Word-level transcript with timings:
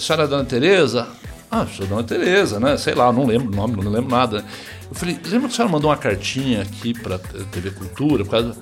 a 0.00 0.02
senhora 0.02 0.24
é 0.24 0.26
Dona 0.26 0.44
Tereza? 0.44 1.06
Ah, 1.50 1.66
sou 1.66 1.86
Dona 1.86 2.02
Tereza, 2.02 2.58
né? 2.58 2.76
Sei 2.78 2.94
lá, 2.94 3.12
não 3.12 3.26
lembro 3.26 3.52
o 3.52 3.56
nome, 3.56 3.76
não 3.84 3.92
lembro 3.92 4.10
nada. 4.10 4.42
Eu 4.88 4.94
falei, 4.94 5.18
lembra 5.24 5.48
que 5.48 5.54
a 5.54 5.56
senhora 5.56 5.72
mandou 5.72 5.90
uma 5.90 5.96
cartinha 5.96 6.62
aqui 6.62 6.94
pra 6.94 7.18
TV 7.18 7.70
Cultura? 7.72 8.24
Por 8.24 8.30
causa... 8.30 8.56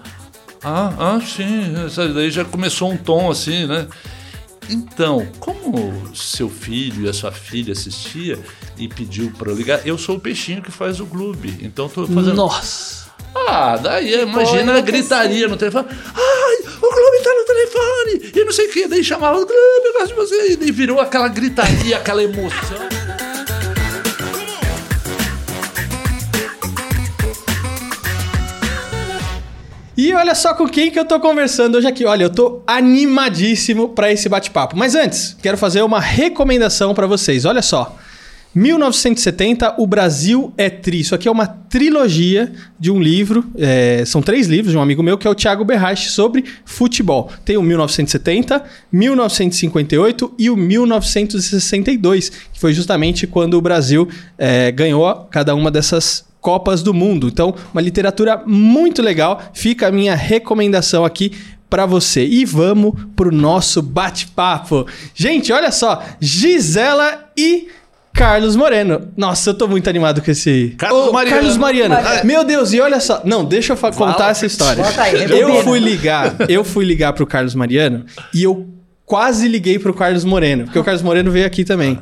Ah, 0.65 0.93
ah, 0.99 1.21
sim. 1.21 1.75
Daí 2.13 2.31
já 2.33 2.45
começou 2.45 2.91
um 2.91 2.97
tom 2.97 3.31
assim, 3.31 3.67
né? 3.67 3.87
Então, 4.69 5.27
como 5.39 6.15
seu 6.15 6.51
filho 6.51 7.07
e 7.07 7.09
a 7.09 7.13
sua 7.13 7.31
filha 7.31 7.73
assistia 7.73 8.39
e 8.77 8.89
pediu 8.89 9.31
para 9.39 9.53
ligar, 9.53 9.87
eu 9.87 9.97
sou 9.97 10.17
o 10.17 10.21
peixinho 10.21 10.61
que 10.61 10.73
faz 10.73 10.99
o 10.99 11.07
clube. 11.07 11.57
Então 11.63 11.87
estou 11.87 12.07
fazendo. 12.07 12.35
Nossa! 12.35 13.08
Ah, 13.47 13.79
daí 13.81 14.23
imagina 14.23 14.77
a 14.77 14.81
gritaria 14.81 15.47
no 15.47 15.57
telefone. 15.57 15.87
Ai, 15.91 16.57
o 16.77 16.89
clube 16.89 17.23
tá 17.23 17.31
no 17.35 17.45
telefone! 17.45 18.33
E 18.35 18.45
não 18.45 18.53
sei 18.53 18.67
o 18.67 18.71
que. 18.73 18.89
Daí 18.89 19.05
chamava 19.05 19.39
o 19.39 19.47
clube, 19.47 19.87
eu 19.87 19.93
gosto 19.93 20.09
de 20.09 20.15
você. 20.15 20.53
E 20.53 20.57
daí 20.57 20.71
virou 20.71 21.01
aquela 21.01 21.29
gritaria, 21.29 21.97
aquela 21.97 22.23
emoção. 22.23 22.89
E 29.97 30.15
olha 30.15 30.33
só 30.33 30.55
com 30.55 30.69
quem 30.69 30.93
que 30.93 30.99
eu 30.99 31.05
tô 31.05 31.19
conversando 31.19 31.77
hoje 31.77 31.89
aqui. 31.89 32.05
Olha, 32.05 32.23
eu 32.23 32.31
tô 32.31 32.63
animadíssimo 32.65 33.89
para 33.89 34.13
esse 34.13 34.29
bate-papo. 34.29 34.77
Mas 34.77 34.95
antes, 34.95 35.37
quero 35.43 35.59
fazer 35.59 35.83
uma 35.83 35.99
recomendação 35.99 36.95
para 36.95 37.05
vocês. 37.09 37.45
Olha 37.45 37.61
só. 37.63 37.99
1970, 38.55 39.75
O 39.79 39.87
Brasil 39.87 40.53
é 40.57 40.71
Tri. 40.71 41.01
Isso 41.01 41.15
aqui 41.15 41.29
é 41.29 41.31
uma 41.31 41.47
trilogia 41.47 42.53
de 42.79 42.91
um 42.91 43.01
livro, 43.01 43.45
é, 43.57 44.03
são 44.07 44.23
três 44.23 44.47
livros 44.47 44.73
de 44.73 44.79
um 44.79 44.81
amigo 44.81 45.03
meu, 45.03 45.19
que 45.19 45.27
é 45.27 45.31
o 45.31 45.35
Thiago 45.35 45.65
Berrache, 45.65 46.09
sobre 46.09 46.45
futebol. 46.65 47.31
Tem 47.45 47.57
o 47.57 47.63
1970, 47.63 48.65
1958 48.91 50.35
e 50.39 50.51
o 50.51 50.57
1962, 50.57 52.31
que 52.53 52.61
foi 52.61 52.73
justamente 52.73 53.27
quando 53.27 53.55
o 53.55 53.61
Brasil 53.61 54.09
é, 54.39 54.73
ganhou 54.73 55.29
cada 55.31 55.55
uma 55.55 55.71
dessas 55.71 56.27
Copas 56.41 56.83
do 56.83 56.95
Mundo. 56.95 57.29
Então, 57.29 57.55
uma 57.73 57.83
literatura 57.83 58.43
muito 58.47 59.03
legal. 59.03 59.43
Fica 59.53 59.89
a 59.89 59.93
minha 59.93 60.15
recomendação 60.15 61.05
aqui 61.05 61.33
para 61.69 61.85
você. 61.85 62.25
E 62.25 62.45
vamos 62.45 62.95
pro 63.15 63.31
nosso 63.31 63.83
bate-papo. 63.83 64.87
Gente, 65.15 65.53
olha 65.53 65.71
só, 65.71 66.03
Gisela 66.21 67.31
e 67.37 67.69
Carlos 68.19 68.57
Moreno. 68.57 69.13
Nossa, 69.17 69.51
eu 69.51 69.55
tô 69.55 69.69
muito 69.69 69.89
animado 69.89 70.21
com 70.21 70.29
esse. 70.29 70.75
Carlos 70.77 71.13
Mariano. 71.13 71.37
Carlos 71.37 71.57
Mariano. 71.57 71.95
Meu 72.25 72.43
Deus, 72.43 72.73
e 72.73 72.81
olha 72.81 72.99
só. 72.99 73.23
Não, 73.25 73.45
deixa 73.45 73.75
eu 73.75 73.93
contar 73.93 74.31
essa 74.31 74.45
história. 74.45 74.85
Aí, 74.99 75.31
eu 75.31 75.63
fui 75.63 75.79
ligar, 75.79 76.35
eu 76.49 76.65
fui 76.65 76.85
ligar 76.85 77.13
pro 77.13 77.25
Carlos 77.25 77.55
Mariano 77.55 78.05
e 78.35 78.43
eu 78.43 78.67
quase 79.05 79.47
liguei 79.47 79.79
pro 79.79 79.95
Carlos 79.95 80.25
Moreno, 80.25 80.65
porque 80.65 80.79
o 80.79 80.85
Carlos 80.85 81.03
Moreno 81.03 81.31
veio 81.31 81.47
aqui 81.47 81.65
também. 81.65 81.99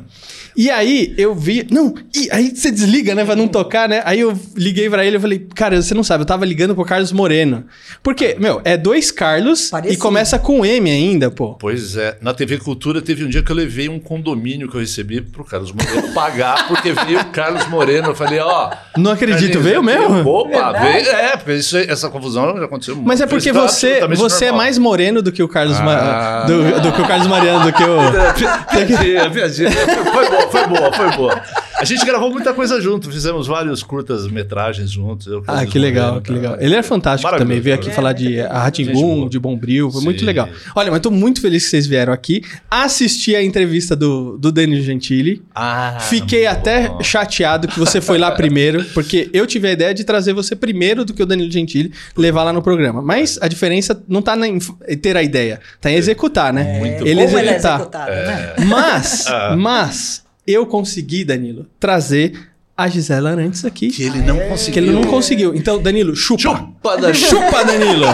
E 0.57 0.71
aí 0.71 1.13
eu 1.19 1.35
vi. 1.35 1.67
Não, 1.69 1.93
e 2.15 2.27
aí 2.31 2.49
você 2.49 2.71
desliga, 2.71 3.13
né? 3.13 3.23
Pra 3.23 3.35
não 3.35 3.47
tocar, 3.47 3.87
né? 3.87 4.01
Aí 4.03 4.21
eu 4.21 4.37
liguei 4.55 4.89
pra 4.89 5.05
ele 5.05 5.17
e 5.17 5.19
falei, 5.19 5.47
cara, 5.53 5.79
você 5.79 5.93
não 5.93 6.03
sabe, 6.03 6.23
eu 6.23 6.25
tava 6.25 6.43
ligando 6.45 6.73
pro 6.73 6.83
Carlos 6.83 7.11
Moreno. 7.11 7.65
Porque, 8.01 8.35
meu, 8.39 8.59
é 8.65 8.75
dois 8.75 9.11
Carlos 9.11 9.69
Parecido. 9.69 9.93
e 9.93 9.97
começa 9.97 10.39
com 10.39 10.65
M 10.65 10.89
ainda, 10.89 11.29
pô. 11.29 11.53
Pois 11.53 11.95
é. 11.95 12.17
Na 12.21 12.33
TV 12.33 12.57
Cultura 12.57 13.03
teve 13.03 13.23
um 13.23 13.29
dia 13.29 13.43
que 13.43 13.51
eu 13.51 13.55
levei 13.55 13.87
um 13.87 13.99
condomínio 13.99 14.67
que 14.67 14.75
eu 14.75 14.81
recebi 14.81 15.21
pro 15.21 15.43
Carlos 15.43 15.71
Moreno 15.71 16.11
pagar, 16.17 16.67
porque 16.67 16.91
veio 16.91 17.19
o 17.19 17.25
Carlos 17.25 17.67
Moreno. 17.67 18.07
Eu 18.07 18.15
falei, 18.15 18.39
ó. 18.39 18.71
Oh, 18.71 18.99
não 18.99 19.11
acredito, 19.11 19.59
veio 19.59 19.83
mesmo? 19.83 20.27
Opa, 20.27 20.71
veio. 20.71 21.07
É, 21.07 21.37
porque 21.37 21.53
isso, 21.53 21.77
essa 21.77 22.09
confusão 22.09 22.57
já 22.57 22.65
aconteceu 22.65 22.95
muito. 22.95 23.07
Mas 23.07 23.21
é 23.21 23.27
porque 23.27 23.51
você, 23.51 24.07
você 24.07 24.45
é 24.45 24.51
mais 24.51 24.79
moreno 24.79 25.21
do 25.21 25.31
que 25.31 25.43
o 25.43 25.47
Carlos 25.47 25.77
ah. 25.79 26.45
do, 26.47 26.81
do, 26.81 26.91
que 26.93 27.01
o 27.01 27.07
Carlos 27.07 27.27
Mariano, 27.27 27.65
do 27.65 27.73
que 27.73 27.83
o. 27.83 27.97
Piadinha, 28.87 29.29
piadinha. 29.29 29.71
Foi 29.71 30.29
bom 30.29 30.46
foi 30.51 30.67
boa, 30.67 30.93
foi 30.93 31.11
boa. 31.15 31.41
A 31.79 31.85
gente 31.85 32.03
gravou 32.05 32.31
muita 32.31 32.53
coisa 32.53 32.81
junto, 32.81 33.11
fizemos 33.11 33.45
vários 33.45 33.83
curtas-metragens 33.83 34.89
juntos. 34.89 35.27
Eu, 35.27 35.43
ah, 35.45 35.63
que 35.65 35.77
legal, 35.77 36.19
que 36.21 36.31
legal. 36.31 36.57
Ele 36.59 36.75
é 36.75 36.81
fantástico 36.81 37.37
também, 37.37 37.59
veio 37.59 37.75
aqui 37.75 37.89
é. 37.89 37.91
falar 37.91 38.13
de 38.13 38.41
Ratimbum, 38.41 39.29
de 39.29 39.37
Bombril, 39.37 39.91
foi 39.91 39.99
Sim. 39.99 40.05
muito 40.05 40.25
legal. 40.25 40.49
Olha, 40.75 40.89
mas 40.89 41.01
tô 41.01 41.11
muito 41.11 41.39
feliz 41.39 41.65
que 41.65 41.69
vocês 41.69 41.85
vieram 41.85 42.11
aqui. 42.11 42.41
Assisti 42.69 43.35
a 43.35 43.43
entrevista 43.43 43.95
do, 43.95 44.37
do 44.37 44.51
Danilo 44.51 44.81
Gentili. 44.81 45.43
Ah, 45.53 45.97
Fiquei 45.99 46.47
até 46.47 46.89
bom. 46.89 47.03
chateado 47.03 47.67
que 47.67 47.79
você 47.79 48.01
foi 48.01 48.17
lá 48.17 48.31
primeiro, 48.31 48.83
porque 48.93 49.29
eu 49.31 49.45
tive 49.45 49.67
a 49.67 49.71
ideia 49.71 49.93
de 49.93 50.03
trazer 50.03 50.33
você 50.33 50.55
primeiro 50.55 51.05
do 51.05 51.13
que 51.13 51.21
o 51.21 51.25
Danilo 51.25 51.51
Gentili, 51.51 51.91
levar 52.17 52.43
lá 52.43 52.51
no 52.51 52.61
programa. 52.61 53.03
Mas 53.03 53.37
a 53.39 53.47
diferença 53.47 54.01
não 54.07 54.21
tá 54.21 54.35
em 54.47 54.57
ter 54.97 55.15
a 55.15 55.21
ideia, 55.21 55.59
tá 55.79 55.91
em 55.91 55.95
executar, 55.95 56.51
né? 56.51 56.77
É, 56.77 56.79
muito 56.79 57.07
ele 57.07 57.15
bom. 57.15 57.37
executar. 57.39 58.07
Ele 58.09 58.19
é 58.19 58.25
né? 58.25 58.53
Mas, 58.65 59.27
ah. 59.29 59.55
mas 59.55 60.27
eu 60.47 60.65
consegui, 60.65 61.25
Danilo, 61.25 61.67
trazer 61.79 62.33
a 62.77 62.87
Gisela 62.87 63.31
antes 63.31 63.65
aqui. 63.65 63.89
Que 63.89 64.03
ele 64.03 64.21
não 64.21 64.37
conseguiu. 64.39 64.73
Que 64.73 64.79
ele 64.79 64.91
não 64.91 65.03
conseguiu. 65.03 65.55
Então, 65.55 65.81
Danilo, 65.81 66.15
chupa. 66.15 66.41
Chupa, 66.41 66.97
Danilo. 66.97 67.27
chupa, 67.27 67.65
Danilo. 67.65 68.05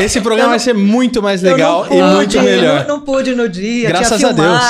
Esse 0.00 0.20
programa 0.20 0.48
não, 0.48 0.50
vai 0.50 0.58
ser 0.58 0.74
muito 0.74 1.22
mais 1.22 1.40
legal 1.42 1.84
pude, 1.84 1.96
e 1.96 2.02
muito 2.02 2.42
melhor. 2.42 2.86
Não, 2.86 2.96
não 2.96 3.04
pude 3.04 3.34
no 3.34 3.48
dia. 3.48 3.88
Graças 3.88 4.24
a 4.24 4.32
Deus. 4.32 4.60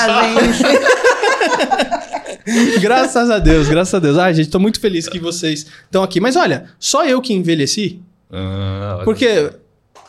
graças 2.81 3.31
a 3.31 3.38
Deus, 3.38 3.69
graças 3.69 3.94
a 3.94 3.98
Deus. 3.98 4.19
Ai, 4.19 4.34
gente, 4.34 4.50
tô 4.50 4.59
muito 4.59 4.78
feliz 4.78 5.09
que 5.09 5.19
vocês 5.19 5.66
estão 5.84 6.03
aqui. 6.03 6.21
Mas 6.21 6.37
olha, 6.37 6.66
só 6.78 7.06
eu 7.06 7.22
que 7.22 7.32
envelheci. 7.32 8.00
Ah, 8.31 9.00
porque 9.04 9.50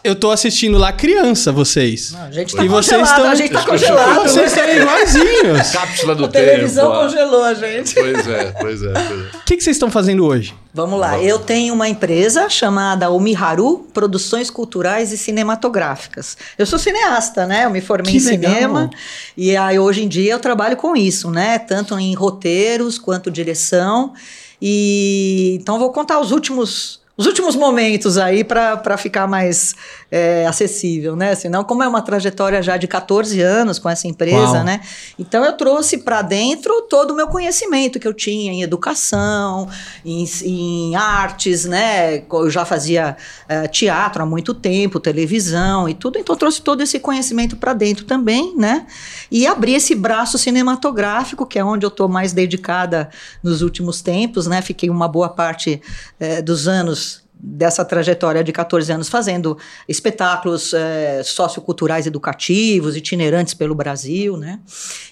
eu 0.04 0.16
tô 0.16 0.32
assistindo 0.32 0.78
lá 0.78 0.92
criança, 0.92 1.52
vocês. 1.52 2.12
Não, 2.12 2.24
a 2.24 2.32
gente 2.32 2.56
tá 2.56 2.66
e 2.66 2.68
vocês 2.68 3.02
estão, 3.08 3.30
a 3.30 3.36
gente 3.36 3.52
tá 3.52 3.64
congelado. 3.64 4.24
Vocês 4.24 4.52
estão 4.52 4.76
iguaizinhos. 4.76 5.31
Cápsula 5.74 6.16
do 6.16 6.26
a 6.26 6.28
tempo. 6.28 6.46
A 6.46 6.50
televisão 6.50 6.92
congelou 6.92 7.44
a 7.44 7.54
gente. 7.54 7.96
Pois 7.96 8.28
é, 8.28 8.52
pois 8.60 8.84
é. 8.84 8.88
O 8.88 8.98
é. 8.98 9.28
que, 9.46 9.58
que 9.58 9.64
vocês 9.64 9.76
estão 9.76 9.92
fazendo 9.92 10.26
hoje? 10.26 10.56
Vamos 10.74 11.00
lá. 11.00 11.22
Eu 11.22 11.40
tenho 11.40 11.74
uma 11.74 11.90
empresa 11.90 12.50
chamada 12.50 13.10
Umiharu 13.10 13.88
Produções 13.94 14.50
Culturais 14.50 15.12
e 15.12 15.18
Cinematográficas. 15.18 16.38
Eu 16.58 16.66
sou 16.66 16.80
cineasta, 16.80 17.46
né? 17.46 17.66
Eu 17.66 17.70
me 17.70 17.82
formei 17.82 18.14
que 18.14 18.18
em 18.18 18.22
legal. 18.22 18.54
cinema 18.54 18.90
e 19.36 19.56
aí 19.58 19.78
hoje 19.78 20.04
em 20.04 20.08
dia 20.08 20.32
eu 20.32 20.40
trabalho 20.40 20.78
com 20.78 20.96
isso, 20.96 21.30
né? 21.30 21.60
Tanto 21.60 21.98
em 22.00 22.14
roteiros 22.14 22.98
quanto 22.98 23.30
direção. 23.30 24.14
E 24.62 25.58
então 25.60 25.80
vou 25.80 25.92
contar 25.92 26.20
os 26.20 26.32
últimos 26.32 27.01
os 27.18 27.26
últimos 27.26 27.56
momentos 27.56 28.18
aí 28.18 28.44
para 28.44 28.98
ficar 28.98 29.28
mais 29.28 29.76
é, 30.10 30.46
acessível, 30.48 31.16
né? 31.16 31.36
Senão, 31.36 31.64
como 31.64 31.84
é 31.84 31.88
uma 31.88 32.02
trajetória 32.02 32.62
já 32.64 32.78
de 32.78 32.88
14 32.88 33.40
anos 33.42 33.78
com 33.78 33.90
essa 33.90 34.08
empresa, 34.08 34.54
Uau. 34.54 34.64
né? 34.64 34.80
Então 35.20 35.44
eu 35.44 35.54
trouxe 35.54 36.00
para 36.00 36.22
dentro 36.22 36.84
todo 36.84 37.12
o 37.12 37.16
meu 37.16 37.28
conhecimento 37.28 38.00
que 38.00 38.08
eu 38.08 38.14
tinha 38.14 38.52
em 38.52 38.64
educação, 38.64 39.68
em, 40.06 40.26
em 40.44 40.96
artes, 40.96 41.66
né? 41.66 42.24
Eu 42.32 42.50
já 42.50 42.64
fazia 42.64 43.18
é, 43.48 43.68
teatro 43.68 44.24
há 44.24 44.26
muito 44.26 44.54
tempo, 44.54 45.00
televisão 45.00 45.90
e 45.90 45.94
tudo, 45.94 46.18
então 46.18 46.34
eu 46.34 46.40
trouxe 46.40 46.62
todo 46.62 46.82
esse 46.82 46.98
conhecimento 46.98 47.58
para 47.58 47.74
dentro 47.74 48.06
também, 48.06 48.56
né? 48.56 48.86
E 49.30 49.46
abri 49.46 49.74
esse 49.74 49.96
braço 49.96 50.38
cinematográfico, 50.38 51.46
que 51.46 51.60
é 51.60 51.64
onde 51.64 51.86
eu 51.86 51.90
estou 51.90 52.08
mais 52.08 52.32
dedicada 52.32 53.10
nos 53.44 53.62
últimos 53.62 54.02
tempos, 54.02 54.48
né? 54.48 54.62
Fiquei 54.62 54.90
uma 54.90 55.08
boa 55.10 55.30
parte 55.30 55.82
é, 56.18 56.42
dos 56.42 56.68
anos 56.68 57.11
dessa 57.44 57.84
trajetória 57.84 58.44
de 58.44 58.52
14 58.52 58.92
anos 58.92 59.10
fazendo 59.10 59.58
espetáculos 59.88 60.74
é, 60.74 61.24
socioculturais 61.24 62.06
educativos, 62.06 62.96
itinerantes 62.96 63.54
pelo 63.54 63.74
Brasil, 63.74 64.38
né? 64.38 64.60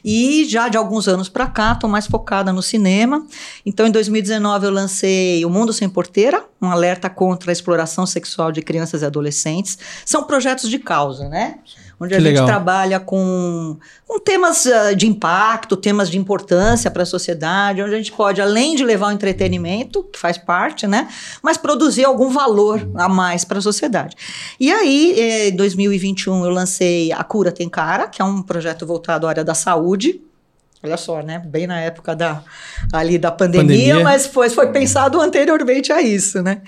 E 0.05 0.45
já 0.45 0.67
de 0.67 0.77
alguns 0.77 1.07
anos 1.07 1.27
para 1.27 1.47
cá, 1.47 1.71
estou 1.73 1.89
mais 1.89 2.05
focada 2.05 2.53
no 2.53 2.61
cinema. 2.61 3.25
Então, 3.65 3.87
em 3.87 3.91
2019, 3.91 4.67
eu 4.67 4.71
lancei 4.71 5.43
O 5.43 5.49
Mundo 5.49 5.73
Sem 5.73 5.89
Porteira, 5.89 6.45
um 6.61 6.67
alerta 6.67 7.09
contra 7.09 7.51
a 7.51 7.53
exploração 7.53 8.05
sexual 8.05 8.51
de 8.51 8.61
crianças 8.61 9.01
e 9.01 9.05
adolescentes. 9.05 9.77
São 10.05 10.23
projetos 10.23 10.69
de 10.69 10.77
causa, 10.77 11.27
né? 11.27 11.59
Onde 11.99 12.13
que 12.13 12.15
a 12.15 12.23
legal. 12.23 12.45
gente 12.45 12.53
trabalha 12.53 12.99
com, 12.99 13.77
com 14.07 14.19
temas 14.19 14.65
uh, 14.65 14.95
de 14.95 15.05
impacto, 15.07 15.75
temas 15.75 16.09
de 16.09 16.17
importância 16.17 16.89
para 16.89 17.03
a 17.03 17.05
sociedade, 17.05 17.81
onde 17.81 17.93
a 17.93 17.97
gente 17.97 18.11
pode, 18.11 18.41
além 18.41 18.75
de 18.75 18.83
levar 18.83 19.07
o 19.07 19.11
entretenimento, 19.11 20.03
que 20.03 20.17
faz 20.17 20.37
parte, 20.37 20.87
né, 20.87 21.07
mas 21.41 21.57
produzir 21.57 22.05
algum 22.05 22.29
valor 22.29 22.89
a 22.95 23.09
mais 23.09 23.43
para 23.43 23.59
a 23.59 23.61
sociedade. 23.61 24.15
E 24.59 24.71
aí, 24.71 25.15
eh, 25.17 25.49
em 25.49 25.55
2021, 25.55 26.45
eu 26.45 26.49
lancei 26.49 27.11
A 27.11 27.23
Cura 27.23 27.51
Tem 27.51 27.67
Cara, 27.67 28.07
que 28.07 28.21
é 28.21 28.25
um 28.25 28.41
projeto 28.41 28.85
voltado 28.85 29.27
à 29.27 29.29
área 29.29 29.43
da 29.43 29.53
saúde, 29.53 30.21
Olha 30.81 30.95
só, 30.95 31.21
né? 31.21 31.39
Bem 31.45 31.67
na 31.67 31.77
época 31.81 32.15
da, 32.15 32.41
ali 32.93 33.17
da 33.17 33.29
pandemia, 33.29 33.65
pandemia, 33.65 33.99
mas 33.99 34.25
foi, 34.25 34.49
foi 34.49 34.71
pensado 34.71 35.19
anteriormente 35.19 35.91
a 35.91 36.01
isso, 36.01 36.41
né? 36.41 36.61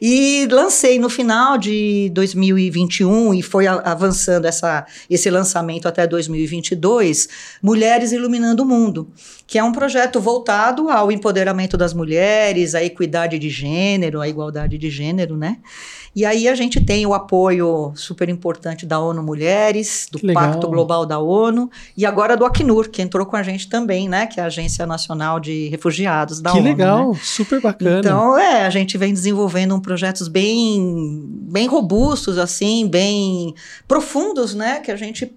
E 0.00 0.48
lancei 0.50 0.98
no 0.98 1.10
final 1.10 1.58
de 1.58 2.10
2021 2.14 3.34
e 3.34 3.42
foi 3.42 3.66
avançando 3.66 4.46
essa, 4.46 4.86
esse 5.10 5.28
lançamento 5.28 5.86
até 5.86 6.06
2022, 6.06 7.28
Mulheres 7.62 8.10
Iluminando 8.10 8.62
o 8.62 8.66
Mundo, 8.66 9.12
que 9.46 9.58
é 9.58 9.64
um 9.64 9.72
projeto 9.72 10.18
voltado 10.18 10.88
ao 10.88 11.12
empoderamento 11.12 11.76
das 11.76 11.92
mulheres, 11.92 12.74
à 12.74 12.82
equidade 12.82 13.38
de 13.38 13.50
gênero, 13.50 14.22
à 14.22 14.28
igualdade 14.28 14.78
de 14.78 14.88
gênero, 14.88 15.36
né? 15.36 15.58
E 16.14 16.24
aí 16.24 16.48
a 16.48 16.54
gente 16.54 16.80
tem 16.84 17.06
o 17.06 17.14
apoio 17.14 17.92
super 17.94 18.28
importante 18.28 18.84
da 18.84 18.98
ONU 18.98 19.22
Mulheres, 19.22 20.08
do 20.10 20.18
Pacto 20.32 20.66
Global 20.68 21.06
da 21.06 21.18
ONU 21.18 21.70
e 21.96 22.04
agora 22.04 22.36
do 22.36 22.44
Acnur, 22.44 22.88
que 22.88 23.02
entrou 23.02 23.24
com 23.26 23.36
a 23.36 23.42
gente 23.42 23.57
gente 23.58 23.68
também, 23.68 24.08
né? 24.08 24.26
Que 24.26 24.40
é 24.40 24.42
a 24.42 24.46
Agência 24.46 24.86
Nacional 24.86 25.40
de 25.40 25.68
Refugiados 25.68 26.40
da 26.40 26.52
que 26.52 26.58
ONU. 26.58 26.68
legal, 26.68 27.12
né? 27.12 27.20
super 27.22 27.60
bacana. 27.60 27.98
Então, 27.98 28.38
é, 28.38 28.64
a 28.64 28.70
gente 28.70 28.96
vem 28.96 29.12
desenvolvendo 29.12 29.74
um 29.74 29.80
projetos 29.80 30.28
bem, 30.28 31.24
bem 31.26 31.66
robustos, 31.66 32.38
assim, 32.38 32.88
bem 32.88 33.54
profundos, 33.86 34.54
né? 34.54 34.80
Que 34.80 34.90
a 34.90 34.96
gente 34.96 35.30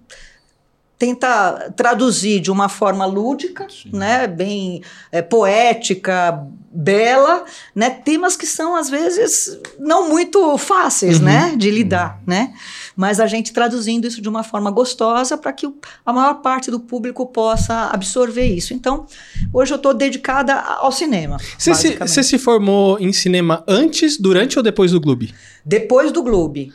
tenta 1.02 1.72
traduzir 1.74 2.38
de 2.38 2.48
uma 2.48 2.68
forma 2.68 3.04
lúdica, 3.04 3.66
Sim. 3.68 3.90
né, 3.92 4.28
bem 4.28 4.84
é, 5.10 5.20
poética, 5.20 6.46
bela, 6.72 7.44
né, 7.74 7.90
temas 7.90 8.36
que 8.36 8.46
são 8.46 8.76
às 8.76 8.88
vezes 8.88 9.58
não 9.80 10.08
muito 10.08 10.56
fáceis, 10.56 11.18
Uhum. 11.18 11.24
né, 11.24 11.54
de 11.56 11.72
lidar, 11.72 12.20
né, 12.24 12.54
mas 12.94 13.18
a 13.18 13.26
gente 13.26 13.52
traduzindo 13.52 14.06
isso 14.06 14.22
de 14.22 14.28
uma 14.28 14.44
forma 14.44 14.70
gostosa 14.70 15.36
para 15.36 15.52
que 15.52 15.68
a 16.06 16.12
maior 16.12 16.34
parte 16.34 16.70
do 16.70 16.78
público 16.78 17.26
possa 17.26 17.90
absorver 17.92 18.46
isso. 18.46 18.72
Então, 18.72 19.04
hoje 19.52 19.72
eu 19.72 19.76
estou 19.78 19.92
dedicada 19.92 20.54
ao 20.54 20.92
cinema. 20.92 21.36
Você 21.58 21.74
se, 21.74 22.22
se 22.22 22.38
formou 22.38 22.96
em 23.00 23.12
cinema 23.12 23.64
antes, 23.66 24.16
durante 24.20 24.56
ou 24.56 24.62
depois 24.62 24.92
do 24.92 25.00
Globo? 25.00 25.26
Depois 25.64 26.12
do 26.12 26.22
Globe. 26.22 26.72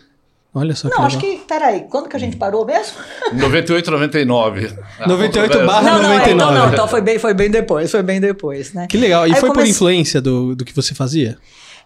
Olha 0.54 0.74
só 0.76 0.88
Não, 0.90 0.96
que 0.98 1.02
acho 1.04 1.18
legal. 1.18 1.32
que, 1.40 1.46
peraí, 1.46 1.86
quando 1.90 2.10
que 2.10 2.16
a 2.16 2.20
gente 2.20 2.36
parou 2.36 2.66
mesmo? 2.66 2.96
98, 3.34 3.92
99. 3.92 4.72
98 5.06 5.60
Ah, 5.60 5.66
barra 5.66 5.82
não, 5.92 6.02
não, 6.02 6.12
é, 6.14 6.16
então 6.16 6.36
99. 6.38 6.60
não, 6.60 6.74
então 6.74 6.88
foi 6.88 7.02
bem, 7.02 7.20
foi 7.20 7.34
bem 7.34 7.52
depois, 7.52 7.92
foi 7.92 8.02
bem 8.02 8.20
depois, 8.20 8.74
né? 8.74 8.88
Que 8.90 8.98
legal. 8.98 9.28
E 9.28 9.34
Aí 9.34 9.40
foi 9.40 9.50
por 9.50 9.56
comecei- 9.56 9.72
influência 9.72 10.20
do, 10.22 10.56
do 10.56 10.66
que 10.66 10.74
você 10.74 10.96
fazia? 10.96 11.38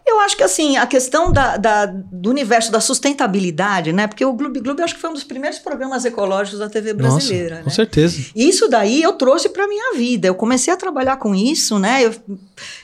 Eu 0.06 0.20
acho 0.20 0.36
que 0.36 0.44
assim, 0.44 0.78
a 0.78 0.86
questão 0.86 1.32
da, 1.32 1.58
da- 1.58 1.86
do 1.86 2.30
universo 2.30 2.72
da 2.72 2.82
sustentabilidade, 2.82 3.94
né? 3.94 4.08
Porque 4.08 4.26
o 4.26 4.34
Gloob 4.34 4.60
eu 4.80 4.84
acho 4.84 4.96
que 4.96 5.02
foi 5.02 5.10
um 5.10 5.14
dos 5.14 5.24
primeiros 5.24 5.60
programas 5.60 6.04
ecológicos 6.06 6.60
da 6.60 6.70
TV 6.70 6.94
brasileira, 6.94 7.50
Nossa, 7.50 7.58
né? 7.58 7.64
com 7.64 7.70
certeza. 7.70 8.20
Isso 8.36 8.68
daí 8.68 9.02
eu 9.02 9.14
trouxe 9.14 9.50
para 9.50 9.68
minha 9.68 9.94
vida. 9.96 10.28
Eu 10.28 10.36
comecei 10.36 10.74
a 10.74 10.78
trabalhar 10.78 11.18
com 11.18 11.34
isso, 11.36 11.80
né? 11.80 12.04
Eu 12.06 12.14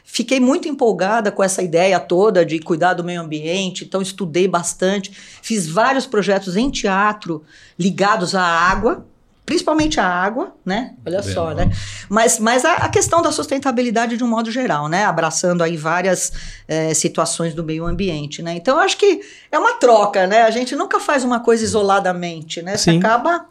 fiquei 0.03 0.39
muito 0.39 0.67
empolgada 0.67 1.31
com 1.31 1.43
essa 1.43 1.61
ideia 1.61 1.99
toda 1.99 2.45
de 2.45 2.59
cuidar 2.59 2.93
do 2.93 3.03
meio 3.03 3.21
ambiente, 3.21 3.83
então 3.83 4.01
estudei 4.01 4.47
bastante, 4.47 5.11
fiz 5.41 5.67
vários 5.67 6.05
projetos 6.05 6.55
em 6.55 6.69
teatro 6.69 7.43
ligados 7.77 8.33
à 8.35 8.41
água, 8.43 9.05
principalmente 9.47 9.97
à 9.97 10.05
água, 10.05 10.53
né? 10.65 10.93
Olha 11.05 11.21
Bem, 11.21 11.33
só, 11.33 11.53
né? 11.53 11.71
Mas, 12.09 12.37
mas 12.37 12.65
a, 12.65 12.73
a 12.73 12.89
questão 12.89 13.21
da 13.21 13.31
sustentabilidade 13.31 14.17
de 14.17 14.23
um 14.23 14.27
modo 14.27 14.51
geral, 14.51 14.89
né? 14.89 15.05
Abraçando 15.05 15.63
aí 15.63 15.77
várias 15.77 16.33
eh, 16.67 16.93
situações 16.93 17.53
do 17.53 17.63
meio 17.63 17.85
ambiente, 17.85 18.41
né? 18.41 18.55
Então, 18.55 18.75
eu 18.75 18.81
acho 18.83 18.97
que 18.97 19.21
é 19.49 19.57
uma 19.57 19.75
troca, 19.75 20.27
né? 20.27 20.41
A 20.41 20.51
gente 20.51 20.75
nunca 20.75 20.99
faz 20.99 21.23
uma 21.23 21.39
coisa 21.39 21.63
isoladamente, 21.63 22.61
né? 22.61 22.75
Você 22.75 22.91
Sim. 22.91 22.99
acaba... 22.99 23.45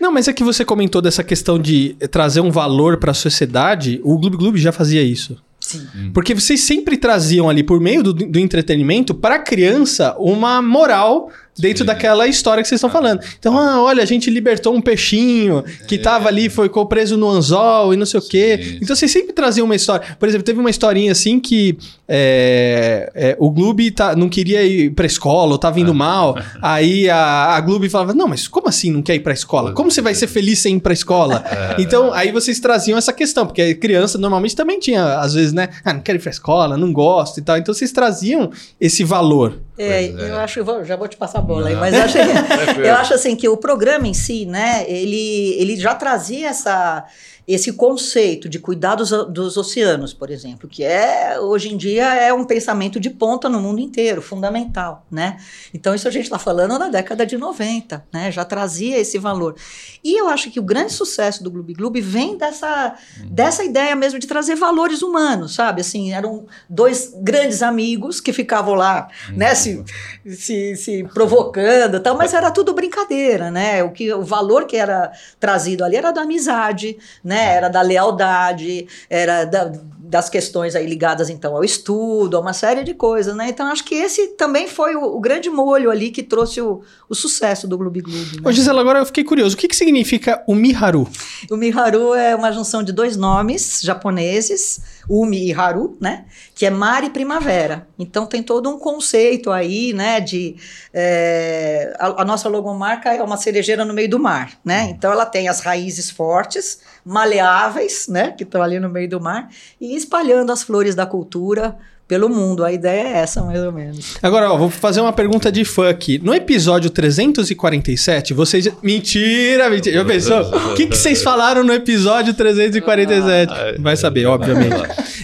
Não, 0.00 0.10
mas 0.10 0.26
é 0.26 0.32
que 0.32 0.42
você 0.42 0.64
comentou 0.64 1.02
dessa 1.02 1.22
questão 1.22 1.58
de 1.58 1.96
trazer 2.10 2.40
um 2.40 2.50
valor 2.50 2.96
para 2.96 3.10
a 3.10 3.14
sociedade. 3.14 4.00
O 4.02 4.16
Globo 4.16 4.38
Globo 4.38 4.56
já 4.56 4.72
fazia 4.72 5.02
isso. 5.02 5.36
Sim. 5.60 5.86
Porque 6.14 6.34
vocês 6.34 6.62
sempre 6.62 6.96
traziam 6.96 7.50
ali, 7.50 7.62
por 7.62 7.78
meio 7.78 8.02
do, 8.02 8.14
do 8.14 8.38
entretenimento, 8.38 9.14
para 9.14 9.34
a 9.34 9.38
criança 9.38 10.16
uma 10.18 10.62
moral 10.62 11.30
dentro 11.58 11.78
Sim. 11.78 11.84
daquela 11.84 12.26
história 12.26 12.62
que 12.62 12.68
vocês 12.68 12.78
estão 12.78 12.90
falando. 12.90 13.20
Então, 13.38 13.56
ah, 13.56 13.80
olha, 13.82 14.02
a 14.02 14.06
gente 14.06 14.30
libertou 14.30 14.74
um 14.74 14.80
peixinho 14.80 15.62
que 15.86 15.98
tava 15.98 16.28
ali, 16.28 16.48
foi 16.48 16.68
ficou 16.72 16.86
preso 16.86 17.18
no 17.18 17.28
anzol 17.28 17.92
e 17.92 17.96
não 17.96 18.06
sei 18.06 18.18
o 18.18 18.22
quê. 18.22 18.58
Sim. 18.62 18.78
Então, 18.82 18.96
vocês 18.96 19.10
sempre 19.10 19.32
traziam 19.34 19.66
uma 19.66 19.76
história. 19.76 20.16
Por 20.18 20.26
exemplo, 20.26 20.44
teve 20.44 20.58
uma 20.58 20.70
historinha 20.70 21.12
assim 21.12 21.38
que 21.38 21.76
é, 22.08 23.10
é, 23.14 23.36
o 23.38 23.50
Gloob 23.50 23.90
tá, 23.90 24.16
não 24.16 24.28
queria 24.28 24.64
ir 24.64 24.90
pra 24.92 25.04
escola, 25.04 25.52
ou 25.52 25.58
tava 25.58 25.78
indo 25.78 25.94
mal. 25.94 26.36
Aí 26.62 27.10
a, 27.10 27.54
a 27.54 27.60
Gloob 27.60 27.88
falava, 27.90 28.14
não, 28.14 28.26
mas 28.26 28.48
como 28.48 28.68
assim 28.68 28.90
não 28.90 29.02
quer 29.02 29.14
ir 29.14 29.20
pra 29.20 29.34
escola? 29.34 29.72
Como 29.72 29.90
você 29.90 30.00
vai 30.00 30.14
ser 30.14 30.26
feliz 30.26 30.58
sem 30.58 30.76
ir 30.76 30.80
pra 30.80 30.92
escola? 30.92 31.44
Então, 31.78 32.12
aí 32.12 32.30
vocês 32.30 32.60
traziam 32.60 32.98
essa 32.98 33.12
questão, 33.12 33.46
porque 33.46 33.62
a 33.62 33.74
criança 33.74 34.18
normalmente 34.18 34.54
também 34.54 34.78
tinha, 34.78 35.18
às 35.18 35.34
vezes, 35.34 35.52
né? 35.52 35.68
Ah, 35.84 35.92
não 35.92 36.00
quero 36.00 36.18
ir 36.18 36.20
pra 36.20 36.30
escola, 36.30 36.76
não 36.76 36.92
gosto 36.92 37.38
e 37.38 37.42
tal. 37.42 37.56
Então, 37.56 37.72
vocês 37.72 37.90
traziam 37.92 38.50
esse 38.80 39.02
valor. 39.02 39.58
É, 39.78 40.04
é. 40.04 40.08
eu 40.30 40.36
acho, 40.38 40.58
eu 40.60 40.64
vou- 40.64 40.84
já 40.84 40.96
vou 40.96 41.08
te 41.08 41.16
passar 41.16 41.38
a 41.38 41.42
bola 41.42 41.68
aí, 41.68 41.74
mas 41.76 41.94
eu 41.94 42.02
acho, 42.02 42.12
Tranquilo. 42.18 42.84
eu 42.86 42.94
acho 42.94 43.14
assim 43.14 43.34
que 43.34 43.48
o 43.48 43.56
programa 43.56 44.06
em 44.06 44.12
si, 44.14 44.44
né, 44.44 44.84
ele, 44.86 45.54
ele 45.58 45.76
já 45.76 45.94
trazia 45.94 46.48
essa, 46.48 47.04
esse 47.46 47.72
conceito 47.72 48.48
de 48.48 48.58
cuidar 48.58 48.94
dos, 48.94 49.10
dos 49.28 49.56
oceanos, 49.56 50.14
por 50.14 50.30
exemplo, 50.30 50.68
que 50.68 50.84
é, 50.84 51.38
hoje 51.40 51.72
em 51.72 51.76
dia, 51.76 52.14
é 52.14 52.32
um 52.32 52.44
pensamento 52.44 53.00
de 53.00 53.10
ponta 53.10 53.48
no 53.48 53.60
mundo 53.60 53.80
inteiro, 53.80 54.22
fundamental, 54.22 55.06
né? 55.10 55.38
Então, 55.74 55.94
isso 55.94 56.06
a 56.06 56.10
gente 56.10 56.24
está 56.24 56.38
falando 56.38 56.78
na 56.78 56.88
década 56.88 57.26
de 57.26 57.36
90, 57.36 58.04
né? 58.12 58.30
Já 58.30 58.44
trazia 58.44 58.98
esse 58.98 59.18
valor. 59.18 59.56
E 60.04 60.18
eu 60.18 60.28
acho 60.28 60.50
que 60.50 60.60
o 60.60 60.62
grande 60.62 60.92
sucesso 60.92 61.42
do 61.42 61.50
Gloob 61.50 61.74
Gloob 61.74 62.00
vem 62.00 62.36
dessa, 62.36 62.94
dessa 63.24 63.64
ideia 63.64 63.96
mesmo 63.96 64.18
de 64.18 64.26
trazer 64.26 64.54
valores 64.54 65.02
humanos, 65.02 65.54
sabe? 65.54 65.80
Assim, 65.80 66.12
eram 66.12 66.46
dois 66.68 67.12
grandes 67.16 67.62
amigos 67.62 68.20
que 68.20 68.32
ficavam 68.32 68.74
lá, 68.74 69.08
né, 69.30 69.54
se, 69.54 69.82
se, 70.26 70.76
se 70.76 71.04
provocando 71.12 72.00
tal, 72.00 72.16
mas 72.16 72.34
era 72.34 72.50
tudo 72.50 72.72
brincadeira, 72.72 73.50
né? 73.50 73.82
O, 73.82 73.90
que, 73.90 74.12
o 74.12 74.22
valor 74.22 74.66
que 74.66 74.76
era 74.76 75.10
trazido 75.40 75.84
ali 75.84 75.96
era 75.96 76.12
da 76.12 76.22
amizade, 76.22 76.96
né? 77.22 77.31
Era 77.36 77.68
da 77.68 77.82
lealdade, 77.82 78.86
era 79.08 79.44
da- 79.44 79.72
das 79.98 80.28
questões 80.28 80.74
aí 80.76 80.86
ligadas 80.86 81.30
então 81.30 81.56
ao 81.56 81.64
estudo, 81.64 82.36
a 82.36 82.40
uma 82.40 82.52
série 82.52 82.84
de 82.84 82.92
coisas, 82.92 83.34
né? 83.34 83.46
Então 83.48 83.66
acho 83.68 83.82
que 83.82 83.94
esse 83.94 84.28
também 84.36 84.68
foi 84.68 84.94
o, 84.94 85.02
o 85.16 85.18
grande 85.18 85.48
molho 85.48 85.90
ali 85.90 86.10
que 86.10 86.22
trouxe 86.22 86.60
o, 86.60 86.82
o 87.08 87.14
sucesso 87.14 87.66
do 87.66 87.78
Gloob 87.78 88.02
Gloob. 88.02 88.36
né? 88.36 88.42
Ô, 88.44 88.52
Gisela, 88.52 88.82
agora 88.82 88.98
eu 88.98 89.06
fiquei 89.06 89.24
curioso. 89.24 89.54
O 89.54 89.58
que, 89.58 89.66
que 89.68 89.74
significa 89.76 90.44
o 90.46 90.54
Miharu? 90.54 91.08
O 91.50 91.56
Miharu 91.56 92.12
é 92.14 92.36
uma 92.36 92.52
junção 92.52 92.82
de 92.82 92.92
dois 92.92 93.16
nomes 93.16 93.80
japoneses, 93.82 94.80
Umi 95.08 95.48
e 95.48 95.52
Haru, 95.52 95.96
né? 96.00 96.24
Que 96.54 96.66
é 96.66 96.70
mar 96.70 97.04
e 97.04 97.10
primavera. 97.10 97.86
Então 97.98 98.26
tem 98.26 98.42
todo 98.42 98.68
um 98.70 98.78
conceito 98.78 99.50
aí, 99.50 99.92
né? 99.92 100.20
De 100.20 100.56
é, 100.92 101.94
a, 101.98 102.22
a 102.22 102.24
nossa 102.24 102.48
logomarca 102.48 103.12
é 103.12 103.22
uma 103.22 103.36
cerejeira 103.36 103.84
no 103.84 103.94
meio 103.94 104.08
do 104.08 104.18
mar, 104.18 104.52
né? 104.64 104.88
Então 104.90 105.12
ela 105.12 105.26
tem 105.26 105.48
as 105.48 105.60
raízes 105.60 106.10
fortes, 106.10 106.80
maleáveis, 107.04 108.08
né? 108.08 108.32
Que 108.32 108.44
estão 108.44 108.62
ali 108.62 108.78
no 108.78 108.88
meio 108.88 109.08
do 109.08 109.20
mar 109.20 109.48
e 109.80 109.96
espalhando 109.96 110.52
as 110.52 110.62
flores 110.62 110.94
da 110.94 111.06
cultura 111.06 111.76
pelo 112.12 112.28
mundo. 112.28 112.62
A 112.62 112.70
ideia 112.70 113.08
é 113.08 113.12
essa, 113.20 113.42
mais 113.42 113.58
ou 113.64 113.72
menos. 113.72 114.18
Agora, 114.22 114.52
ó, 114.52 114.58
vou 114.58 114.68
fazer 114.68 115.00
uma 115.00 115.14
pergunta 115.14 115.50
de 115.50 115.64
fã 115.64 115.88
aqui. 115.88 116.18
No 116.22 116.34
episódio 116.34 116.90
347, 116.90 118.34
vocês. 118.34 118.68
Mentira, 118.82 119.70
mentira. 119.70 119.96
Já 119.96 120.04
pensou? 120.04 120.40
O 120.72 120.74
que, 120.74 120.86
que 120.88 120.94
vocês 120.96 121.22
falaram 121.22 121.64
no 121.64 121.72
episódio 121.72 122.34
347? 122.34 123.50
Ah, 123.50 123.74
Vai 123.80 123.96
saber, 123.96 124.26
obviamente. 124.26 124.76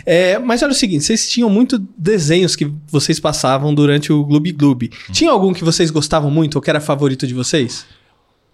É, 0.06 0.38
mas 0.38 0.62
olha 0.62 0.72
o 0.72 0.74
seguinte: 0.74 1.04
vocês 1.04 1.28
tinham 1.28 1.50
muito 1.50 1.78
desenhos 1.98 2.56
que 2.56 2.72
vocês 2.90 3.20
passavam 3.20 3.74
durante 3.74 4.10
o 4.10 4.24
Gloob 4.24 4.50
Gloob. 4.52 4.90
Tinha 5.12 5.30
algum 5.30 5.52
que 5.52 5.62
vocês 5.62 5.90
gostavam 5.90 6.30
muito 6.30 6.56
ou 6.56 6.62
que 6.62 6.70
era 6.70 6.80
favorito 6.80 7.26
de 7.26 7.34
vocês? 7.34 7.84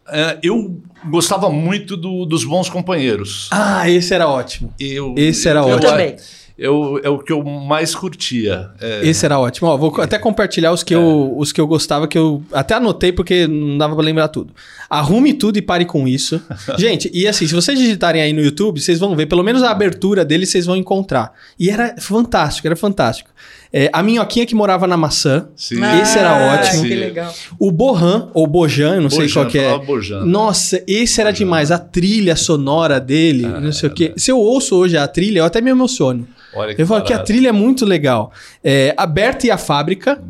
É, 0.08 0.38
eu 0.42 0.80
gostava 1.08 1.48
muito 1.50 1.96
do- 1.96 2.26
dos 2.26 2.44
bons 2.44 2.68
companheiros. 2.68 3.48
Ah, 3.52 3.88
esse 3.88 4.12
era 4.12 4.28
ótimo. 4.28 4.74
Eu, 4.78 5.14
Esse 5.16 5.48
era 5.48 5.60
eu, 5.60 5.64
ótimo. 5.66 5.76
Eu 5.86 5.90
também. 5.90 6.16
Eu, 6.56 7.00
é 7.02 7.08
o 7.08 7.18
que 7.18 7.32
eu 7.32 7.42
mais 7.42 7.96
curtia. 7.96 8.70
É, 8.80 9.06
Esse 9.06 9.24
era 9.26 9.38
ótimo. 9.40 9.68
Ó, 9.68 9.76
vou 9.76 10.00
até 10.00 10.18
compartilhar 10.18 10.70
os 10.70 10.84
que, 10.84 10.94
eu, 10.94 11.34
os 11.36 11.50
que 11.50 11.60
eu 11.60 11.66
gostava, 11.66 12.06
que 12.06 12.16
eu 12.16 12.42
até 12.52 12.74
anotei 12.74 13.12
porque 13.12 13.48
não 13.48 13.76
dava 13.76 13.94
pra 13.96 14.04
lembrar 14.04 14.28
tudo. 14.28 14.54
Arrume 14.88 15.34
tudo 15.34 15.58
e 15.58 15.62
pare 15.62 15.84
com 15.84 16.06
isso. 16.06 16.40
Gente, 16.78 17.10
e 17.12 17.26
assim, 17.26 17.46
se 17.48 17.54
vocês 17.54 17.76
digitarem 17.76 18.22
aí 18.22 18.32
no 18.32 18.40
YouTube, 18.40 18.80
vocês 18.80 19.00
vão 19.00 19.16
ver, 19.16 19.26
pelo 19.26 19.42
menos 19.42 19.64
a 19.64 19.70
abertura 19.70 20.24
dele 20.24 20.46
vocês 20.46 20.64
vão 20.64 20.76
encontrar. 20.76 21.32
E 21.58 21.70
era 21.70 21.96
fantástico, 21.98 22.68
era 22.68 22.76
fantástico. 22.76 23.30
É, 23.76 23.90
a 23.92 24.04
minhoquinha 24.04 24.46
que 24.46 24.54
morava 24.54 24.86
na 24.86 24.96
maçã. 24.96 25.48
Sim. 25.56 25.80
Esse 26.00 26.16
era 26.16 26.30
Ah, 26.30 26.54
ótimo. 26.54 26.84
Que 26.84 26.94
legal. 26.94 27.34
O 27.58 27.72
Bohan, 27.72 28.30
ou 28.32 28.46
Bojan, 28.46 28.94
eu 28.94 29.00
não 29.02 29.10
sei 29.10 29.22
Bojan, 29.22 29.40
qual 29.40 29.46
que 29.50 29.58
é. 29.58 29.78
Bojan. 29.78 30.24
Nossa, 30.24 30.80
esse 30.86 31.20
era 31.20 31.32
demais. 31.32 31.72
A 31.72 31.78
trilha 31.78 32.36
sonora 32.36 33.00
dele, 33.00 33.44
Ah, 33.44 33.60
não 33.60 33.72
sei 33.72 33.88
o 33.88 33.92
quê. 33.92 34.12
Se 34.16 34.30
eu 34.30 34.38
ouço 34.38 34.76
hoje 34.76 34.96
a 34.96 35.08
trilha, 35.08 35.40
eu 35.40 35.44
até 35.44 35.60
me 35.60 35.70
emociono. 35.70 36.24
Olha 36.54 36.72
que 36.72 36.82
Eu 36.82 36.86
falo 36.86 37.02
que 37.02 37.12
a 37.12 37.18
trilha 37.18 37.48
é 37.48 37.52
muito 37.52 37.84
legal. 37.84 38.30
É, 38.62 38.94
a 38.96 39.06
Berta 39.06 39.48
e 39.48 39.50
a 39.50 39.58
Fábrica. 39.58 40.22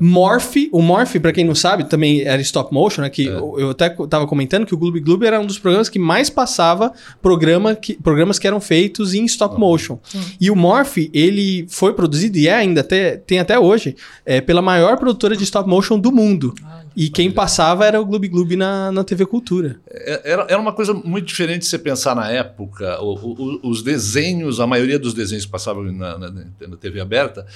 Morph, 0.00 0.56
o 0.72 0.80
Morph, 0.80 1.16
pra 1.20 1.32
quem 1.32 1.44
não 1.44 1.54
sabe, 1.54 1.84
também 1.84 2.22
era 2.22 2.40
stop 2.42 2.72
motion, 2.72 3.02
né? 3.02 3.10
Que 3.10 3.28
É. 3.28 3.32
eu, 3.32 3.54
eu 3.58 3.70
até 3.70 3.90
tava 4.08 4.26
comentando 4.26 4.64
que 4.66 4.74
o 4.74 4.78
Gloob 4.78 4.98
Gloob 5.00 5.26
era 5.26 5.38
um 5.38 5.46
dos 5.46 5.58
programas 5.58 5.88
que 5.88 5.98
mais 5.98 6.30
passava 6.30 6.92
programa 7.20 7.74
que, 7.74 7.94
programas 7.94 8.38
que 8.38 8.46
eram 8.46 8.60
feitos 8.60 9.12
em 9.14 9.24
stop 9.26 9.58
motion. 9.58 9.98
E 10.40 10.50
o 10.50 10.56
Morph, 10.56 10.96
ele 11.12 11.66
foi 11.68 11.92
produzido 11.92 12.38
e 12.38 12.48
é 12.48 12.54
ainda 12.54 12.80
até, 12.80 13.16
tem 13.16 13.38
até 13.38 13.58
hoje, 13.58 13.94
é, 14.24 14.40
pela 14.40 14.62
maior 14.62 14.96
produtora 14.96 15.36
de 15.36 15.44
stop 15.44 15.68
motion 15.68 15.98
do 15.98 16.10
mundo. 16.10 16.54
E 16.96 17.08
quem 17.08 17.30
passava 17.30 17.86
era 17.86 18.00
o 18.00 18.04
Gloob 18.04 18.26
Gloob 18.28 18.56
na, 18.56 18.90
na 18.90 19.04
TV 19.04 19.24
Cultura. 19.26 19.78
É- 19.88 20.32
Era, 20.32 20.46
era 20.48 20.58
uma 20.58 20.72
coisa 20.72 20.92
muito 20.92 21.26
diferente 21.26 21.60
de 21.60 21.66
você 21.66 21.78
pensar 21.78 22.14
na 22.16 22.28
época. 22.30 23.00
O- 23.00 23.14
o- 23.14 23.70
os 23.70 23.82
desenhos, 23.82 24.58
a 24.60 24.66
maioria 24.66 24.98
dos 24.98 25.14
desenhos 25.14 25.44
que 25.44 25.50
passavam 25.50 25.84
na, 25.84 26.18
na- 26.18 26.30
na 26.30 26.76
TV 26.76 27.00
aberta, 27.00 27.46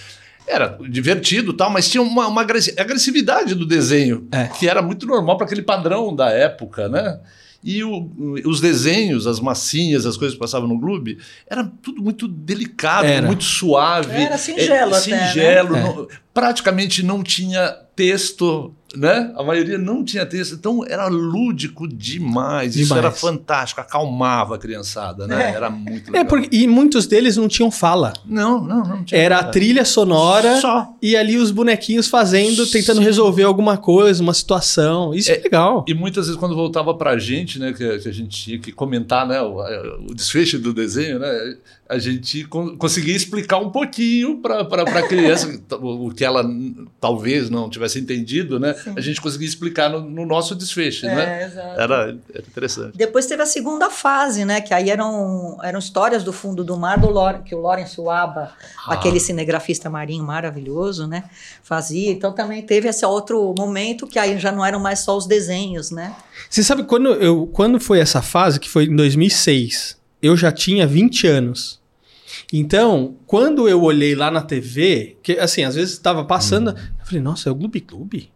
era 0.46 0.78
divertido 0.88 1.52
e 1.52 1.56
tal, 1.56 1.70
mas 1.70 1.88
tinha 1.88 2.02
uma, 2.02 2.26
uma 2.28 2.42
agressi- 2.42 2.74
agressividade 2.78 3.54
do 3.54 3.64
desenho, 3.66 4.26
É. 4.30 4.44
que 4.48 4.68
era 4.68 4.82
muito 4.82 5.06
normal 5.06 5.36
para 5.36 5.46
aquele 5.46 5.62
padrão 5.62 6.14
da 6.14 6.30
época, 6.30 6.88
né? 6.88 7.18
E 7.66 7.82
o, 7.82 8.10
os 8.44 8.60
desenhos, 8.60 9.26
as 9.26 9.40
massinhas, 9.40 10.04
as 10.04 10.18
coisas 10.18 10.34
que 10.34 10.38
passavam 10.40 10.68
no 10.68 10.78
Globo, 10.78 11.10
era 11.48 11.64
tudo 11.82 12.02
muito 12.02 12.28
delicado, 12.28 13.06
Era. 13.06 13.26
muito 13.26 13.42
suave. 13.42 14.12
Era 14.14 14.36
singelo 14.36 14.94
é, 14.94 14.98
até, 14.98 15.10
né? 15.10 15.26
Singelo, 15.28 15.76
É. 15.76 15.80
não- 15.82 16.08
praticamente 16.34 17.02
não 17.02 17.22
tinha 17.22 17.74
texto, 17.96 18.74
né? 18.96 19.32
A 19.36 19.42
maioria 19.42 19.78
não 19.78 20.04
tinha 20.04 20.24
texto, 20.26 20.54
então 20.54 20.84
era 20.86 21.06
lúdico 21.08 21.86
demais. 21.88 22.76
Isso 22.76 22.94
Demais. 22.94 23.04
era 23.04 23.10
fantástico, 23.10 23.80
acalmava 23.80 24.54
a 24.54 24.58
criançada, 24.58 25.26
né? 25.26 25.50
É. 25.50 25.54
Era 25.54 25.70
muito 25.70 26.06
legal. 26.10 26.20
É, 26.20 26.24
porque, 26.24 26.48
e 26.56 26.66
muitos 26.66 27.06
deles 27.06 27.36
não 27.36 27.48
tinham 27.48 27.70
fala. 27.70 28.12
Não, 28.26 28.62
não, 28.62 28.82
não 28.84 29.04
tinha. 29.04 29.20
Era 29.20 29.36
a 29.38 29.40
nada. 29.42 29.52
trilha 29.52 29.84
sonora 29.84 30.60
Só. 30.60 30.94
e 31.02 31.16
ali 31.16 31.36
os 31.36 31.50
bonequinhos 31.50 32.08
fazendo, 32.08 32.66
tentando 32.66 32.98
Sim. 32.98 33.04
resolver 33.04 33.42
alguma 33.44 33.76
coisa, 33.76 34.22
uma 34.22 34.34
situação. 34.34 35.14
Isso 35.14 35.30
é, 35.30 35.34
É, 35.36 35.42
legal. 35.42 35.84
E 35.88 35.94
muitas 35.94 36.26
vezes 36.26 36.38
quando 36.38 36.54
voltava 36.54 36.94
pra 36.94 37.18
gente, 37.18 37.58
né, 37.58 37.72
que, 37.72 37.98
que 37.98 38.08
a 38.08 38.12
gente 38.12 38.28
tinha 38.44 38.58
que 38.58 38.72
comentar, 38.72 39.26
né, 39.26 39.40
o, 39.40 39.60
a- 39.60 39.98
o 40.08 40.14
desfecho 40.14 40.58
do 40.58 40.72
desenho, 40.72 41.18
né, 41.18 41.56
a 41.88 41.98
gente 41.98 42.44
con- 42.44 42.76
conseguia 42.76 43.14
explicar 43.14 43.58
um 43.58 43.70
pouquinho 43.70 44.38
para 44.38 44.60
a 44.62 45.02
criança 45.08 45.48
o, 45.80 46.10
que 46.10 46.24
ela 46.24 46.44
talvez 47.00 47.50
não 47.50 47.68
tivesse 47.68 47.98
entendido, 47.98 48.58
né, 48.58 48.74
a 48.96 49.00
gente 49.00 49.20
conseguia 49.20 49.46
explicar 49.48 49.88
no, 49.90 50.00
no 50.00 50.26
nosso 50.26 50.54
desfecho, 50.54 51.06
né. 51.06 51.42
É, 51.42 51.44
exato. 51.46 51.80
Era, 51.80 51.94
era 52.34 52.44
interessante. 52.46 52.96
Depois 52.96 53.26
teve 53.26 53.42
a 53.42 53.46
segunda 53.46 53.90
fase, 53.90 54.44
né? 54.44 54.60
Que 54.60 54.72
aí 54.74 54.90
eram, 54.90 55.58
eram 55.62 55.78
histórias 55.78 56.22
do 56.24 56.32
fundo 56.32 56.62
do 56.64 56.76
mar 56.76 56.98
do 56.98 57.08
Lor, 57.10 57.42
que 57.42 57.54
o 57.54 57.60
Lawrence 57.60 58.00
Waba, 58.00 58.52
Ah. 58.86 58.94
aquele 58.94 59.18
cinegrafista 59.20 59.88
marinho 59.90 60.24
maravilhoso, 60.24 61.06
né? 61.06 61.24
Fazia. 61.62 62.10
Então 62.10 62.32
também 62.32 62.62
teve 62.62 62.88
esse 62.88 63.04
outro 63.06 63.54
momento 63.56 64.06
que 64.06 64.18
aí 64.18 64.38
já 64.38 64.50
não 64.52 64.64
eram 64.64 64.80
mais 64.80 65.00
só 65.00 65.16
os 65.16 65.26
desenhos, 65.26 65.90
né? 65.90 66.14
Você 66.50 66.62
sabe 66.62 66.84
quando, 66.84 67.08
eu, 67.14 67.46
quando 67.46 67.78
foi 67.80 67.98
essa 68.00 68.20
fase, 68.22 68.58
que 68.60 68.68
foi 68.68 68.84
em 68.84 68.94
2006, 68.96 69.96
eu 70.22 70.36
já 70.36 70.50
tinha 70.52 70.86
20 70.86 71.26
anos. 71.26 71.82
Então, 72.52 73.16
quando 73.26 73.68
eu 73.68 73.82
olhei 73.82 74.14
lá 74.14 74.30
na 74.30 74.40
TV, 74.42 75.16
que 75.22 75.32
assim, 75.38 75.64
às 75.64 75.74
vezes 75.74 75.92
estava 75.94 76.24
passando, 76.24 76.68
Uhum. 76.70 76.76
eu 77.00 77.06
falei, 77.06 77.20
nossa, 77.20 77.48
é 77.48 77.52
o 77.52 77.54
Gloob 77.54 77.80
Gloob? 77.80 78.30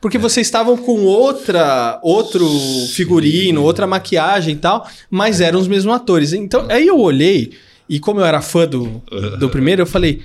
Porque 0.00 0.16
vocês 0.16 0.46
estavam 0.46 0.76
com 0.76 1.04
outra, 1.04 2.00
outro 2.02 2.48
figurino, 2.94 3.62
outra 3.62 3.86
maquiagem 3.86 4.54
e 4.54 4.58
tal, 4.58 4.88
mas 5.10 5.40
eram 5.40 5.60
os 5.60 5.68
mesmos 5.68 5.94
atores. 5.94 6.32
Então, 6.32 6.66
aí 6.70 6.86
eu 6.86 6.98
olhei, 6.98 7.52
e 7.88 8.00
como 8.00 8.20
eu 8.20 8.24
era 8.24 8.40
fã 8.40 8.66
do, 8.66 9.02
do 9.38 9.50
primeiro, 9.50 9.82
eu 9.82 9.86
falei, 9.86 10.22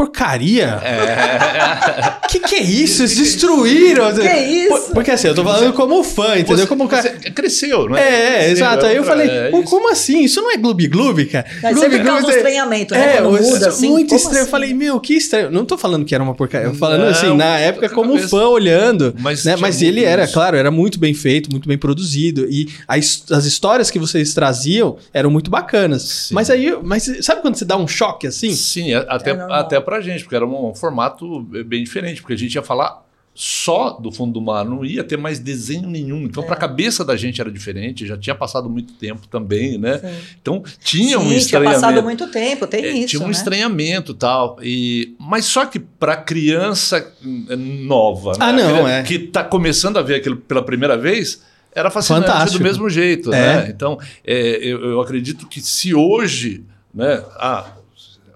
porcaria! 0.00 0.80
É, 0.82 2.26
Que 2.28 2.40
que 2.40 2.54
é 2.54 2.62
isso? 2.62 3.02
Eles 3.02 3.16
destruíram! 3.16 4.14
Que 4.14 4.28
isso? 4.28 4.68
Por- 4.68 4.94
Porque 4.94 5.10
assim, 5.10 5.28
eu 5.28 5.34
tô 5.34 5.44
falando 5.44 5.72
como 5.74 6.02
fã, 6.02 6.38
entendeu? 6.38 6.58
você, 6.58 6.66
como 6.66 6.88
cara... 6.88 7.02
você 7.02 7.30
cresceu, 7.30 7.88
né? 7.88 8.00
É, 8.00 8.04
é, 8.06 8.44
Sim, 8.46 8.52
exato. 8.52 8.86
Aí 8.86 8.96
eu 8.96 9.04
falei, 9.04 9.28
é 9.28 9.50
isso. 9.50 9.62
como 9.64 9.90
assim? 9.90 10.24
Isso 10.24 10.40
não 10.40 10.50
é 10.50 10.56
Gloob 10.56 10.88
Gloob, 10.88 11.26
cara. 11.26 11.46
Aí 11.62 11.74
Gloob 11.74 11.96
um 11.96 12.28
é- 12.28 12.36
estranhamento, 12.36 12.94
né? 12.94 13.16
É, 13.16 13.20
isso 13.20 13.52
muda, 13.52 13.66
é 13.66 13.68
assim, 13.68 13.88
muito 13.90 14.14
estranho. 14.14 14.38
Eu 14.38 14.42
assim? 14.42 14.50
falei, 14.50 14.72
meu, 14.74 14.98
que 15.00 15.14
estranho. 15.14 15.50
Não 15.50 15.64
tô 15.64 15.76
falando 15.76 16.04
que 16.04 16.14
era 16.14 16.24
uma 16.24 16.34
porcaria. 16.34 16.68
Eu 16.68 16.74
falando 16.74 17.02
Não, 17.02 17.08
assim, 17.08 17.36
na 17.36 17.58
época, 17.58 17.88
como 17.90 18.14
cabeça. 18.14 18.28
fã 18.28 18.48
olhando. 18.48 19.14
Mas 19.18 19.44
né? 19.44 19.56
Mas 19.56 19.82
ele 19.82 20.04
era, 20.04 20.24
isso. 20.24 20.32
claro, 20.32 20.56
era 20.56 20.70
muito 20.70 20.98
bem 20.98 21.12
feito, 21.12 21.50
muito 21.50 21.68
bem 21.68 21.76
produzido. 21.76 22.46
E 22.48 22.68
as, 22.88 23.24
as 23.30 23.44
histórias 23.44 23.90
que 23.90 23.98
vocês 23.98 24.32
traziam 24.32 24.96
eram 25.12 25.30
muito 25.30 25.50
bacanas. 25.50 26.02
Sim. 26.02 26.34
Mas 26.34 26.48
aí, 26.48 26.74
mas 26.82 27.10
sabe 27.22 27.42
quando 27.42 27.56
você 27.56 27.64
dá 27.64 27.76
um 27.76 27.86
choque 27.88 28.26
assim? 28.26 28.54
Sim, 28.54 28.94
até, 28.94 29.30
É 29.32 29.46
até 29.50 29.80
pra 29.90 30.00
gente, 30.00 30.22
porque 30.22 30.36
era 30.36 30.46
um 30.46 30.72
formato 30.74 31.40
bem 31.66 31.82
diferente, 31.82 32.20
porque 32.20 32.34
a 32.34 32.38
gente 32.38 32.54
ia 32.54 32.62
falar 32.62 33.04
só 33.34 33.90
do 33.90 34.10
fundo 34.12 34.32
do 34.34 34.40
mar, 34.40 34.64
não 34.64 34.84
ia 34.84 35.02
ter 35.02 35.16
mais 35.16 35.38
desenho 35.38 35.88
nenhum. 35.88 36.22
Então, 36.24 36.42
para 36.42 36.54
a 36.54 36.58
cabeça 36.58 37.04
da 37.04 37.16
gente 37.16 37.40
era 37.40 37.50
diferente, 37.50 38.06
já 38.06 38.16
tinha 38.16 38.34
passado 38.34 38.68
muito 38.68 38.92
tempo 38.94 39.26
também, 39.28 39.78
né? 39.78 39.98
Sim. 39.98 40.08
Então, 40.42 40.62
tinha 40.82 41.18
um 41.18 41.22
Sim, 41.22 41.26
tinha 41.28 41.38
estranhamento. 41.38 41.80
passado 41.80 42.02
muito 42.02 42.26
tempo, 42.30 42.66
tem 42.66 42.84
É, 42.84 42.92
isso, 42.92 43.06
tinha 43.08 43.22
um 43.22 43.26
né? 43.26 43.32
estranhamento 43.32 44.12
e 44.12 44.14
tal. 44.14 44.58
E, 44.62 45.14
mas 45.18 45.44
só 45.46 45.64
que 45.64 45.78
para 45.78 46.16
criança 46.16 47.12
hum, 47.24 47.46
nova, 47.86 48.32
Ah, 48.38 48.52
né? 48.52 48.62
não, 48.62 48.84
que, 48.84 48.90
é. 48.90 49.02
que 49.04 49.18
tá 49.18 49.42
começando 49.44 49.96
a 49.96 50.02
ver 50.02 50.16
aquilo 50.16 50.36
pela 50.36 50.62
primeira 50.62 50.96
vez, 50.98 51.42
era 51.72 51.88
fascinante 51.90 52.26
Fantástico. 52.26 52.58
do 52.58 52.64
mesmo 52.64 52.90
jeito. 52.90 53.32
É. 53.32 53.62
Né? 53.62 53.70
Então, 53.70 53.96
é, 54.24 54.56
eu, 54.60 54.80
eu 54.90 55.00
acredito 55.00 55.46
que 55.46 55.60
se 55.60 55.94
hoje, 55.94 56.64
né, 56.92 57.22
ah, 57.36 57.64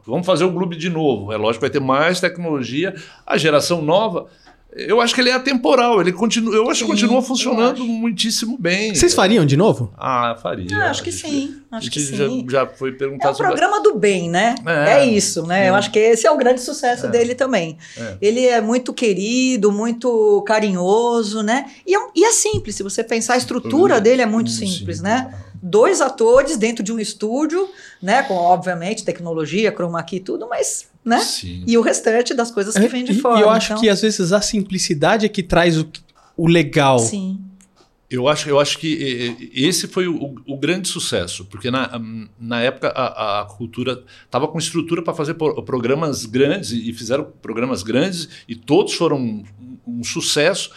vamos 0.07 0.27
fazer 0.27 0.45
o 0.45 0.51
Globo 0.51 0.75
de 0.75 0.89
novo, 0.89 1.33
é 1.33 1.37
lógico 1.37 1.65
que 1.65 1.71
vai 1.71 1.71
ter 1.71 1.81
mais 1.81 2.21
tecnologia, 2.21 2.95
a 3.27 3.37
geração 3.37 3.83
nova. 3.83 4.27
Eu 4.77 5.01
acho 5.01 5.15
que 5.15 5.21
ele 5.21 5.31
é 5.31 5.35
atemporal, 5.35 6.01
ele 6.01 6.13
continua, 6.13 6.53
eu 6.53 6.69
acho 6.69 6.81
que 6.81 6.87
Sim, 6.87 6.91
continua 6.91 7.19
eu 7.19 7.23
funcionando 7.23 7.85
muitíssimo 7.85 8.59
bem. 8.59 8.93
Vocês 8.93 9.15
fariam 9.15 9.47
de 9.47 9.57
novo? 9.57 9.95
Ah, 9.97 10.37
faria. 10.43 10.67
Ah, 10.77 10.91
acho 10.91 11.01
que 11.01 11.13
sim, 11.13 11.55
acho 11.71 11.89
que 11.89 12.01
sim. 12.01 12.45
Já, 12.49 12.65
já 12.65 12.67
foi 12.67 12.91
É 12.91 12.93
perguntado 12.93 13.35
o 13.35 13.39
programa 13.39 13.81
do 13.81 13.95
bem, 13.95 14.29
né? 14.29 14.57
É. 14.67 14.95
É, 14.95 15.07
isso, 15.07 15.47
né? 15.47 15.69
Eu 15.69 15.77
acho 15.77 15.93
que 15.93 15.99
esse 16.01 16.27
é 16.27 16.31
o 16.31 16.37
grande 16.37 16.61
sucesso 16.61 17.07
dele 17.07 17.37
também. 17.37 17.79
É. 17.97 18.17
Ele 18.21 18.47
é 18.47 18.61
muito 18.61 18.93
querido, 18.93 19.71
muito 19.71 20.43
carinhoso, 20.43 21.41
né? 21.45 21.67
E 21.87 21.95
é, 21.95 22.01
e 22.13 22.25
é 22.25 22.33
simples, 22.33 22.75
se 22.75 22.83
você 22.83 23.05
pensar, 23.05 23.35
a 23.35 23.39
estrutura 23.39 24.01
dele 24.01 24.23
é 24.23 24.27
muito 24.27 24.51
sim. 24.51 24.67
simples, 24.67 25.01
né? 25.01 25.33
Dois 25.67 26.03
atores 26.03 26.59
dentro 26.59 26.85
de 26.85 26.93
um 26.93 26.99
estúdio, 26.99 27.67
né? 28.03 28.23
Com, 28.25 28.35
obviamente, 28.35 29.03
tecnologia, 29.03 29.73
chroma 29.73 30.03
key 30.03 30.17
e 30.17 30.21
tudo, 30.21 30.47
mas, 30.47 30.89
né? 31.03 31.21
Sim. 31.21 31.65
E 31.67 31.79
o 31.79 31.81
restante 31.81 32.35
das 32.35 32.51
coisas 32.51 32.75
que 32.75 32.87
vem 32.87 33.03
de 33.03 33.13
É, 33.13 33.15
E- 33.15 33.19
fora. 33.19 33.39
E 33.39 33.43
eu 33.43 33.49
acho 33.49 33.73
então, 33.73 33.81
que 33.83 33.89
às 33.89 34.03
vezes 34.03 34.31
a 34.31 34.43
simplicidade 34.43 35.25
é 35.25 35.29
que 35.29 35.43
traz 35.43 35.79
o, 35.79 35.87
o 36.37 36.47
legal. 36.47 36.99
Sim. 36.99 37.41
Eu 38.11 38.29
acho, 38.29 38.49
eu 38.49 38.61
acho 38.61 38.79
que 38.79 39.51
esse 39.55 39.89
foi 39.89 40.07
o, 40.07 40.35
o 40.47 40.57
grande 40.59 40.87
sucesso, 40.87 41.47
porque 41.47 41.71
na, 41.71 41.97
hum, 41.97 42.29
na 42.39 42.61
época 42.61 42.89
a, 42.89 43.41
a 43.41 43.45
cultura 43.47 44.05
estava 44.27 44.47
com 44.47 44.59
estrutura 44.59 45.03
para 45.03 45.15
fazer 45.15 45.35
pro- 45.35 45.63
programas 45.65 46.27
grandes 46.27 46.71
e 46.73 46.91
e 46.91 46.93
fizeram 46.93 47.25
programas 47.43 47.83
grandes 47.83 48.29
e 48.47 48.55
todos 48.55 48.93
foram 48.93 49.17
um, 49.17 49.45
um 49.87 50.05
sucesso. 50.05 50.71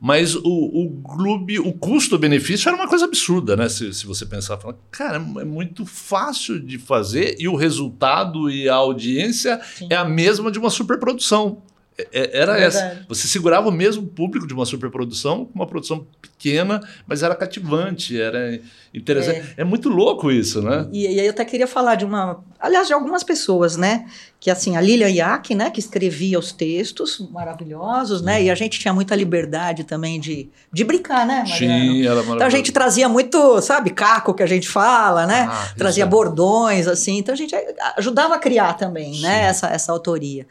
Mas 0.00 0.34
o, 0.34 0.42
o 0.44 0.88
Globo, 0.88 1.46
o 1.62 1.72
custo-benefício 1.74 2.68
era 2.68 2.76
uma 2.76 2.88
coisa 2.88 3.04
absurda, 3.04 3.54
né? 3.54 3.68
Se, 3.68 3.92
se 3.92 4.06
você 4.06 4.24
pensar, 4.24 4.56
fala, 4.56 4.78
cara, 4.90 5.16
é 5.16 5.44
muito 5.44 5.84
fácil 5.84 6.58
de 6.58 6.78
fazer 6.78 7.36
e 7.38 7.46
o 7.46 7.54
resultado 7.54 8.48
e 8.50 8.66
a 8.66 8.74
audiência 8.76 9.60
Sim. 9.76 9.88
é 9.90 9.96
a 9.96 10.04
mesma 10.04 10.50
de 10.50 10.58
uma 10.58 10.70
superprodução. 10.70 11.62
É- 11.98 12.08
é- 12.12 12.38
Era 12.40 12.58
É 12.58 12.64
essa. 12.64 13.04
Você 13.08 13.28
segurava 13.28 13.68
o 13.68 13.72
mesmo 13.72 14.06
público 14.06 14.46
de 14.46 14.54
uma 14.54 14.64
superprodução 14.64 15.50
uma 15.54 15.66
produção 15.66 16.06
pequena, 16.22 16.80
mas 17.06 17.22
era 17.22 17.34
cativante, 17.34 18.18
era 18.18 18.58
interessante. 18.94 19.52
É, 19.56 19.64
muito 19.64 19.90
louco 19.90 20.30
isso, 20.30 20.62
né? 20.62 20.88
E, 20.92 21.02
e 21.02 21.20
aí 21.20 21.26
eu 21.26 21.30
até 21.30 21.44
queria 21.44 21.66
falar 21.66 21.96
de 21.96 22.06
uma, 22.06 22.42
aliás, 22.58 22.86
de 22.86 22.94
algumas 22.94 23.22
pessoas, 23.22 23.76
né? 23.76 24.06
Que 24.40 24.50
assim, 24.50 24.74
a 24.74 24.80
Lilia 24.80 25.10
Iac, 25.10 25.54
né, 25.54 25.68
que 25.70 25.78
escrevia 25.78 26.38
os 26.38 26.50
textos 26.50 27.22
maravilhosos, 27.30 28.22
né? 28.22 28.42
E 28.42 28.48
a 28.50 28.54
gente 28.54 28.78
tinha 28.78 28.94
muita 28.94 29.14
liberdade 29.14 29.84
também 29.84 30.18
de, 30.18 30.48
de 30.72 30.82
brincar, 30.82 31.26
né, 31.26 31.44
Mariano? 31.46 31.84
Sim, 31.92 32.06
era 32.06 32.20
Então 32.22 32.46
a 32.46 32.48
gente 32.48 32.72
trazia 32.72 33.06
muito, 33.06 33.60
sabe, 33.60 33.90
caco 33.90 34.32
que 34.32 34.42
a 34.42 34.46
gente 34.46 34.66
fala, 34.66 35.26
né? 35.26 35.46
Ah, 35.50 35.64
isso 35.66 35.74
trazia 35.76 36.04
é. 36.04 36.06
bordões, 36.06 36.88
assim. 36.88 37.18
Então 37.18 37.34
a 37.34 37.36
gente 37.36 37.54
ajudava 37.98 38.34
a 38.36 38.38
criar 38.38 38.72
também, 38.78 39.12
Sim. 39.12 39.20
né? 39.20 39.42
Essa, 39.44 39.66
essa 39.68 39.92
autoria. 39.92 40.46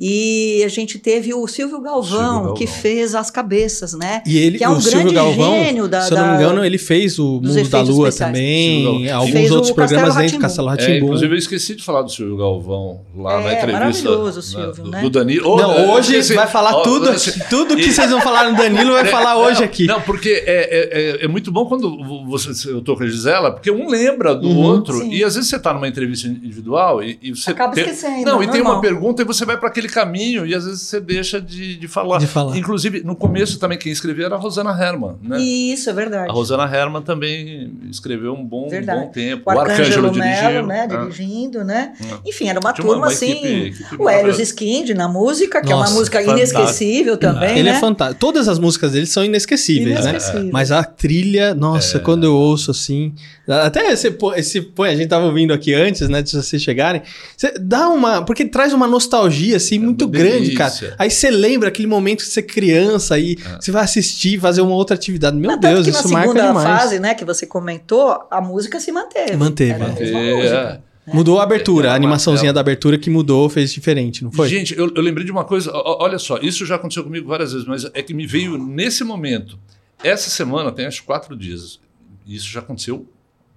E 0.00 0.62
a 0.64 0.68
gente 0.68 0.98
teve 0.98 1.34
o 1.34 1.46
Silvio 1.46 1.80
Galvão, 1.82 2.02
Silvio 2.18 2.32
Galvão. 2.38 2.54
que 2.54 2.66
fez 2.66 3.14
as 3.14 3.30
cabeças, 3.30 3.92
né? 3.92 4.22
E 4.26 4.38
ele, 4.38 4.56
Que 4.58 4.64
é 4.64 4.68
um 4.70 4.78
o 4.78 4.80
Silvio 4.80 5.00
grande 5.00 5.14
Galvão, 5.14 5.52
gênio 5.64 5.86
da- 5.86 6.00
se 6.00 6.12
eu 6.14 6.18
não 6.18 6.28
me 6.30 6.34
engano, 6.36 6.64
ele 6.64 6.78
fez 6.78 7.18
o 7.18 7.40
Mundo 7.42 7.68
da 7.68 7.82
Lua 7.82 8.08
especiais. 8.08 8.32
também, 8.32 9.10
alguns 9.10 9.32
Fez 9.32 9.50
o 9.50 9.54
outros 9.56 9.72
Castelo 9.72 9.88
programas 10.00 10.16
dentro 10.16 10.38
do 10.38 10.40
Rá-Tim-Bum. 10.40 10.40
Castelo 10.40 10.68
É, 10.68 10.70
Rá-Tim-Bum. 10.70 11.04
inclusive, 11.06 11.34
eu 11.34 11.38
esqueci 11.38 11.74
de 11.74 11.84
falar 11.84 12.02
do 12.02 12.10
Silvio 12.10 12.36
Galvão 12.38 13.00
lá 13.14 13.33
na 13.40 13.50
É, 13.50 13.52
entrevista. 13.58 13.72
maravilhoso 14.08 14.32
o 14.32 14.42
né, 14.60 14.64
Silvio, 14.66 14.84
do, 14.84 14.90
né? 14.90 15.00
do 15.02 15.10
Danilo. 15.10 15.56
Não, 15.56 15.70
Oh, 15.70 15.78
eu 15.78 15.90
hoje 15.90 16.12
esqueci. 16.12 16.34
vai 16.34 16.46
falar 16.46 16.76
Oh, 16.78 16.82
tudo, 16.82 17.10
esse- 17.12 17.48
tudo 17.48 17.76
que 17.76 17.82
e- 17.88 17.92
vocês 17.92 18.10
vão 18.10 18.20
falar 18.20 18.50
no 18.50 18.56
Danilo 18.56 18.92
vai 18.92 19.04
falar 19.06 19.36
hoje 19.38 19.60
não, 19.60 19.66
aqui. 19.66 19.86
Não, 19.86 20.00
porque 20.00 20.42
é, 20.46 20.52
é, 20.54 21.20
é- 21.22 21.24
é 21.24 21.28
muito 21.28 21.50
bom 21.50 21.66
quando 21.66 21.96
você, 22.26 22.70
eu 22.70 22.80
tô 22.80 22.96
com 22.96 23.02
a 23.02 23.06
Gisela, 23.06 23.52
porque 23.52 23.70
um 23.70 23.88
lembra 23.88 24.34
do 24.34 24.48
Uhum. 24.48 24.58
outro. 24.62 24.98
Sim. 24.98 25.10
E 25.12 25.24
às 25.24 25.34
vezes 25.34 25.48
você 25.50 25.58
tá 25.58 25.72
numa 25.72 25.88
entrevista 25.88 26.26
individual 26.28 27.02
e, 27.02 27.18
e 27.22 27.34
você. 27.34 27.50
Acaba 27.50 27.72
tem- 27.74 27.84
esquecendo, 27.84 28.24
Não, 28.30 28.42
e 28.42 28.48
tem 28.48 28.60
uma 28.60 28.80
pergunta 28.80 29.22
e 29.22 29.24
você 29.24 29.44
vai 29.44 29.56
para 29.56 29.68
aquele 29.68 29.88
caminho 29.88 30.46
e 30.46 30.54
às 30.54 30.64
vezes 30.64 30.82
você 30.82 31.00
deixa 31.00 31.40
de, 31.40 31.76
de 31.76 31.88
falar. 31.88 32.18
De 32.18 32.26
falar. 32.26 32.56
Inclusive, 32.56 33.02
no 33.04 33.14
começo 33.16 33.58
também 33.58 33.78
quem 33.78 33.92
escrevia 33.92 34.26
era 34.26 34.34
a 34.36 34.38
Rosana 34.38 34.70
Herman, 34.70 35.16
né? 35.22 35.40
Isso, 35.40 35.88
é 35.90 35.92
verdade. 35.92 36.28
A 36.30 36.32
Rosana 36.32 36.64
Herman 36.64 37.02
também 37.02 37.72
escreveu 37.90 38.32
um 38.34 38.44
bom, 38.44 38.66
um 38.66 38.84
bom 38.86 39.06
tempo. 39.08 39.42
O 39.46 39.50
Arcângelo 39.60 40.10
dirigiu. 40.10 40.42
Melo, 40.52 40.66
né, 40.66 40.82
Ah. 40.90 40.96
dirigindo, 40.96 41.64
né? 41.64 41.92
Enfim, 42.24 42.48
era 42.48 42.58
uma 42.60 42.72
turma 42.72 42.96
uma 42.96 43.10
assim 43.32 43.40
sim. 43.40 43.56
equipe- 43.66 43.82
equipe 43.84 44.02
o 44.02 44.10
Helios. 44.10 44.38
Skind 44.38 44.90
na 44.90 45.08
música, 45.08 45.60
que 45.62 45.70
é 45.72 45.74
uma 45.74 45.82
Nossa, 45.82 45.94
música 45.94 46.18
fantástico. 46.22 46.58
inesquecível 46.60 47.16
também, 47.16 47.58
Ele 47.58 47.70
né? 47.70 47.76
é 47.76 47.80
fantástico. 47.80 48.20
Todas 48.20 48.48
as 48.48 48.58
músicas 48.58 48.92
dele 48.92 49.06
são 49.06 49.24
inesquecíveis, 49.24 50.04
né? 50.04 50.10
Inesquecível. 50.10 50.50
Mas 50.52 50.70
a 50.72 50.82
trilha, 50.84 51.54
nossa, 51.54 51.98
quando 51.98 52.24
eu 52.24 52.34
ouço 52.34 52.70
assim. 52.70 53.12
Até 53.46 53.92
esse, 53.92 54.14
esse 54.36 54.60
põe, 54.62 54.88
a 54.88 54.96
gente 54.96 55.08
tava 55.08 55.26
ouvindo 55.26 55.52
aqui 55.52 55.74
antes, 55.74 56.08
né? 56.08 56.22
De 56.22 56.30
vocês 56.30 56.62
chegarem. 56.62 57.02
Você 57.36 57.52
dá 57.60 57.88
uma. 57.90 58.22
Porque 58.24 58.44
traz 58.46 58.72
uma 58.72 58.86
nostalgia, 58.86 59.56
assim, 59.56 59.78
muito 59.78 60.06
uma 60.06 60.10
grande, 60.12 60.52
cara. 60.54 60.72
Aí 60.98 61.10
você 61.10 61.30
lembra 61.30 61.68
aquele 61.68 61.86
momento 61.86 62.20
que 62.20 62.26
você 62.26 62.40
é 62.40 62.42
criança 62.42 63.18
e 63.18 63.36
você 63.60 63.70
vai 63.70 63.84
assistir, 63.84 64.40
fazer 64.40 64.62
uma 64.62 64.74
outra 64.74 64.96
atividade. 64.96 65.36
Meu 65.36 65.50
Mas 65.50 65.60
Deus, 65.60 65.86
na 65.86 65.92
isso 65.92 66.08
marca 66.08 66.28
segunda 66.28 66.46
demais. 66.48 66.66
fase, 66.80 66.98
né, 66.98 67.14
que 67.14 67.24
você 67.24 67.44
comentou, 67.46 68.18
a 68.30 68.40
música 68.40 68.80
se 68.80 68.90
manteve. 68.90 69.36
Manteve. 69.36 69.70
Era 69.72 69.84
a 69.84 69.88
mesma 69.90 70.18
É, 70.18 70.34
música. 70.36 70.82
Mudou 71.06 71.38
a 71.38 71.42
abertura, 71.42 71.88
É, 71.88 71.90
a 71.90 71.92
é 71.94 71.96
animaçãozinha 71.96 72.50
é- 72.50 72.52
da 72.52 72.60
abertura 72.60 72.96
que 72.98 73.10
mudou, 73.10 73.48
fez 73.48 73.72
diferente, 73.72 74.24
não 74.24 74.32
foi? 74.32 74.48
Gente, 74.48 74.76
eu, 74.76 74.90
eu 74.94 75.02
lembrei 75.02 75.24
de 75.24 75.32
uma 75.32 75.44
coisa. 75.44 75.70
ó, 75.72 76.02
Olha 76.02 76.18
só, 76.18 76.38
isso 76.38 76.64
já 76.64 76.76
aconteceu 76.76 77.04
comigo 77.04 77.28
várias 77.28 77.52
vezes, 77.52 77.66
mas 77.66 77.84
é 77.92 78.02
que 78.02 78.14
me 78.14 78.26
veio 78.26 78.56
nesse 78.56 79.04
momento. 79.04 79.58
Essa 80.02 80.30
semana 80.30 80.72
tem 80.72 80.86
acho 80.86 81.04
quatro 81.04 81.36
dias. 81.36 81.78
Isso 82.26 82.48
já 82.48 82.60
aconteceu 82.60 83.06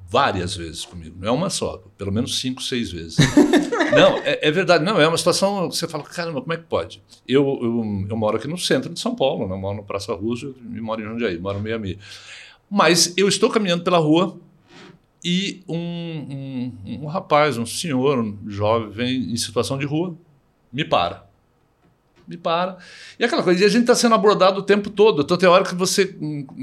várias 0.09 0.55
vezes 0.55 0.85
comigo. 0.85 1.15
Não 1.19 1.27
é 1.27 1.31
uma 1.31 1.49
só, 1.49 1.81
pelo 1.97 2.11
menos 2.11 2.39
cinco, 2.39 2.61
seis 2.61 2.91
vezes. 2.91 3.17
não, 3.95 4.17
é, 4.19 4.39
é 4.47 4.51
verdade. 4.51 4.83
Não, 4.83 4.99
é 4.99 5.07
uma 5.07 5.17
situação 5.17 5.69
que 5.69 5.75
você 5.75 5.87
fala, 5.87 6.03
caramba, 6.03 6.41
como 6.41 6.53
é 6.53 6.57
que 6.57 6.63
pode? 6.63 7.01
Eu, 7.27 7.43
eu, 7.61 8.07
eu 8.09 8.17
moro 8.17 8.37
aqui 8.37 8.47
no 8.47 8.57
centro 8.57 8.93
de 8.93 8.99
São 8.99 9.15
Paulo, 9.15 9.47
né? 9.47 9.53
eu 9.53 9.57
moro 9.57 9.77
no 9.77 9.83
Praça 9.83 10.13
Roosevelt 10.13 10.55
e 10.73 10.81
moro 10.81 11.01
em 11.01 11.05
Jundiaí, 11.05 11.37
moro 11.37 11.59
meio 11.59 11.75
a 11.75 11.79
meio. 11.79 11.97
Mas 12.69 13.13
eu 13.17 13.27
estou 13.27 13.49
caminhando 13.49 13.83
pela 13.83 13.97
rua 13.97 14.37
e 15.23 15.63
um, 15.67 15.77
um, 15.77 17.01
um 17.03 17.05
rapaz, 17.07 17.57
um 17.57 17.65
senhor, 17.65 18.19
um 18.19 18.37
jovem 18.47 19.31
em 19.31 19.35
situação 19.35 19.77
de 19.77 19.85
rua, 19.85 20.15
me 20.71 20.85
para. 20.85 21.25
Me 22.27 22.35
para. 22.35 22.77
E 23.17 23.23
aquela 23.23 23.41
coisa, 23.41 23.61
e 23.61 23.65
a 23.65 23.69
gente 23.69 23.81
está 23.81 23.95
sendo 23.95 24.13
abordado 24.13 24.59
o 24.59 24.61
tempo 24.61 24.89
todo. 24.89 25.21
Então 25.21 25.37
tem 25.37 25.47
hora 25.47 25.63
que 25.63 25.73
você, 25.73 26.13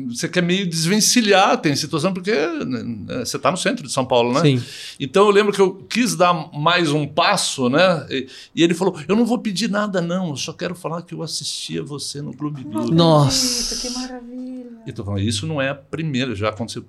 você 0.07 0.29
quer 0.29 0.43
meio 0.43 0.69
desvencilhar, 0.69 1.57
tem 1.57 1.75
situação, 1.75 2.13
porque 2.13 2.33
né, 2.33 3.25
você 3.25 3.39
está 3.39 3.51
no 3.51 3.57
centro 3.57 3.87
de 3.87 3.91
São 3.91 4.05
Paulo, 4.05 4.35
né? 4.35 4.43
Sim. 4.43 4.63
Então 5.01 5.25
eu 5.25 5.31
lembro 5.31 5.55
que 5.55 5.61
eu 5.61 5.75
quis 5.89 6.15
dar 6.15 6.35
mais 6.53 6.93
um 6.93 7.07
passo, 7.07 7.71
né? 7.71 8.07
E, 8.11 8.29
e 8.55 8.63
ele 8.63 8.75
falou: 8.75 8.95
Eu 9.09 9.17
não 9.17 9.25
vou 9.25 9.39
pedir 9.39 9.71
nada, 9.71 10.03
não, 10.03 10.29
eu 10.29 10.37
só 10.37 10.53
quero 10.53 10.75
falar 10.75 11.01
que 11.01 11.15
eu 11.15 11.23
assisti 11.23 11.79
a 11.79 11.83
você 11.83 12.21
no 12.21 12.37
Clube 12.37 12.63
Clube. 12.63 12.95
Nossa. 12.95 13.89
Que 13.89 13.95
maravilha. 13.95 14.83
E 14.87 14.93
tô 14.93 15.03
falando, 15.03 15.23
isso 15.23 15.47
não 15.47 15.63
é 15.63 15.71
a 15.71 15.75
primeira, 15.75 16.35
já 16.35 16.51
aconteceu 16.51 16.85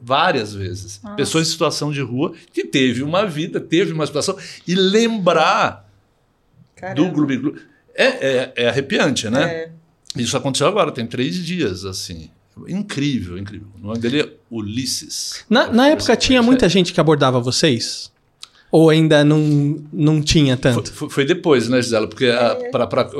várias 0.00 0.54
vezes. 0.54 1.00
Nossa. 1.02 1.16
Pessoas 1.16 1.48
em 1.48 1.50
situação 1.50 1.92
de 1.92 2.00
rua 2.00 2.32
que 2.52 2.64
teve 2.64 3.02
uma 3.02 3.26
vida, 3.26 3.60
teve 3.60 3.92
uma 3.92 4.06
situação, 4.06 4.36
e 4.66 4.74
lembrar 4.74 5.88
Caramba. 6.76 7.02
do 7.02 7.12
Clube 7.12 7.54
é, 7.94 8.04
é, 8.04 8.52
é 8.56 8.68
arrepiante, 8.68 9.28
né? 9.28 9.44
É. 9.44 9.70
Isso 10.16 10.36
aconteceu 10.36 10.66
agora, 10.66 10.90
tem 10.90 11.06
três 11.06 11.34
dias, 11.36 11.84
assim. 11.84 12.30
Incrível, 12.66 13.38
incrível. 13.38 13.68
O 13.80 13.86
nome 13.86 13.98
dele 14.00 14.20
é 14.22 14.32
Ulisses. 14.50 15.44
Na, 15.48 15.70
na 15.70 15.88
época 15.88 16.16
tinha 16.16 16.42
muita 16.42 16.68
gente 16.68 16.92
que 16.92 17.00
abordava 17.00 17.38
vocês? 17.40 18.10
Ou 18.70 18.90
ainda 18.90 19.24
não, 19.24 19.82
não 19.90 20.20
tinha 20.20 20.54
tanto? 20.56 20.92
foi- 20.92 21.08
foi 21.08 21.24
depois, 21.24 21.68
né, 21.68 21.80
Gisela? 21.80 22.06
Porque 22.06 22.26
a, 22.26 22.54
pra- 22.70 22.86
pra- 22.86 23.10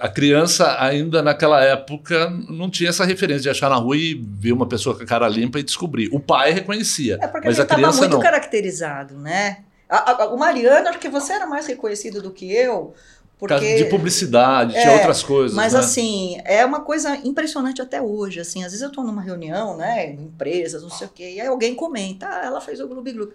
a 0.00 0.08
criança, 0.08 0.76
ainda 0.82 1.22
naquela 1.22 1.62
época, 1.62 2.28
não 2.48 2.68
tinha 2.68 2.90
essa 2.90 3.04
referência 3.04 3.42
de 3.42 3.50
achar 3.50 3.68
na 3.70 3.76
rua 3.76 3.96
e 3.96 4.14
ver 4.14 4.50
uma 4.52 4.66
pessoa 4.66 4.96
com 4.96 5.02
a 5.04 5.06
cara 5.06 5.28
limpa 5.28 5.60
e 5.60 5.62
descobrir. 5.62 6.08
O 6.12 6.18
pai 6.18 6.50
reconhecia, 6.52 7.18
É 7.22 7.28
porque 7.28 7.46
mas 7.46 7.56
gente 7.56 7.64
estava 7.72 7.92
muito 7.96 8.10
não. 8.14 8.20
caracterizado, 8.20 9.14
né? 9.16 9.58
A- 9.88 10.22
a- 10.24 10.26
o 10.34 10.36
Mariano, 10.38 10.88
acho 10.88 10.98
que 10.98 11.08
você 11.08 11.34
era 11.34 11.46
mais 11.46 11.66
reconhecido 11.68 12.20
do 12.20 12.32
que 12.32 12.52
eu, 12.52 12.92
porque... 13.38 13.76
de 13.76 13.84
publicidade, 13.84 14.72
tinha 14.72 14.90
É, 14.90 14.94
outras 14.96 15.22
coisas. 15.22 15.56
Mas 15.56 15.72
né? 15.72 15.78
assim, 15.78 16.40
é 16.44 16.64
uma 16.64 16.80
coisa 16.80 17.16
impressionante 17.24 17.80
até 17.80 18.02
hoje, 18.02 18.40
assim, 18.40 18.64
às 18.64 18.72
vezes 18.72 18.82
eu 18.82 18.90
tô 18.90 19.02
numa 19.04 19.22
reunião, 19.22 19.76
né, 19.76 20.10
em 20.10 20.24
empresas, 20.24 20.82
não 20.82 20.90
sei 20.90 21.06
o 21.06 21.10
quê, 21.14 21.34
e 21.36 21.40
aí 21.40 21.46
alguém 21.46 21.74
comenta, 21.76 22.26
ah, 22.28 22.44
ela 22.44 22.60
fez 22.60 22.80
o 22.80 22.88
Gloob 22.88 23.12
Gloob. 23.12 23.32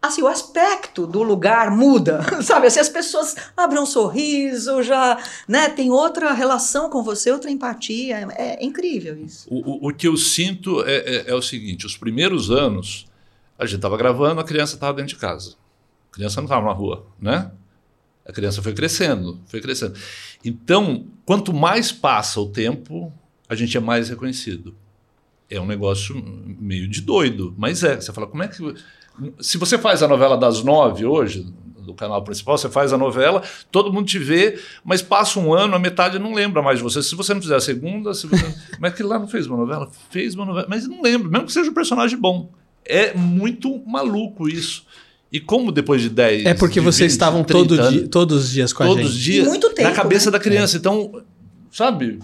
Assim, 0.00 0.22
o 0.22 0.28
aspecto 0.28 1.06
do 1.06 1.22
lugar 1.22 1.70
muda, 1.70 2.20
sabe? 2.42 2.66
Assim, 2.68 2.78
as 2.78 2.88
pessoas 2.88 3.34
abrem 3.56 3.80
um 3.82 3.86
sorriso, 3.86 4.82
já, 4.82 5.18
né, 5.48 5.68
tem 5.68 5.90
outra 5.90 6.32
relação 6.32 6.88
com 6.88 7.02
você, 7.02 7.30
outra 7.32 7.50
empatia, 7.50 8.18
é, 8.36 8.56
é 8.62 8.64
incrível 8.64 9.18
isso. 9.18 9.48
O, 9.50 9.86
o- 9.86 9.88
o 9.88 9.94
que 9.94 10.06
eu 10.06 10.16
sinto 10.16 10.82
é, 10.84 10.96
é- 10.98 11.24
é 11.30 11.34
o 11.34 11.42
seguinte: 11.42 11.86
os 11.86 11.96
primeiros 11.96 12.50
anos, 12.50 13.06
a 13.58 13.64
gente 13.66 13.76
estava 13.76 13.96
gravando, 13.96 14.40
a 14.40 14.44
criança 14.44 14.74
estava 14.74 14.92
dentro 14.94 15.14
de 15.14 15.20
casa. 15.20 15.54
A 16.10 16.14
criança 16.14 16.36
não 16.40 16.44
estava 16.46 16.64
na 16.66 16.72
rua, 16.72 17.06
né? 17.20 17.50
A 18.24 18.32
criança 18.32 18.60
foi 18.62 18.74
crescendo, 18.74 19.40
foi 19.46 19.60
crescendo. 19.60 19.94
Então, 20.44 21.06
quanto 21.24 21.52
mais 21.52 21.90
passa 21.92 22.40
o 22.40 22.46
tempo, 22.48 23.12
a 23.48 23.54
gente 23.54 23.76
é 23.76 23.80
mais 23.80 24.08
reconhecido. 24.08 24.74
É 25.48 25.60
um 25.60 25.66
negócio 25.66 26.14
meio 26.58 26.88
de 26.88 27.00
doido, 27.00 27.54
mas 27.56 27.82
é. 27.84 27.96
Você 28.00 28.12
fala, 28.12 28.26
como 28.26 28.42
é 28.42 28.48
que. 28.48 28.56
Se 29.40 29.58
você 29.58 29.78
faz 29.78 30.02
a 30.02 30.08
novela 30.08 30.36
das 30.36 30.62
nove 30.62 31.04
hoje, 31.04 31.46
do 31.86 31.94
canal 31.94 32.22
principal, 32.22 32.58
você 32.58 32.68
faz 32.68 32.92
a 32.92 32.98
novela, 32.98 33.42
todo 33.70 33.92
mundo 33.92 34.06
te 34.06 34.18
vê, 34.18 34.58
mas 34.84 35.00
passa 35.00 35.38
um 35.38 35.54
ano, 35.54 35.74
a 35.74 35.78
metade 35.78 36.18
não 36.18 36.34
lembra 36.34 36.60
mais 36.60 36.78
de 36.78 36.82
você. 36.84 37.02
Se 37.02 37.14
você 37.14 37.32
não 37.32 37.40
fizer 37.40 37.56
a 37.56 37.60
segunda, 37.60 38.12
se 38.12 38.26
você... 38.26 38.44
mas 38.80 38.92
que 38.94 39.02
lá 39.02 39.18
não 39.18 39.28
fez 39.28 39.46
uma 39.46 39.56
novela? 39.56 39.88
Fez 40.10 40.34
uma 40.34 40.44
novela, 40.44 40.66
mas 40.68 40.86
não 40.86 41.00
lembra, 41.00 41.28
mesmo 41.30 41.46
que 41.46 41.52
seja 41.52 41.70
um 41.70 41.74
personagem 41.74 42.18
bom. 42.18 42.50
É 42.84 43.14
muito 43.14 43.82
maluco 43.86 44.48
isso. 44.48 44.84
E 45.32 45.40
como 45.40 45.72
depois 45.72 46.00
de 46.00 46.08
10 46.08 46.46
É 46.46 46.54
porque 46.54 46.78
de 46.80 46.86
vocês 46.86 47.10
20, 47.10 47.10
estavam 47.10 47.44
30 47.44 47.68
todo 47.68 47.80
anos, 47.80 47.92
dia- 47.92 48.08
todos 48.08 48.44
os 48.44 48.50
dias 48.50 48.72
com 48.72 48.82
a 48.82 48.86
todos 48.86 49.06
os 49.06 49.12
gente. 49.12 49.22
dias 49.24 49.46
muito 49.48 49.68
na 49.68 49.74
tempo, 49.74 49.94
cabeça 49.94 50.26
né? 50.26 50.32
da 50.32 50.38
criança. 50.38 50.76
Então, 50.76 51.22
sabe, 51.70 52.18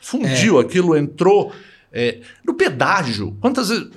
fundiu 0.00 0.58
aquilo, 0.58 0.96
entrou 0.96 1.52
é, 1.92 2.20
no 2.44 2.54
pedágio. 2.54 3.36
Quantas 3.40 3.68
vezes 3.70 3.88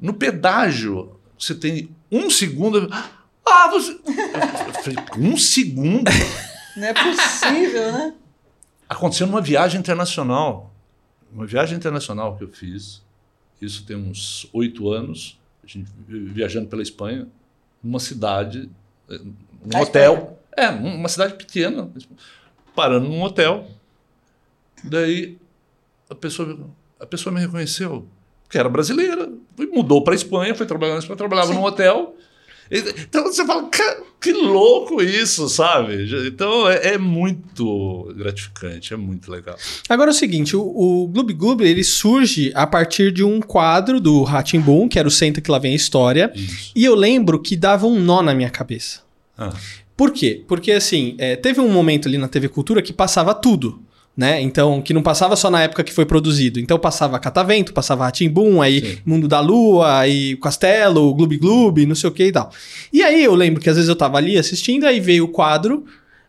no 0.00 0.12
pedágio 0.12 1.12
você 1.40 1.54
tem 1.54 1.88
um 2.12 2.28
segundo? 2.28 2.88
Ah, 2.92 3.68
você. 3.70 3.92
Eu 3.92 4.82
falei, 4.82 4.98
um 5.16 5.36
segundo? 5.38 6.10
Não 6.76 6.86
é 6.86 6.92
possível, 6.92 7.92
né? 7.92 8.14
Aconteceu 8.86 9.26
numa 9.26 9.40
viagem 9.40 9.80
internacional. 9.80 10.70
Uma 11.32 11.46
viagem 11.46 11.78
internacional 11.78 12.36
que 12.36 12.44
eu 12.44 12.48
fiz. 12.48 13.02
Isso 13.60 13.86
tem 13.86 13.96
uns 13.96 14.46
oito 14.52 14.90
anos. 14.90 15.40
A 15.64 15.66
gente 15.66 15.90
viajando 16.06 16.68
pela 16.68 16.82
Espanha, 16.82 17.26
numa 17.82 18.00
cidade, 18.00 18.68
eh, 19.08 19.18
num 19.18 19.34
Na 19.72 19.80
hotel. 19.80 20.38
É, 20.56 20.68
uma 20.68 21.08
cidade 21.08 21.34
pequena, 21.34 21.90
parando 22.74 23.08
num 23.08 23.22
hotel. 23.22 23.66
Daí 24.84 25.38
a 26.08 26.14
pessoa, 26.14 26.68
a 26.98 27.06
pessoa 27.06 27.32
me 27.32 27.40
reconheceu, 27.40 28.06
que 28.48 28.58
era 28.58 28.68
brasileira, 28.68 29.32
mudou 29.66 30.02
para 30.04 30.14
Espanha, 30.14 30.54
foi 30.54 30.66
trabalhar 30.66 30.94
na 30.94 30.98
Espanha, 31.00 31.16
trabalhava 31.16 31.52
num 31.52 31.62
hotel. 31.64 32.14
Então 32.72 33.24
você 33.24 33.44
fala, 33.44 33.64
"Ca- 33.68 33.96
que 34.20 34.32
louco 34.32 35.02
isso, 35.02 35.48
sabe? 35.48 36.06
Então 36.28 36.68
é, 36.70 36.94
é 36.94 36.98
muito 36.98 38.12
gratificante, 38.16 38.94
é 38.94 38.96
muito 38.96 39.28
legal. 39.30 39.56
Agora 39.88 40.10
é 40.10 40.14
o 40.14 40.16
seguinte, 40.16 40.54
o, 40.56 40.60
o 40.62 41.08
Gloob 41.08 41.32
Gloob, 41.32 41.64
ele 41.64 41.82
surge 41.82 42.52
a 42.54 42.66
partir 42.68 43.10
de 43.12 43.24
um 43.24 43.40
quadro 43.40 43.98
do 44.00 44.24
Boom, 44.64 44.88
que 44.88 44.98
era 45.00 45.08
o 45.08 45.10
Senta 45.10 45.40
que 45.40 45.50
lá 45.50 45.58
vem 45.58 45.72
a 45.72 45.76
história, 45.76 46.30
Isso. 46.34 46.70
e 46.76 46.84
eu 46.84 46.94
lembro 46.94 47.40
que 47.40 47.56
dava 47.56 47.86
um 47.88 47.98
nó 47.98 48.22
na 48.22 48.34
minha 48.34 48.50
cabeça. 48.50 49.00
Ah, 49.36 49.52
Por 49.96 50.12
quê? 50.12 50.44
Porque, 50.46 50.70
assim, 50.70 51.16
é, 51.18 51.34
teve 51.34 51.60
um 51.60 51.68
momento 51.72 52.06
ali 52.06 52.18
na 52.18 52.28
TV 52.28 52.48
Cultura 52.48 52.80
que 52.82 52.92
passava 52.92 53.34
tudo, 53.34 53.82
né? 54.16 54.40
Então, 54.42 54.82
que 54.82 54.92
não 54.92 55.02
passava 55.02 55.34
só 55.36 55.50
na 55.50 55.62
época 55.62 55.82
que 55.84 55.92
foi 55.92 56.04
produzido. 56.04 56.60
Então, 56.60 56.78
passava 56.78 57.18
Catavento, 57.18 57.72
passava 57.72 58.04
Ratimbum, 58.04 58.60
aí 58.60 58.80
Sim. 58.80 58.98
Mundo 59.06 59.26
da 59.28 59.40
Lua, 59.40 59.98
aí 59.98 60.36
Castelo, 60.36 61.14
Gloob 61.14 61.36
Gloob, 61.38 61.86
não 61.86 61.94
sei 61.94 62.10
o 62.10 62.12
que 62.12 62.24
e 62.26 62.32
tal. 62.32 62.50
E 62.92 63.02
aí, 63.02 63.24
eu 63.24 63.34
lembro 63.34 63.60
que 63.62 63.70
às 63.70 63.76
vezes 63.76 63.88
eu 63.88 63.96
tava 63.96 64.18
ali 64.18 64.36
assistindo, 64.36 64.84
aí 64.84 65.00
veio 65.00 65.24
o 65.24 65.28
quadro, 65.28 65.84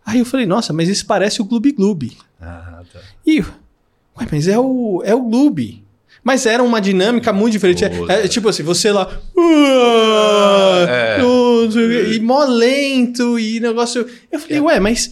aí 0.06 0.20
eu 0.20 0.26
falei, 0.26 0.46
nossa, 0.46 0.72
mas 0.72 0.88
isso 0.88 1.06
parece 1.06 1.42
o 1.42 1.46
Gloob 1.46 1.72
Gloob. 1.74 2.12
ah, 2.42 2.82
tá. 2.94 3.00
E, 3.28 3.40
ué, 3.42 4.28
mas 4.32 4.48
é 4.48 4.58
o, 4.58 5.02
é 5.06 5.14
o 5.14 5.22
Gloob. 5.22 5.84
Mas 6.24 6.46
era 6.46 6.62
uma 6.62 6.80
dinâmica 6.80 7.34
muito 7.34 7.54
diferente. 7.54 7.84
É, 7.84 8.26
é 8.26 8.28
tipo 8.28 8.48
assim, 8.48 8.62
você 8.62 8.92
lá. 8.92 9.10
"Ah, 9.36 10.86
É. 10.88 11.18
não 11.22 11.72
sei 11.72 11.86
o 11.86 11.90
quê", 12.06 12.14
E 12.16 12.20
mó 12.20 12.44
lento 12.46 13.40
e 13.40 13.60
negócio. 13.60 14.06
Eu 14.32 14.40
falei, 14.40 14.60
ué, 14.60 14.80
mas 14.80 15.12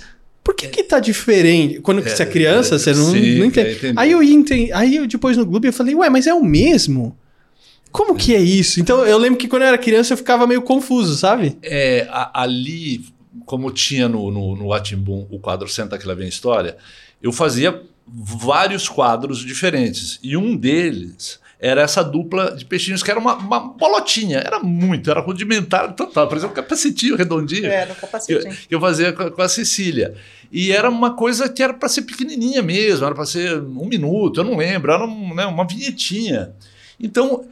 por 0.49 0.55
que 0.55 0.67
que 0.67 0.83
tá 0.83 0.99
diferente? 0.99 1.79
Quando 1.79 2.01
você 2.01 2.23
é 2.23 2.25
criança, 2.25 2.79
você 2.79 2.91
não, 2.91 3.11
sim, 3.11 3.35
não 3.35 3.43
é, 3.43 3.47
entende. 3.47 3.71
entendi. 3.75 3.93
Aí 3.95 4.11
eu 4.11 4.23
entendi. 4.23 4.71
Aí 4.73 4.95
eu 4.95 5.05
depois 5.05 5.37
no 5.37 5.45
Gloob 5.45 5.67
eu 5.67 5.73
falei, 5.73 5.93
ué, 5.93 6.09
mas 6.09 6.25
é 6.25 6.33
o 6.33 6.43
mesmo? 6.43 7.15
Como 7.91 8.15
que 8.15 8.33
é 8.33 8.39
isso? 8.41 8.79
Então 8.79 9.05
eu 9.05 9.17
lembro 9.19 9.37
que 9.37 9.47
quando 9.47 9.61
eu 9.61 9.67
era 9.67 9.77
criança 9.77 10.13
eu 10.13 10.17
ficava 10.17 10.47
meio 10.47 10.63
confuso, 10.63 11.15
sabe? 11.15 11.55
É, 11.61 12.07
a- 12.09 12.41
ali, 12.41 13.05
como 13.45 13.69
tinha 13.69 14.09
no, 14.09 14.31
no, 14.31 14.55
no 14.55 14.73
Atimbum 14.73 15.27
o 15.29 15.37
quadro 15.39 15.67
Senta 15.67 15.99
que 15.99 16.07
lá 16.07 16.15
vem 16.15 16.27
história, 16.27 16.77
eu 17.21 17.31
fazia 17.31 17.83
vários 18.07 18.89
quadros 18.89 19.45
diferentes. 19.45 20.19
E 20.23 20.35
um 20.35 20.55
deles 20.57 21.39
era 21.59 21.81
essa 21.81 22.01
dupla 22.01 22.55
de 22.55 22.63
peixinhos 22.63 23.03
que 23.03 23.11
era 23.11 23.19
uma, 23.19 23.35
uma 23.35 23.59
bolotinha, 23.59 24.37
era 24.37 24.59
muito, 24.59 25.11
era 25.11 25.19
rudimentar 25.19 25.93
total, 25.93 26.27
por 26.27 26.37
exemplo, 26.37 26.53
um 26.53 26.55
capacetinho 26.55 27.17
redondinho. 27.17 27.65
É, 27.65 27.85
no 27.85 27.95
capacetinho. 27.95 28.55
Que, 28.55 28.67
que 28.67 28.75
eu 28.75 28.79
fazia 28.79 29.11
com, 29.11 29.29
com 29.29 29.41
a 29.41 29.49
Cecília. 29.49 30.15
E 30.49 30.71
era 30.71 30.89
uma 30.89 31.13
coisa 31.13 31.49
que 31.49 31.61
era 31.61 31.73
para 31.73 31.89
ser 31.89 32.03
pequenininha 32.03 32.61
mesmo, 32.61 33.05
era 33.05 33.13
para 33.13 33.25
ser 33.25 33.59
um 33.59 33.85
minuto, 33.85 34.39
eu 34.39 34.45
não 34.45 34.55
lembro, 34.55 34.91
era 34.91 35.03
um, 35.05 35.35
né, 35.35 35.45
uma 35.45 35.67
vinhetinha. 35.67 36.51
Então, 36.97 37.45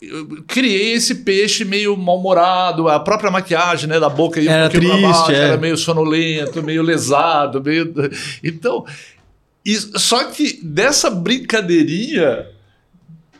eu 0.00 0.44
criei 0.46 0.92
esse 0.92 1.16
peixe 1.16 1.64
meio 1.64 1.96
mal-humorado, 1.96 2.88
a 2.88 3.00
própria 3.00 3.30
maquiagem 3.30 3.88
né, 3.88 3.98
da 3.98 4.08
boca 4.08 4.40
ia 4.40 4.50
Era 4.50 4.66
um 4.66 4.68
triste, 4.70 5.02
baixo, 5.02 5.32
é. 5.32 5.34
era 5.34 5.56
meio 5.56 5.76
sonolento, 5.76 6.62
meio 6.62 6.82
lesado, 6.82 7.62
meio. 7.62 7.92
Então, 8.42 8.86
e- 9.64 9.98
só 9.98 10.24
que 10.24 10.60
dessa 10.62 11.10
brincadeirinha 11.10 12.46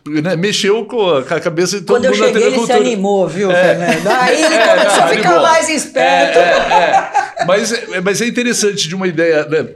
né, 0.06 0.36
mexeu 0.36 0.84
com 0.84 1.08
a, 1.10 1.22
com 1.22 1.34
a 1.34 1.40
cabeça 1.40 1.78
de 1.80 1.86
todo 1.86 1.96
Quando 1.96 2.04
eu 2.06 2.10
mundo 2.12 2.20
na 2.20 2.26
cheguei, 2.28 2.42
TV 2.42 2.56
ele 2.56 2.66
se 2.66 2.72
animou, 2.72 3.28
viu, 3.28 3.50
Fernando? 3.50 4.06
Aí 4.08 4.42
ele 4.44 4.54
É, 4.54 4.68
começou 4.76 4.96
não, 4.98 5.04
a 5.04 5.08
ficar 5.08 5.28
animou. 5.30 5.42
mais 5.42 5.68
esperto. 5.68 6.38
É, 6.38 6.42
é, 6.42 7.40
é. 7.42 7.44
Mas, 7.46 7.72
é- 7.72 8.00
mas 8.00 8.20
é 8.20 8.26
interessante 8.26 8.88
de 8.88 8.94
uma 8.94 9.06
ideia 9.06 9.44
né, 9.46 9.68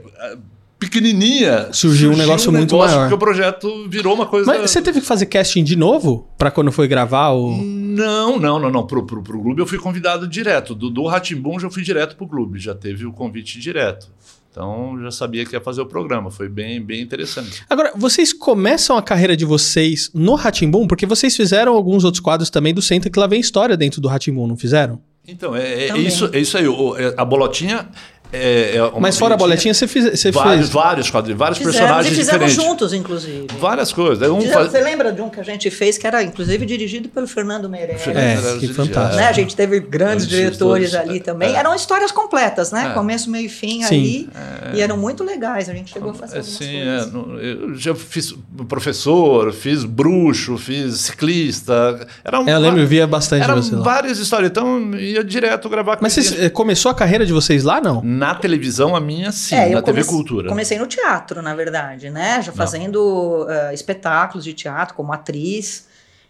pequenininha. 0.79 1.69
Surgiu 1.71 2.11
um 2.11 2.17
negócio 2.17 2.51
muito 2.51 2.77
maior. 2.77 3.01
Porque 3.01 3.13
o 3.13 3.17
projeto 3.17 3.87
virou 3.89 4.13
uma 4.13 4.25
coisa. 4.25 4.45
Mas 4.45 4.69
você 4.71 4.81
teve 4.81 5.01
que 5.01 5.05
fazer 5.07 5.25
casting 5.25 5.63
de 5.63 5.75
novo 5.75 6.27
pra 6.37 6.51
quando 6.51 6.71
foi 6.71 6.87
gravar 6.87 7.29
o. 7.31 7.57
Não, 7.61 8.37
não, 8.39 8.59
não, 8.59 8.69
não. 8.69 8.85
Pro, 8.85 9.05
pro, 9.05 9.23
pro 9.23 9.39
Globo 9.41 9.59
eu 9.59 9.65
fui 9.65 9.77
convidado 9.79 10.27
direto. 10.27 10.75
Do, 10.75 10.89
do 10.89 11.05
Ratimbum 11.07 11.59
já 11.59 11.69
fui 11.69 11.83
direto 11.83 12.15
pro 12.15 12.27
Globo, 12.27 12.57
já 12.57 12.75
teve 12.75 13.05
o 13.05 13.11
convite 13.11 13.59
direto. 13.59 14.07
Então 14.51 14.99
já 15.01 15.11
sabia 15.11 15.45
que 15.45 15.55
ia 15.55 15.61
fazer 15.61 15.81
o 15.81 15.85
programa. 15.85 16.31
Foi 16.31 16.49
bem, 16.49 16.81
bem 16.81 17.01
interessante. 17.01 17.63
Agora, 17.69 17.91
vocês 17.95 18.33
começam 18.33 18.97
a 18.97 19.01
carreira 19.03 19.37
de 19.37 19.45
vocês 19.45 20.09
no 20.13 20.35
Ratimbum? 20.35 20.87
Porque 20.87 21.05
vocês 21.05 21.35
fizeram 21.35 21.73
alguns 21.73 22.03
outros 22.03 22.21
quadros 22.21 22.49
também 22.49 22.73
do 22.73 22.81
Senta 22.81 23.09
que 23.09 23.19
lá 23.19 23.27
vem 23.27 23.39
história 23.39 23.77
dentro 23.77 24.01
do 24.01 24.07
Ratimbum, 24.07 24.47
não 24.47 24.57
fizeram? 24.57 24.99
Então, 25.29 25.53
é, 25.55 25.89
é 25.89 25.97
isso, 25.97 26.29
é 26.31 26.39
isso 26.39 26.57
aí. 26.57 26.67
O- 26.67 26.95
é- 26.97 27.13
a 27.17 27.25
bolotinha 27.25 27.89
é. 28.31 28.75
é 28.77 28.83
uma 28.83 28.99
Mas 29.01 29.17
fora 29.17 29.33
a 29.33 29.37
boletinha, 29.37 29.73
você, 29.73 29.87
fiz, 29.87 30.03
você 30.19 30.31
vários, 30.31 30.55
fez. 30.55 30.69
vários 30.69 31.09
quadrinhos, 31.09 31.39
vários 31.39 31.57
Fizemos 31.57 31.77
personagens 31.77 32.13
e 32.13 32.15
fizemos 32.17 32.45
diferentes. 32.51 32.63
juntos, 32.69 32.93
inclusive. 32.93 33.47
Várias 33.59 33.91
coisas. 33.93 34.29
Um 34.29 34.35
Fizemos- 34.41 34.53
faz- 34.53 34.71
Você 34.71 34.81
lembra 34.81 35.11
de 35.11 35.21
um 35.21 35.29
que 35.29 35.39
a 35.39 35.43
gente 35.43 35.69
fez 35.71 35.97
que 35.97 36.05
era, 36.05 36.21
inclusive, 36.23 36.65
dirigido 36.65 37.09
pelo 37.09 37.27
Fernando 37.27 37.69
Meirelles? 37.69 38.07
É, 38.07 38.57
que 38.59 38.65
os- 38.67 38.75
fantástico. 38.75 39.15
Né? 39.17 39.27
A 39.27 39.31
gente 39.31 39.55
teve 39.55 39.79
grandes 39.79 40.27
diretores 40.27 40.89
diretores, 40.91 40.95
ali 40.95 41.17
é, 41.17 41.21
também. 41.21 41.49
é. 41.55 41.57
Eram 41.57 41.73
histórias 41.75 42.11
completas, 42.11 42.71
né? 42.71 42.87
É. 42.91 42.93
Começo, 42.93 43.29
meio 43.29 43.45
e 43.45 43.49
fim 43.49 43.83
Sim. 43.83 43.95
ali. 43.95 44.29
E 44.77 44.81
eram 44.81 44.97
muito 44.97 45.23
legais. 45.23 45.69
A 45.69 45.73
gente 45.73 45.91
chegou 45.93 46.11
a 46.11 46.13
fazer 46.13 46.37
algumas 46.37 46.55
Assim, 46.55 46.75
é, 46.77 46.85
coisas. 46.85 47.13
no- 47.13 47.39
eu 47.39 47.75
já 47.75 47.95
fiz 47.95 48.33
professor, 48.67 49.51
fiz 49.53 49.83
bruxo, 49.83 50.57
fiz 50.57 50.99
ciclista. 51.01 52.05
Era 52.23 52.39
um, 52.39 52.47
É, 52.47 52.53
eu 52.53 52.59
lembro, 52.59 52.81
eu 52.81 52.87
via 52.87 53.07
bastante 53.07 53.43
Eram 53.43 53.61
várias 53.81 54.19
histórias, 54.19 54.49
então 54.51 54.93
ia 54.95 55.23
direto 55.23 55.67
gravar 55.69 55.97
com 55.97 56.03
Mas 56.03 56.13
vocês, 56.13 56.37
eh, 56.39 56.49
começou 56.49 56.91
a 56.91 56.93
carreira 56.95 57.25
de 57.25 57.33
vocês 57.33 57.63
lá, 57.63 57.79
não? 57.81 58.01
Na 58.17 58.35
televisão, 58.35 58.95
a 58.95 58.99
minha 58.99 59.31
sim, 59.31 59.55
É, 59.55 59.69
na 59.69 59.81
TV 59.81 60.03
Cultura. 60.03 60.49
Comecei 60.49 60.77
no 60.79 60.87
teatro, 60.87 61.41
na 61.41 61.53
verdade, 61.55 62.09
né? 62.09 62.41
Já 62.41 62.51
fazendo 62.51 63.45
eh, 63.49 63.73
espetáculos 63.73 64.43
de 64.43 64.53
teatro 64.53 64.95
como 64.95 65.11
atriz. 65.13 65.87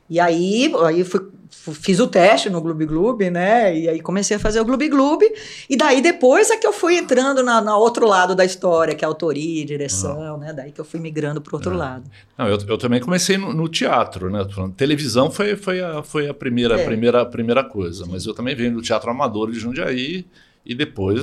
E 0.10 0.22
aí, 0.22 0.74
aí 0.86 1.04
fui, 1.04 1.20
fu- 1.52 1.74
fiz 1.74 2.00
o 2.00 2.08
teste 2.08 2.50
no 2.50 2.62
Gloob 2.62 2.86
Gloob, 2.86 3.30
né? 3.30 3.78
E 3.78 3.90
aí 3.90 4.00
comecei 4.00 4.38
a 4.38 4.40
fazer 4.40 4.62
o 4.62 4.64
Gloob 4.66 4.88
Gloob. 4.88 5.22
E 5.70 5.76
daí 5.76 6.02
depois 6.02 6.50
é 6.50 6.56
que 6.56 6.66
eu 6.66 6.72
fui 6.72 6.96
entrando 6.98 7.44
na, 7.44 7.60
na 7.60 7.78
outro 7.78 8.08
lado 8.08 8.34
da 8.34 8.46
história, 8.46 8.96
que 8.96 9.04
é 9.04 9.08
autoria, 9.08 9.66
direção, 9.66 10.38
né? 10.38 10.54
Daí 10.54 10.72
que 10.72 10.80
eu 10.80 10.86
fui 10.86 11.00
migrando 11.02 11.42
para 11.42 11.54
outro 11.56 11.76
lado. 11.76 12.10
Não, 12.38 12.48
eu, 12.48 12.58
eu 12.70 12.78
também 12.78 13.02
comecei 13.02 13.38
no, 13.38 13.54
no 13.54 13.68
teatro, 13.68 14.30
né? 14.30 14.48
Televisão 14.78 15.30
foi, 15.30 15.58
foi, 15.58 15.82
a, 15.82 16.02
foi 16.02 16.30
a 16.30 16.34
primeira, 16.34 16.80
É. 16.80 16.86
primeira, 16.86 17.26
primeira 17.26 17.64
coisa, 17.64 18.06
mas 18.08 18.26
eu 18.26 18.34
também 18.34 18.56
venho 18.56 18.74
do 18.76 18.82
Teatro 18.82 19.12
Amador 19.12 19.52
de 19.52 19.60
Jundiaí 19.60 20.26
e 20.68 20.76
depois 20.76 21.22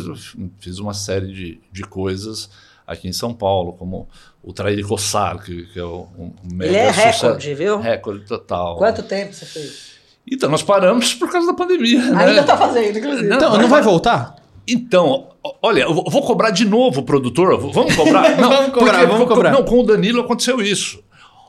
fiz 0.58 0.78
uma 0.78 0.94
série 0.94 1.32
de, 1.32 1.60
de 1.70 1.82
coisas 1.82 2.48
aqui 2.86 3.08
em 3.08 3.12
São 3.12 3.32
Paulo, 3.34 3.72
como 3.74 4.08
o 4.42 4.52
Trair 4.52 4.78
e 4.78 4.82
Coçar, 4.82 5.42
que, 5.42 5.64
que 5.66 5.78
é 5.78 5.84
um, 5.84 6.06
um 6.18 6.32
mega 6.52 6.70
Ele 6.70 6.76
é 6.76 6.92
sucesso. 6.92 7.26
recorde, 7.26 7.54
viu? 7.54 7.78
Recorde 7.80 8.24
total. 8.26 8.76
Quanto 8.76 9.02
tempo 9.02 9.32
você 9.32 9.46
fez? 9.46 9.94
Então, 10.30 10.50
nós 10.50 10.62
paramos 10.62 11.14
por 11.14 11.30
causa 11.30 11.46
da 11.46 11.54
pandemia. 11.54 12.00
né? 12.10 12.24
Ainda 12.26 12.42
tá 12.44 12.56
fazendo, 12.56 12.98
inclusive. 12.98 13.28
Não, 13.28 13.36
Então, 13.36 13.58
não 13.58 13.68
vai 13.68 13.82
voltar? 13.82 14.36
Então, 14.66 15.28
o- 15.44 15.54
olha, 15.62 15.82
eu 15.82 15.92
vou- 15.94 16.22
cobrar 16.22 16.50
de 16.50 16.64
novo, 16.64 17.02
produtor. 17.02 17.58
V- 17.60 17.70
Vamos 17.72 17.94
cobrar? 17.94 18.30
Não, 18.40 18.48
Vamos 18.50 18.72
cobrar, 18.72 18.92
porque- 19.00 19.06
vamos 19.06 19.28
co- 19.28 19.34
cobrar. 19.34 19.50
Não, 19.52 19.62
com 19.64 19.80
o 19.80 19.82
Danilo 19.82 20.22
aconteceu 20.22 20.62
isso. 20.62 21.02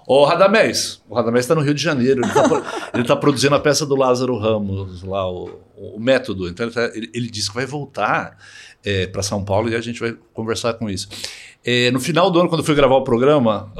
Ô, 0.05 0.25
Radamés, 0.25 1.01
o 1.09 1.15
Radamés 1.15 1.45
está 1.45 1.55
no 1.55 1.61
Rio 1.61 1.73
de 1.73 1.81
Janeiro, 1.81 2.19
ele 2.21 2.27
está 2.27 2.43
ele 2.93 3.03
tá 3.05 3.15
produzindo 3.15 3.55
a 3.55 3.59
peça 3.59 3.85
do 3.85 3.95
Lázaro 3.95 4.37
Ramos, 4.37 5.01
lá, 5.03 5.27
o, 5.31 5.49
o 5.77 5.99
método. 5.99 6.47
Então, 6.47 6.65
ele, 6.65 6.73
tá- 6.73 6.91
ele- 6.93 7.09
ele 7.13 7.29
disse 7.29 7.49
que 7.49 7.55
vai 7.55 7.65
voltar 7.65 8.37
para 9.11 9.23
São 9.23 9.43
Paulo 9.43 9.67
e 9.69 9.75
a 9.75 9.81
gente 9.81 9.99
vai 9.99 10.15
conversar 10.33 10.73
com 10.75 10.87
isso. 10.89 11.07
É, 11.65 11.89
no 11.91 11.99
final 11.99 12.29
do 12.29 12.39
ano, 12.39 12.47
quando 12.49 12.61
eu 12.61 12.65
fui 12.65 12.75
gravar 12.75 12.95
o 12.95 13.03
programa 13.03 13.71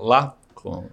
lá, 0.00 0.34
com- 0.54 0.84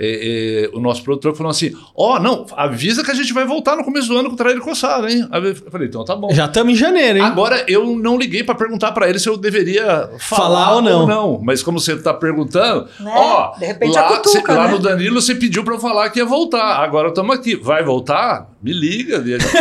é, 0.00 0.68
é, 0.70 0.76
o 0.76 0.80
nosso 0.80 1.02
produtor 1.02 1.34
falou 1.34 1.50
assim: 1.50 1.72
Ó, 1.96 2.20
não, 2.20 2.46
avisa 2.56 3.02
que 3.02 3.10
a 3.10 3.14
gente 3.14 3.32
vai 3.32 3.44
voltar 3.44 3.74
no 3.74 3.82
começo 3.82 4.06
do 4.06 4.16
ano 4.16 4.28
com 4.28 4.34
o 4.34 4.38
Traíra 4.38 4.60
Coçada, 4.60 5.10
hein? 5.10 5.26
Aí 5.28 5.44
eu 5.44 5.56
falei: 5.56 5.88
então 5.88 6.04
tá 6.04 6.14
bom. 6.14 6.30
Já 6.32 6.44
estamos 6.46 6.72
em 6.72 6.76
janeiro, 6.76 7.18
hein? 7.18 7.24
Agora, 7.24 7.64
eu 7.66 7.84
não 7.96 8.16
liguei 8.16 8.44
para 8.44 8.54
perguntar 8.54 8.92
para 8.92 9.08
ele 9.08 9.18
se 9.18 9.28
eu 9.28 9.36
deveria 9.36 10.08
falar, 10.20 10.42
Falar 10.42 10.74
ou 10.76 10.82
não. 10.82 11.40
Mas 11.42 11.64
como 11.64 11.80
você 11.80 11.94
está 11.94 12.14
perguntando, 12.14 12.86
Né? 13.00 13.12
ó, 13.12 13.58
De 13.58 13.66
repente 13.66 13.94
lá, 13.96 14.06
a 14.06 14.16
cutuca, 14.18 14.52
cê- 14.52 14.58
lá 14.58 14.66
né? 14.68 14.72
no 14.74 14.78
Danilo 14.78 15.20
você 15.20 15.34
pediu 15.34 15.64
para 15.64 15.74
eu 15.74 15.80
falar 15.80 16.10
que 16.10 16.20
ia 16.20 16.24
voltar. 16.26 16.76
Agora 16.80 17.08
estamos 17.08 17.34
aqui. 17.34 17.56
Vai 17.56 17.82
voltar? 17.82 18.48
Me 18.62 18.72
liga. 18.72 19.22
e 19.26 19.34
a 19.34 19.38
gente- 19.38 19.56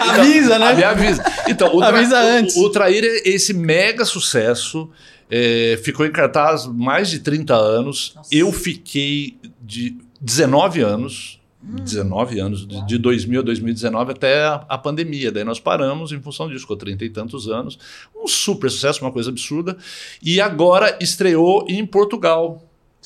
Avisa, 0.00 0.58
né? 0.58 0.66
Ah, 0.70 0.74
Me 0.74 0.84
avisa. 0.84 1.24
Então, 1.48 1.74
o, 1.74 1.82
Avisa 1.82 2.10
tra... 2.10 2.20
antes. 2.38 2.56
o, 2.56 2.64
o 2.64 2.70
Trair 2.70 3.04
é 3.04 3.28
esse 3.28 3.52
mega 3.52 4.04
sucesso. 4.04 4.90
é, 5.30 5.78
ficou 5.84 6.06
em 6.06 6.10
cartaz 6.12 6.66
mais 6.66 7.10
de 7.10 7.18
30 7.20 7.54
anos. 7.54 8.12
Nossa. 8.16 8.28
Eu 8.34 8.52
fiquei 8.52 9.36
de 9.60 9.96
19 10.20 10.80
anos. 10.80 11.38
Hum. 11.62 11.74
19 11.82 12.38
anos, 12.38 12.66
de, 12.68 12.86
de 12.86 12.98
2000 12.98 13.40
a 13.40 13.42
2019 13.42 14.12
até 14.12 14.44
a, 14.44 14.64
a 14.68 14.78
pandemia. 14.78 15.32
Daí 15.32 15.42
nós 15.42 15.58
paramos 15.58 16.12
em 16.12 16.20
função 16.20 16.48
disso, 16.48 16.60
ficou 16.60 16.76
30 16.76 17.04
e 17.04 17.10
tantos 17.10 17.48
anos. 17.48 17.76
Um 18.16 18.28
super 18.28 18.70
sucesso, 18.70 19.04
uma 19.04 19.10
coisa 19.10 19.30
absurda. 19.30 19.76
E 20.22 20.40
agora 20.40 20.96
estreou 21.00 21.66
em 21.68 21.84
Portugal, 21.84 22.62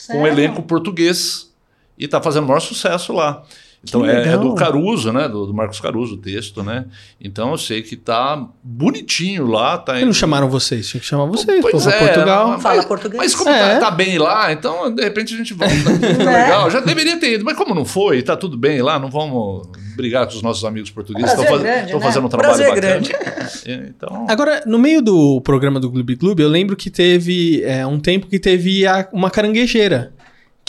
com 0.07 0.19
um 0.19 0.23
Sério? 0.25 0.27
elenco 0.29 0.63
português. 0.63 1.51
E 1.99 2.05
está 2.05 2.21
fazendo 2.21 2.45
o 2.45 2.49
maior 2.49 2.61
sucesso 2.61 3.13
lá. 3.15 3.43
Então 3.85 4.07
é, 4.07 4.29
é 4.35 4.39
do 4.39 4.55
Caruso, 4.55 5.13
né? 5.13 5.29
Do, 5.29 5.47
do 5.47 5.53
Marcos 5.53 5.81
Caruso, 5.81 6.15
o 6.15 6.17
texto, 6.17 6.63
né? 6.63 6.85
Então 7.21 7.51
eu 7.51 7.59
sei 7.59 7.83
que 7.83 7.97
tá 7.97 8.47
bonitinho 8.63 9.47
lá. 9.47 9.77
Tá 9.77 9.99
que 9.99 10.05
não 10.05 10.13
chamaram 10.13 10.49
vocês? 10.49 10.89
Tinha 10.89 11.01
que 11.01 11.07
chamar 11.07 11.25
vocês. 11.27 11.61
Pois 11.61 11.87
é, 11.89 11.99
Portugal. 11.99 12.49
mas- 12.51 12.63
Fala 12.63 12.83
português? 12.85 13.21
Mas 13.23 13.35
como 13.35 13.51
É. 13.51 13.75
tá, 13.75 13.81
tá 13.87 13.91
bem 13.91 14.19
lá, 14.19 14.53
então 14.53 14.95
de 14.95 15.03
repente 15.03 15.35
a 15.35 15.37
gente 15.37 15.53
volta. 15.53 15.75
Tá 16.17 16.31
É. 16.33 16.43
legal. 16.45 16.71
Já 16.71 16.79
deveria 16.81 17.19
ter 17.19 17.35
ido, 17.35 17.45
mas 17.45 17.57
como 17.57 17.75
não 17.75 17.85
foi, 17.85 18.23
tá 18.23 18.37
tudo 18.37 18.57
bem 18.57 18.81
lá, 18.83 18.99
não 19.01 19.11
vamos 19.11 19.67
brigar 19.97 20.27
com 20.27 20.35
os 20.35 20.43
nossos 20.43 20.65
amigos 20.65 20.91
portugueses. 20.91 21.31
Estão 21.31 21.45
faz, 21.47 21.63
né? 21.63 21.87
fazendo 22.01 22.27
um 22.27 22.29
trabalho 22.29 22.55
Prazer 22.55 22.69
bacana. 22.75 22.81
grande. 23.01 23.13
É, 23.67 23.75
Então, 23.89 24.27
Agora, 24.29 24.63
no 24.67 24.79
meio 24.79 25.03
do 25.03 25.41
programa 25.43 25.79
do 25.79 25.91
Gloob 25.91 26.15
Gloob, 26.17 26.41
eu 26.43 26.49
lembro 26.49 26.75
que 26.77 26.89
teve 26.91 27.63
é, 27.65 27.87
um 27.87 27.99
tempo 28.01 28.27
que 28.27 28.39
teve 28.39 28.87
a- 28.87 29.09
uma 29.13 29.31
caranguejeira, 29.31 30.13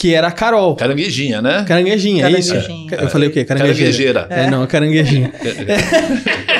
que 0.04 0.12
era 0.12 0.28
a 0.28 0.32
Carol. 0.32 0.76
caranguejinha, 0.76 1.40
né? 1.40 1.64
Caranguejinha, 1.66 2.26
é 2.26 2.32
isso? 2.32 2.52
Caranguejinha. 2.52 2.98
Eu 3.00 3.08
falei 3.08 3.28
o 3.30 3.32
quê? 3.32 3.42
Caranguejeira. 3.42 4.26
Caranguejeira. 4.26 4.26
É, 4.28 4.50
não, 4.50 4.62
a 4.62 4.66
caranguejinha. 4.66 5.32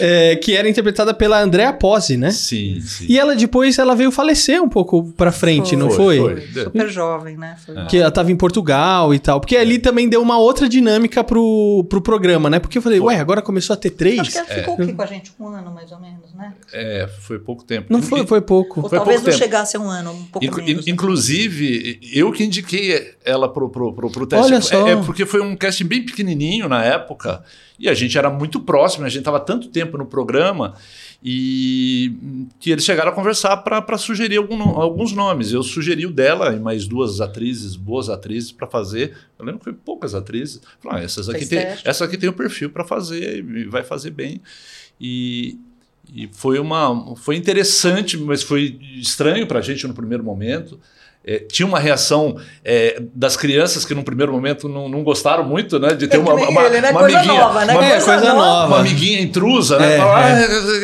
É, 0.00 0.36
que 0.36 0.56
era 0.56 0.68
interpretada 0.68 1.12
pela 1.14 1.40
Andrea 1.40 1.72
Pose, 1.72 2.16
né? 2.16 2.30
Sim, 2.30 2.80
sim. 2.80 3.06
E 3.08 3.18
ela 3.18 3.34
depois 3.34 3.78
ela 3.78 3.94
veio 3.94 4.10
falecer 4.10 4.62
um 4.62 4.68
pouco 4.68 5.12
pra 5.16 5.32
frente, 5.32 5.76
não 5.76 5.90
foi? 5.90 6.18
Foi, 6.18 6.40
foi. 6.40 6.64
Super 6.64 6.88
jovem, 6.90 7.36
né? 7.36 7.56
Foi 7.64 7.74
Que 7.86 7.98
ela 7.98 8.10
tava 8.10 8.30
em 8.32 8.36
Portugal 8.36 9.14
e 9.14 9.18
tal. 9.18 9.40
Porque 9.40 9.56
ali 9.56 9.78
também 9.78 10.08
deu 10.08 10.20
uma 10.22 10.38
outra 10.38 10.68
dinâmica 10.68 11.22
pro, 11.24 11.84
pro 11.88 12.00
programa, 12.00 12.48
né? 12.50 12.58
Porque 12.58 12.78
eu 12.78 12.82
falei, 12.82 13.00
ué, 13.00 13.18
agora 13.18 13.42
começou 13.42 13.74
a 13.74 13.76
ter 13.76 13.90
três? 13.90 14.20
Acho 14.20 14.30
que 14.30 14.38
ela 14.38 14.46
ficou 14.46 14.74
aqui 14.74 14.92
com 14.92 15.02
a 15.02 15.06
gente 15.06 15.32
um 15.38 15.46
ano, 15.48 15.70
mais 15.72 15.90
ou 15.92 16.00
menos, 16.00 16.32
né? 16.34 16.52
É, 16.72 17.08
foi 17.20 17.38
pouco 17.38 17.64
tempo. 17.64 17.86
Não 17.90 18.02
foi, 18.02 18.26
foi 18.26 18.40
pouco. 18.40 18.80
Ou 18.82 18.88
Foi 18.88 18.98
talvez 18.98 19.20
pouco 19.20 19.30
não 19.30 19.38
tempo. 19.38 19.44
chegasse 19.50 19.76
a 19.76 19.80
um 19.80 19.88
ano, 19.88 20.12
um 20.12 20.24
pouco 20.24 20.44
Inclu- 20.44 20.64
menos. 20.64 20.86
in- 20.86 20.90
inclusive, 20.90 22.00
eu 22.12 22.32
que 22.32 22.44
indiquei 22.44 23.12
ela 23.24 23.48
pro, 23.52 23.68
pro, 23.68 23.92
pro, 23.92 24.10
pro 24.10 24.26
teste. 24.26 24.44
Olha 24.52 24.60
só. 24.60 24.86
É, 24.88 24.92
é 24.92 24.96
porque 24.96 25.24
foi 25.26 25.40
um 25.40 25.56
casting 25.56 25.84
bem 25.84 26.04
pequenininho 26.04 26.68
na 26.68 26.84
época 26.84 27.42
e 27.78 27.88
a 27.88 27.94
gente 27.94 28.16
era 28.16 28.30
muito 28.30 28.60
próximo, 28.60 29.04
a 29.04 29.08
gente 29.08 29.20
estava 29.20 29.40
tanto 29.40 29.68
tempo 29.68 29.96
no 29.96 30.06
programa 30.06 30.74
e 31.22 32.12
que 32.58 32.70
eles 32.70 32.84
chegaram 32.84 33.12
a 33.12 33.14
conversar 33.14 33.56
para 33.58 33.96
sugerir 33.96 34.36
algum 34.36 34.60
alguns 34.62 35.12
nomes. 35.12 35.52
Eu 35.52 35.62
sugeri 35.62 36.04
o 36.04 36.10
dela 36.10 36.54
e 36.54 36.60
mais 36.60 36.86
duas 36.86 37.20
atrizes, 37.20 37.76
boas 37.76 38.08
atrizes 38.08 38.52
para 38.52 38.66
fazer. 38.66 39.16
Eu 39.38 39.44
lembro 39.44 39.60
que 39.60 39.64
foi 39.64 39.72
poucas 39.72 40.14
atrizes. 40.14 40.60
Falei, 40.80 41.00
ah, 41.00 41.04
essas 41.04 41.28
aqui 41.28 41.46
tem, 41.46 41.58
essa 41.84 42.04
aqui 42.04 42.18
tem 42.18 42.28
o 42.28 42.32
perfil 42.32 42.70
para 42.70 42.84
fazer 42.84 43.44
e 43.44 43.64
vai 43.64 43.84
fazer 43.84 44.10
bem. 44.10 44.40
E, 45.00 45.58
e 46.12 46.28
foi 46.32 46.58
uma 46.58 47.14
foi 47.16 47.36
interessante, 47.36 48.18
mas 48.18 48.42
foi 48.42 48.78
estranho 48.96 49.46
para 49.46 49.60
a 49.60 49.62
gente 49.62 49.86
no 49.86 49.94
primeiro 49.94 50.24
momento. 50.24 50.78
É, 51.24 51.38
tinha 51.38 51.66
uma 51.66 51.78
reação 51.78 52.36
é, 52.64 53.00
das 53.14 53.36
crianças 53.36 53.84
que, 53.84 53.94
num 53.94 54.02
primeiro 54.02 54.32
momento, 54.32 54.68
não, 54.68 54.88
não 54.88 55.02
gostaram 55.04 55.44
muito, 55.44 55.78
né? 55.78 55.94
De 55.94 56.08
ter 56.08 56.16
É 56.16 56.20
uma, 56.20 56.34
uma, 56.34 56.68
né? 56.68 56.90
uma 56.90 57.00
Coisa 57.00 57.18
amiguinha. 57.18 57.40
nova, 57.40 57.64
né? 57.64 57.72
Uma, 57.74 57.84
É, 57.86 58.00
coisa 58.00 58.34
nova. 58.34 58.66
uma 58.66 58.78
amiguinha 58.80 59.20
intrusa, 59.20 59.78
né? 59.78 59.94
É, 59.94 59.98
Fala, 59.98 60.28
é. 60.30 60.32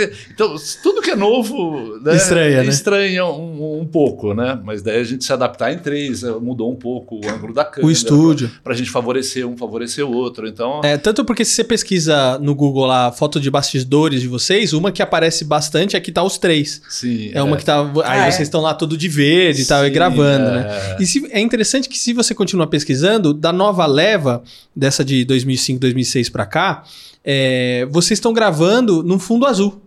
"Ah", 0.04 0.10
Então, 0.32 0.54
tudo 0.82 1.02
que 1.02 1.10
é 1.10 1.16
novo 1.16 1.98
né? 2.02 2.14
Estranha, 2.16 2.62
né? 2.62 2.68
estranha 2.68 3.24
um, 3.26 3.80
um 3.80 3.86
pouco, 3.86 4.34
né? 4.34 4.58
Mas 4.64 4.82
daí 4.82 5.00
a 5.00 5.04
gente 5.04 5.24
se 5.24 5.32
adaptar 5.32 5.72
em 5.72 5.78
três, 5.78 6.22
né? 6.22 6.32
mudou 6.40 6.70
um 6.70 6.76
pouco 6.76 7.16
o 7.16 7.28
ângulo 7.28 7.52
da 7.52 7.64
câmera. 7.64 7.86
O 7.86 7.90
estúdio. 7.90 8.50
Para 8.62 8.74
a 8.74 8.76
gente 8.76 8.90
favorecer 8.90 9.46
um, 9.46 9.56
favorecer 9.56 10.04
o 10.06 10.12
outro. 10.12 10.46
Então, 10.46 10.80
É, 10.84 10.96
tanto 10.96 11.24
porque 11.24 11.44
se 11.44 11.52
você 11.54 11.64
pesquisa 11.64 12.38
no 12.38 12.54
Google 12.54 12.86
lá 12.86 13.10
foto 13.12 13.40
de 13.40 13.50
bastidores 13.50 14.20
de 14.20 14.28
vocês, 14.28 14.72
uma 14.72 14.92
que 14.92 15.02
aparece 15.02 15.44
bastante 15.44 15.96
é 15.96 16.00
que 16.00 16.12
tá 16.12 16.22
os 16.22 16.38
três. 16.38 16.80
sim. 16.88 17.30
É 17.34 17.42
uma 17.42 17.56
que 17.56 17.64
tá. 17.64 17.80
Aí 18.04 18.20
Ah, 18.20 18.30
vocês 18.30 18.46
estão 18.48 18.60
lá 18.60 18.74
tudo 18.74 18.96
de 18.96 19.08
verde 19.08 19.62
e 19.62 19.64
tal, 19.64 19.84
e 19.86 19.90
gravando, 19.90 20.27
é. 20.32 20.38
né? 20.38 20.96
E 21.00 21.06
se- 21.06 21.28
é 21.30 21.40
interessante 21.40 21.88
que 21.88 21.98
se 21.98 22.12
você 22.12 22.34
continuar 22.34 22.66
pesquisando, 22.68 23.32
da 23.34 23.52
nova 23.52 23.84
leva, 23.86 24.42
dessa 24.74 25.04
de 25.04 25.24
2005, 25.24 25.80
2006 25.80 26.28
pra 26.28 26.46
cá, 26.46 26.84
é, 27.24 27.86
vocês 27.90 28.18
estão 28.18 28.32
gravando 28.32 29.02
num 29.02 29.18
fundo 29.18 29.46
azul. 29.46 29.82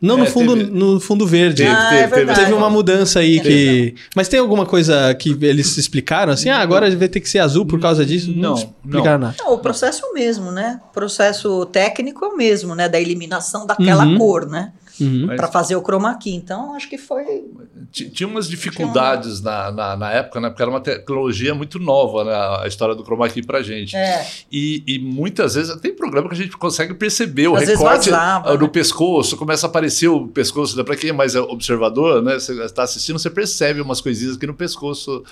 Não 0.00 0.16
no 0.16 0.24
É, 0.24 0.26
fundo, 0.26 0.56
teve- 0.56 0.70
no 0.72 0.98
fundo 0.98 1.24
verde. 1.24 1.62
Teve, 1.62 1.70
Ah, 1.74 1.88
teve, 1.90 1.94
é 2.00 2.02
teve. 2.08 2.16
verdade. 2.16 2.40
Teve 2.40 2.52
uma 2.54 2.68
mudança 2.68 3.20
aí 3.20 3.38
É 3.38 3.40
que. 3.40 3.94
Mas 4.16 4.26
tem 4.26 4.40
alguma 4.40 4.66
coisa 4.66 5.14
que 5.14 5.36
eles 5.42 5.76
explicaram 5.78 6.32
assim? 6.32 6.48
Ah, 6.48 6.58
agora 6.58 6.90
vai 6.96 7.08
ter 7.08 7.20
que 7.20 7.28
ser 7.30 7.38
azul 7.38 7.64
por 7.64 7.78
causa 7.80 8.04
disso? 8.04 8.32
Não, 8.34 8.54
explicaram 8.54 9.20
nada. 9.20 9.36
Não, 9.38 9.54
o 9.54 9.58
processo 9.58 10.04
é 10.04 10.08
o 10.08 10.12
mesmo, 10.12 10.50
né? 10.50 10.80
O 10.90 10.92
processo 10.92 11.64
técnico 11.66 12.24
é 12.24 12.28
o 12.28 12.36
mesmo, 12.36 12.74
né? 12.74 12.88
Da 12.88 13.00
eliminação 13.00 13.64
daquela 13.64 14.04
Uhum. 14.04 14.18
cor, 14.18 14.48
né? 14.48 14.72
Uhum. 15.00 15.26
Mas- 15.26 15.36
Para 15.36 15.48
fazer 15.48 15.76
o 15.76 15.82
chroma 15.82 16.16
key. 16.18 16.34
Então, 16.34 16.74
acho 16.74 16.88
que 16.88 16.98
foi. 16.98 17.44
Ti- 17.90 18.10
Tinha 18.10 18.28
umas 18.28 18.48
dificuldades 18.48 19.40
na, 19.40 19.70
na, 19.72 19.96
na 19.96 20.10
época, 20.12 20.40
né? 20.40 20.48
Porque 20.48 20.62
era 20.62 20.70
uma 20.70 20.80
tecnologia 20.80 21.54
muito 21.54 21.78
nova, 21.78 22.24
né? 22.24 22.32
A 22.62 22.66
história 22.66 22.94
do 22.94 23.02
chroma 23.04 23.28
key 23.28 23.42
pra 23.42 23.62
gente. 23.62 23.96
É, 23.96 24.26
E, 24.50 24.82
e 24.86 24.98
muitas 24.98 25.54
vezes 25.54 25.74
tem 25.76 25.94
programa 25.94 26.28
que 26.28 26.34
a 26.34 26.38
gente 26.38 26.56
consegue 26.56 26.94
perceber 26.94 27.48
o 27.48 27.54
Às 27.54 27.60
vezes 27.60 27.78
recorte 27.78 28.10
vazava, 28.10 28.50
ah, 28.50 28.54
no 28.54 28.62
né? 28.62 28.68
pescoço, 28.68 29.36
começa 29.36 29.66
a 29.66 29.68
aparecer 29.70 30.08
o 30.08 30.26
pescoço. 30.28 30.82
Para 30.84 30.96
quem 30.96 31.10
é 31.10 31.12
mais 31.12 31.34
observador, 31.34 32.22
né? 32.22 32.34
Você 32.34 32.52
está 32.64 32.82
assistindo, 32.82 33.18
você 33.18 33.30
percebe 33.30 33.80
umas 33.80 34.00
coisinhas 34.00 34.36
aqui 34.36 34.46
no 34.46 34.54
pescoço, 34.54 35.24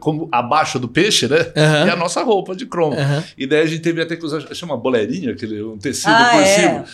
como 0.00 0.28
abaixo 0.30 0.78
do 0.78 0.88
peixe, 0.88 1.26
né? 1.28 1.52
Aham. 1.56 1.86
E 1.86 1.90
a 1.90 1.96
nossa 1.96 2.22
roupa 2.22 2.54
de 2.54 2.66
cromo. 2.66 2.94
Aham. 2.98 3.24
E 3.36 3.46
daí 3.46 3.62
a 3.62 3.66
gente 3.66 3.80
teve 3.80 4.00
até 4.02 4.16
que 4.16 4.24
usar, 4.24 4.40
chama 4.54 4.76
boleirinha, 4.76 5.32
aquele, 5.32 5.62
um 5.62 5.76
tecido 5.78 6.10
Ah, 6.12 6.30
por 6.32 6.40
é. 6.42 6.44
cima. 6.46 6.84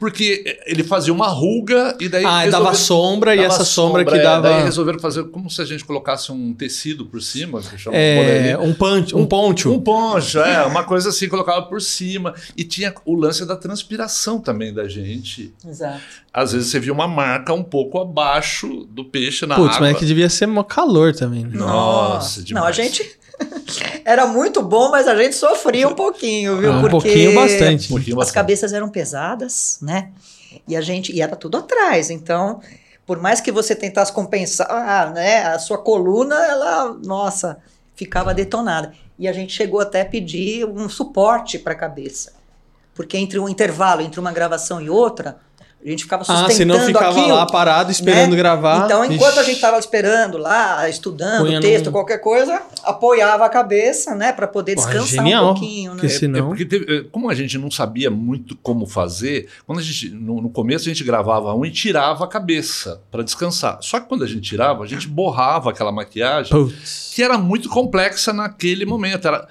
Porque 0.00 0.58
ele 0.64 0.82
fazia 0.82 1.12
uma 1.12 1.28
ruga 1.28 1.94
e 2.00 2.08
daí. 2.08 2.24
Ah, 2.24 2.46
dava 2.48 2.72
sombra 2.74 3.34
e 3.34 3.42
dava 3.42 3.48
essa 3.54 3.64
sombra, 3.66 4.02
que 4.02 4.14
é, 4.14 4.22
dava. 4.22 4.48
Daí 4.48 4.62
resolveram 4.64 4.98
fazer 4.98 5.24
como 5.24 5.50
se 5.50 5.60
a 5.60 5.64
gente 5.66 5.84
colocasse 5.84 6.32
um 6.32 6.54
tecido 6.54 7.04
por 7.04 7.20
cima, 7.20 7.60
que 7.60 7.76
chama 7.76 7.94
É, 7.96 8.56
um 8.58 8.72
punch, 8.72 9.14
um 9.14 9.26
poncho. 9.26 9.70
Um 9.70 9.78
poncho, 9.78 10.38
é, 10.38 10.64
uma 10.64 10.84
coisa 10.84 11.10
assim, 11.10 11.28
colocava 11.28 11.62
por 11.66 11.82
cima. 11.82 12.34
E 12.56 12.64
tinha 12.64 12.94
o 13.04 13.14
lance 13.14 13.44
da 13.44 13.54
transpiração 13.56 14.40
também 14.40 14.72
da 14.72 14.88
gente. 14.88 15.52
exato. 15.68 16.00
Às 16.32 16.52
vezes 16.52 16.68
você 16.68 16.80
via 16.80 16.92
uma 16.94 17.06
marca 17.06 17.52
um 17.52 17.62
pouco 17.62 18.00
abaixo 18.00 18.86
do 18.90 19.04
peixe 19.04 19.44
na 19.44 19.54
Putz, 19.56 19.76
água. 19.76 19.88
mas 19.88 19.96
é 19.96 19.98
que 19.98 20.06
devia 20.06 20.30
ser 20.30 20.46
mó 20.46 20.62
calor 20.62 21.14
também. 21.14 21.44
né? 21.44 21.50
Nossa, 21.58 22.40
Não, 22.52 22.64
a 22.64 22.70
demais. 22.70 22.76
gente. 22.76 23.20
Era 24.10 24.26
muito 24.26 24.60
bom, 24.60 24.90
mas 24.90 25.06
a 25.06 25.14
gente 25.14 25.36
sofria 25.36 25.86
um 25.86 25.94
pouquinho, 25.94 26.56
viu? 26.58 26.72
Ah, 26.72 26.78
um 26.78 26.80
Porque 26.80 26.90
pouquinho 26.90 27.32
bastante. 27.32 27.86
Um 27.86 27.90
pouquinho 27.90 28.16
as 28.16 28.18
bastante. 28.18 28.34
cabeças 28.34 28.72
eram 28.72 28.88
pesadas, 28.88 29.78
né? 29.80 30.10
E 30.66 30.74
a 30.74 30.80
gente. 30.80 31.12
E 31.12 31.22
era 31.22 31.36
tudo 31.36 31.58
atrás. 31.58 32.10
Então, 32.10 32.60
por 33.06 33.22
mais 33.22 33.40
que 33.40 33.52
você 33.52 33.72
tentasse 33.72 34.12
compensar, 34.12 34.66
ah, 34.68 35.12
né? 35.14 35.44
A 35.44 35.60
sua 35.60 35.78
coluna, 35.78 36.34
ela, 36.34 36.92
nossa, 37.04 37.58
ficava 37.94 38.34
detonada. 38.34 38.92
E 39.16 39.28
a 39.28 39.32
gente 39.32 39.52
chegou 39.52 39.78
até 39.80 40.00
a 40.00 40.06
pedir 40.06 40.64
um 40.64 40.88
suporte 40.88 41.56
para 41.56 41.74
a 41.74 41.76
cabeça. 41.76 42.32
Porque 42.92 43.16
entre 43.16 43.38
um 43.38 43.48
intervalo 43.48 44.02
entre 44.02 44.18
uma 44.18 44.32
gravação 44.32 44.80
e 44.80 44.90
outra, 44.90 45.38
a 45.82 45.88
gente 45.88 46.02
ficava 46.04 46.22
Ah, 46.22 46.26
sustentando 46.46 46.74
senão 46.74 46.86
ficava 46.86 47.18
aquilo, 47.20 47.34
lá 47.34 47.46
parado 47.46 47.90
esperando 47.90 48.32
né? 48.32 48.36
gravar. 48.36 48.84
Então, 48.84 49.02
enquanto 49.04 49.38
a 49.38 49.40
Ixi. 49.40 49.44
gente 49.46 49.56
estava 49.56 49.78
esperando 49.78 50.36
lá, 50.36 50.86
estudando 50.90 51.46
Punha 51.46 51.58
o 51.58 51.62
texto, 51.62 51.86
num- 51.86 51.92
qualquer 51.92 52.18
coisa, 52.18 52.60
apoiava 52.84 53.46
a 53.46 53.48
cabeça, 53.48 54.14
né, 54.14 54.30
para 54.32 54.46
poder 54.46 54.74
Porra, 54.74 54.88
descansar 54.90 55.24
genial. 55.24 55.44
um 55.50 55.54
pouquinho, 55.54 55.94
né? 55.94 56.00
Que 56.00 56.06
É, 56.06 56.08
senão- 56.10 56.38
é 56.38 56.42
porque 56.42 56.64
teve- 56.66 56.96
é, 56.98 57.02
como 57.10 57.30
a 57.30 57.34
gente 57.34 57.56
não 57.56 57.70
sabia 57.70 58.10
muito 58.10 58.54
como 58.56 58.84
fazer, 58.86 59.48
quando 59.66 59.78
a 59.78 59.82
gente 59.82 60.10
no, 60.10 60.42
no 60.42 60.50
começo 60.50 60.84
a 60.86 60.92
gente 60.92 61.02
gravava 61.02 61.54
um 61.54 61.64
e 61.64 61.70
tirava 61.70 62.24
a 62.24 62.28
cabeça 62.28 63.00
para 63.10 63.22
descansar. 63.22 63.78
Só 63.80 63.98
que 64.00 64.06
quando 64.06 64.22
a 64.22 64.26
gente 64.26 64.42
tirava, 64.42 64.84
a 64.84 64.86
gente 64.86 65.08
borrava 65.08 65.70
aquela 65.70 65.90
maquiagem 65.90 66.50
Putz. 66.52 67.12
que 67.14 67.22
era 67.22 67.38
muito 67.38 67.68
complexa 67.70 68.32
naquele 68.34 68.84
momento. 68.84 69.26
Era, 69.26 69.48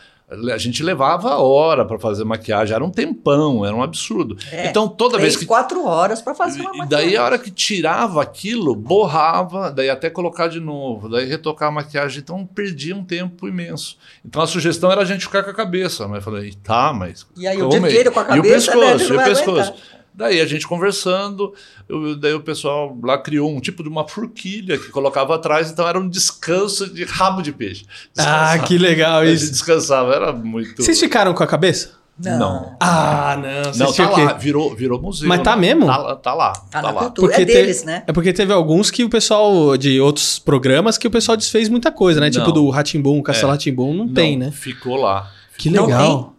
a 0.53 0.57
gente 0.57 0.83
levava 0.83 1.35
hora 1.37 1.83
para 1.83 1.97
fazer 1.97 2.23
maquiagem, 2.23 2.75
era 2.75 2.83
um 2.83 2.91
tempão, 2.91 3.65
era 3.65 3.75
um 3.75 3.81
absurdo. 3.81 4.37
É, 4.51 4.67
então 4.67 4.87
toda 4.87 5.17
Três, 5.17 5.33
vez 5.33 5.37
que 5.37 5.45
quatro 5.45 5.83
horas 5.85 6.21
para 6.21 6.35
fazer 6.35 6.61
uma 6.61 6.71
e 6.71 6.77
daí 6.77 6.87
maquiagem. 6.87 7.17
a 7.17 7.23
hora 7.23 7.39
que 7.39 7.49
tirava 7.49 8.21
aquilo, 8.21 8.75
borrava, 8.75 9.71
daí 9.71 9.89
até 9.89 10.09
colocar 10.09 10.47
de 10.47 10.59
novo, 10.59 11.09
daí 11.09 11.25
retocar 11.25 11.69
a 11.69 11.71
maquiagem, 11.71 12.19
então 12.19 12.45
perdia 12.45 12.95
um 12.95 13.03
tempo 13.03 13.47
imenso. 13.47 13.97
Então 14.23 14.41
a 14.41 14.47
sugestão 14.47 14.91
era 14.91 15.01
a 15.01 15.05
gente 15.05 15.25
ficar 15.25 15.43
com 15.43 15.49
a 15.49 15.53
cabeça, 15.53 16.07
mas 16.07 16.17
eu 16.17 16.21
falei, 16.31 16.53
tá, 16.63 16.93
mas 16.93 17.25
E 17.35 17.47
aí 17.47 17.61
o 17.61 17.69
dia 17.69 17.79
inteiro 17.79 18.11
com 18.11 18.19
a 18.19 18.23
E 18.23 18.39
o 18.39 18.43
cabeça, 18.43 18.75
né, 18.75 18.81
pescoço, 18.81 19.05
e 19.13 19.15
não 19.15 19.23
o 19.23 19.25
pescoço. 19.25 19.59
aguentar. 19.71 19.98
Daí 20.19 20.41
a 20.41 20.45
gente 20.45 20.67
conversando, 20.67 21.53
eu- 21.87 22.13
daí 22.17 22.33
o 22.33 22.41
pessoal 22.41 22.93
lá 23.01 23.17
criou 23.17 23.49
um 23.49 23.61
tipo 23.61 23.81
de 23.81 23.87
uma 23.87 24.05
forquilha 24.05 24.77
que 24.77 24.89
colocava 24.89 25.33
atrás, 25.33 25.71
então 25.71 25.87
era 25.87 25.97
um 25.97 26.09
descanso 26.09 26.93
de 26.93 27.05
rabo 27.05 27.41
de 27.41 27.53
peixe. 27.53 27.85
Ah, 28.17 28.51
Descansava. 28.57 28.63
que 28.67 28.77
legal 28.77 29.19
A 29.21 29.25
gente 29.25 29.37
isso. 29.43 29.51
descansava, 29.53 30.13
era 30.13 30.33
muito. 30.33 30.83
Vocês 30.83 30.99
ficaram 30.99 31.33
com 31.33 31.41
a 31.41 31.47
cabeça? 31.47 31.97
Não. 32.21 32.75
Ah, 32.81 33.39
não. 33.41 33.63
Vocês 33.63 33.77
Não, 33.77 33.93
tinham 33.93 34.11
tá 34.11 34.17
lá, 34.25 34.33
virou, 34.33 34.75
virou 34.75 35.01
museu. 35.01 35.25
Mas 35.29 35.41
tá 35.41 35.55
né? 35.55 35.61
mesmo? 35.73 35.85
Tá, 35.85 35.97
lá- 35.97 36.15
tá 36.17 36.33
lá. 36.33 36.51
Tá, 36.51 36.61
Tá, 36.69 36.81
na 36.81 36.91
lá. 36.91 37.01
cultura. 37.03 37.27
Porque 37.29 37.41
é 37.43 37.45
te- 37.45 37.53
deles, 37.53 37.85
né? 37.85 38.03
É 38.05 38.11
porque 38.11 38.33
teve 38.33 38.51
alguns 38.51 38.91
que 38.91 39.05
o 39.05 39.09
pessoal 39.09 39.77
de 39.77 40.01
outros 40.01 40.37
programas 40.37 40.97
que 40.97 41.07
o 41.07 41.11
pessoal 41.11 41.37
desfez 41.37 41.69
muita 41.69 41.93
coisa, 41.93 42.19
né? 42.19 42.29
Tipo 42.29 42.47
Não. 42.47 42.53
do 42.55 42.69
Ratimbum, 42.69 43.21
Castelo 43.23 43.51
É. 43.51 43.53
Ratimbum, 43.53 43.93
não, 43.93 44.07
tem, 44.09 44.37
né? 44.37 44.51
Ficou 44.51 44.97
lá. 44.97 45.31
Que 45.57 45.69
Não 45.69 45.85
legal. 45.85 46.35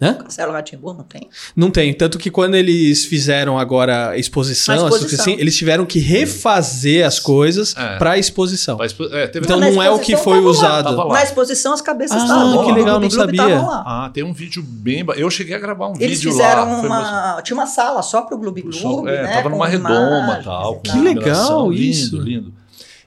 Hã? 0.00 0.14
Castelo 0.14 0.52
Ratimbu 0.52 0.94
não 0.94 1.02
tem. 1.02 1.28
Não 1.56 1.70
tem. 1.70 1.92
Tanto 1.92 2.18
que 2.18 2.30
quando 2.30 2.54
eles 2.54 3.04
fizeram 3.04 3.58
agora 3.58 4.10
a 4.10 4.16
exposição, 4.16 4.74
exposição. 4.76 5.00
coisas 5.00 5.20
assim, 5.20 5.32
eles 5.40 5.56
tiveram 5.56 5.84
que 5.84 5.98
refazer 5.98 7.04
as 7.04 7.18
coisas 7.18 7.74
É. 7.76 7.96
pra 7.98 8.16
exposição. 8.16 8.76
Mas, 8.78 8.94
é, 9.12 9.26
teve 9.26 9.44
Então 9.44 9.58
não 9.58 9.82
é 9.82 9.90
o 9.90 9.98
que 9.98 10.16
foi 10.16 10.38
usado. 10.38 10.96
Na 11.08 11.22
exposição 11.24 11.72
as 11.72 11.80
cabeças 11.80 12.16
Ah, 12.20 12.24
estavam 12.24 12.64
que 12.64 12.72
legal, 12.72 12.94
no 12.96 13.00
não 13.02 13.10
sabia. 13.10 13.42
estavam 13.42 13.66
lá. 13.66 13.82
Ah, 13.86 14.10
tem 14.14 14.22
um 14.22 14.32
vídeo 14.32 14.62
bem. 14.62 15.04
Eu 15.16 15.28
cheguei 15.30 15.56
a 15.56 15.58
gravar 15.58 15.88
um 15.88 15.94
Eles 15.98 16.18
vídeo 16.18 16.30
fizeram 16.30 16.64
lá. 16.70 16.78
foi 16.80 16.88
uma. 16.88 17.42
Tinha 17.42 17.56
uma 17.56 17.66
sala 17.66 18.00
só 18.02 18.22
pro 18.22 18.38
Gloob 18.38 18.62
Gloob, 18.62 19.08
é, 19.08 19.22
né? 19.24 19.32
tava 19.34 19.48
numa 19.48 19.66
redoma 19.66 20.40
tal. 20.44 20.74
e 20.74 20.80
Que 20.80 20.90
tal. 20.90 20.98
iluminação. 20.98 21.32
legal 21.68 21.70
lindo, 21.72 21.82
isso. 21.82 22.20
Lindo, 22.20 22.52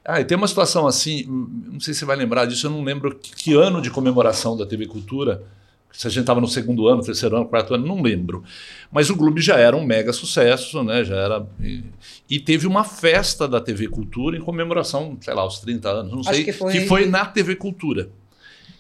Ah, 0.04 0.20
e 0.20 0.26
tem 0.26 0.36
uma 0.36 0.48
situação 0.48 0.88
assim, 0.88 1.26
hum, 1.30 1.48
não 1.74 1.80
sei 1.80 1.94
se 1.94 2.00
você 2.02 2.06
vai 2.06 2.18
lembrar 2.18 2.46
disso, 2.46 2.66
eu 2.68 2.72
não 2.72 2.84
lembro 2.84 3.16
que, 3.16 3.34
que 3.36 3.54
ano 3.54 3.82
de 3.82 3.90
comemoração 3.92 4.58
da 4.58 4.66
TV 4.66 4.88
Cultura, 4.88 5.44
se 5.92 6.08
a 6.08 6.10
gente 6.10 6.22
estava 6.22 6.40
no 6.42 6.48
segundo 6.48 6.88
ano, 6.88 7.02
terceiro 7.04 7.36
ano, 7.36 7.46
quarto 7.48 7.74
ano, 7.74 7.86
não 7.86 8.02
lembro. 8.02 8.44
Mas 8.92 9.10
o 9.10 9.16
Globo 9.16 9.40
já 9.40 9.58
era 9.58 9.76
um 9.76 9.84
mega 9.86 10.12
sucesso, 10.14 10.84
né? 10.84 11.04
Já 11.04 11.16
era. 11.16 11.48
E, 11.62 11.84
e 12.30 12.40
teve 12.40 12.66
uma 12.68 12.84
festa 12.84 13.48
da 13.48 13.60
TV 13.62 13.88
Cultura 13.88 14.38
em 14.38 14.42
comemoração, 14.42 15.18
sei 15.22 15.34
lá, 15.34 15.42
aos 15.42 15.60
30 15.60 15.90
anos, 15.90 16.12
não 16.12 16.20
Acho 16.22 16.34
sei, 16.34 16.44
que 16.46 16.54
foi- 16.54 16.72
que 16.72 16.82
foi 16.88 17.06
na 17.06 17.26
TV 17.26 17.56
Cultura. 17.56 18.10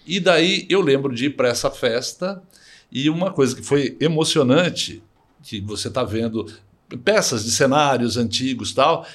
E 0.07 0.19
daí 0.19 0.65
eu 0.69 0.81
lembro 0.81 1.13
de 1.13 1.25
ir 1.25 1.29
para 1.31 1.49
essa 1.49 1.69
festa 1.69 2.41
e 2.91 3.09
uma 3.09 3.31
coisa 3.31 3.55
que 3.55 3.61
foi 3.61 3.95
emocionante, 3.99 5.01
que 5.43 5.61
você 5.61 5.87
está 5.87 6.03
vendo 6.03 6.45
peças 7.03 7.43
de 7.45 7.51
cenários 7.51 8.17
antigos 8.17 8.73
tal. 8.73 9.05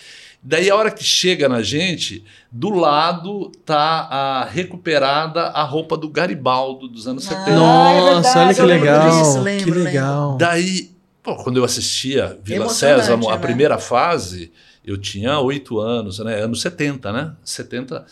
Daí 0.48 0.70
a 0.70 0.76
hora 0.76 0.92
que 0.92 1.02
chega 1.02 1.48
na 1.48 1.60
gente, 1.60 2.22
do 2.52 2.70
lado 2.70 3.50
tá 3.64 3.78
a 4.08 4.44
recuperada 4.44 5.42
a 5.48 5.64
roupa 5.64 5.96
do 5.96 6.08
Garibaldo 6.08 6.86
dos 6.86 7.08
anos 7.08 7.26
Ah, 7.26 7.30
70. 7.30 7.50
é 7.50 7.54
Nossa, 7.56 8.12
verdade, 8.22 8.38
olha 8.38 8.54
que 8.54 8.62
lembro 8.62 8.84
legal. 8.86 9.10
disso, 9.10 9.32
que 9.32 9.40
lembro, 9.40 9.82
legal. 9.82 10.36
Daí, 10.36 10.90
pô, 11.20 11.34
quando 11.34 11.56
eu 11.56 11.64
assistia 11.64 12.38
Vila 12.44 12.68
Sésamo, 12.68 13.28
a 13.28 13.32
né? 13.34 13.38
primeira 13.42 13.76
fase, 13.76 14.52
eu 14.84 14.96
tinha 14.96 15.36
oito 15.40 15.80
anos, 15.80 16.20
né? 16.20 16.40
Anos 16.40 16.60
70, 16.60 17.12
né? 17.12 17.32
70. 17.42 18.06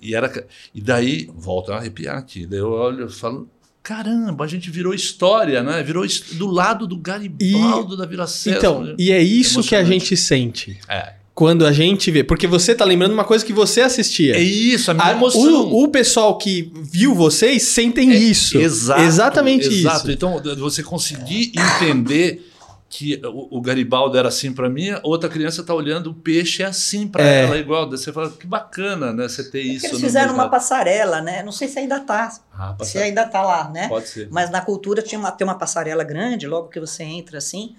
E, 0.00 0.14
era, 0.14 0.32
e 0.74 0.80
daí, 0.80 1.28
volto 1.36 1.70
a 1.70 1.76
arrepiar 1.76 2.16
aqui. 2.16 2.46
Daí 2.46 2.60
eu 2.60 2.70
olho 2.70 3.08
e 3.08 3.12
falo. 3.12 3.46
Caramba, 3.82 4.42
a 4.44 4.48
gente 4.48 4.70
virou 4.70 4.94
história, 4.94 5.62
né? 5.62 5.82
Virou 5.82 6.06
do 6.32 6.46
lado 6.46 6.86
do 6.86 6.96
Garibaldo 6.96 7.94
da 7.94 8.06
Vila 8.06 8.26
Sésamo. 8.26 8.84
Então, 8.84 8.94
e 8.98 9.12
é 9.12 9.22
isso 9.22 9.62
que 9.62 9.76
a 9.76 9.84
gente 9.84 10.16
sente. 10.16 10.80
É. 10.88 11.22
Quando 11.34 11.66
a 11.66 11.72
gente 11.72 12.10
vê. 12.12 12.22
Porque 12.22 12.46
você 12.46 12.74
tá 12.76 12.84
lembrando 12.84 13.12
uma 13.12 13.24
coisa 13.24 13.44
que 13.44 13.52
você 13.52 13.80
assistia. 13.80 14.36
É 14.36 14.40
isso, 14.40 14.90
a 14.90 14.94
minha 14.94 15.06
A- 15.06 15.12
emoção. 15.12 15.64
o, 15.64 15.82
o 15.84 15.88
pessoal 15.88 16.38
que 16.38 16.72
viu 16.76 17.12
vocês 17.14 17.64
sentem 17.64 18.12
isso. 18.12 18.56
Exato, 18.56 19.00
Exatamente 19.02 19.66
exato. 19.66 19.96
isso. 19.98 20.10
Então, 20.12 20.40
você 20.58 20.82
conseguir 20.82 21.50
entender 21.56 22.48
que 22.88 23.20
o, 23.24 23.58
o 23.58 23.60
Garibaldi 23.60 24.16
era 24.16 24.28
assim 24.28 24.52
para 24.52 24.70
mim, 24.70 24.90
outra 25.02 25.28
criança 25.28 25.62
está 25.62 25.74
olhando 25.74 26.10
o 26.10 26.14
peixe 26.14 26.62
é 26.62 26.66
assim 26.66 27.08
para 27.08 27.24
É. 27.24 27.42
ela, 27.42 27.58
igual. 27.58 27.90
Você 27.90 28.12
fala, 28.12 28.30
que 28.30 28.46
bacana, 28.46 29.12
né? 29.12 29.26
Você 29.28 29.42
ter 29.50 29.62
isso. 29.62 29.86
Eles 29.86 30.00
fizeram 30.00 30.32
uma 30.34 30.48
passarela, 30.48 31.20
né? 31.20 31.42
Não 31.42 31.50
sei 31.50 31.66
se 31.66 31.80
ainda 31.80 31.98
tá. 31.98 32.30
Ah, 32.56 32.76
Se 32.82 32.96
ainda 32.98 33.26
tá 33.26 33.42
lá, 33.42 33.68
né? 33.70 33.88
Pode 33.88 34.06
ser. 34.08 34.28
Mas 34.30 34.48
na 34.50 34.60
cultura 34.60 35.02
tinha 35.02 35.18
uma, 35.18 35.32
tem 35.32 35.44
uma 35.44 35.58
passarela 35.58 36.04
grande, 36.04 36.46
logo 36.46 36.68
que 36.68 36.78
você 36.78 37.02
entra 37.02 37.38
assim. 37.38 37.74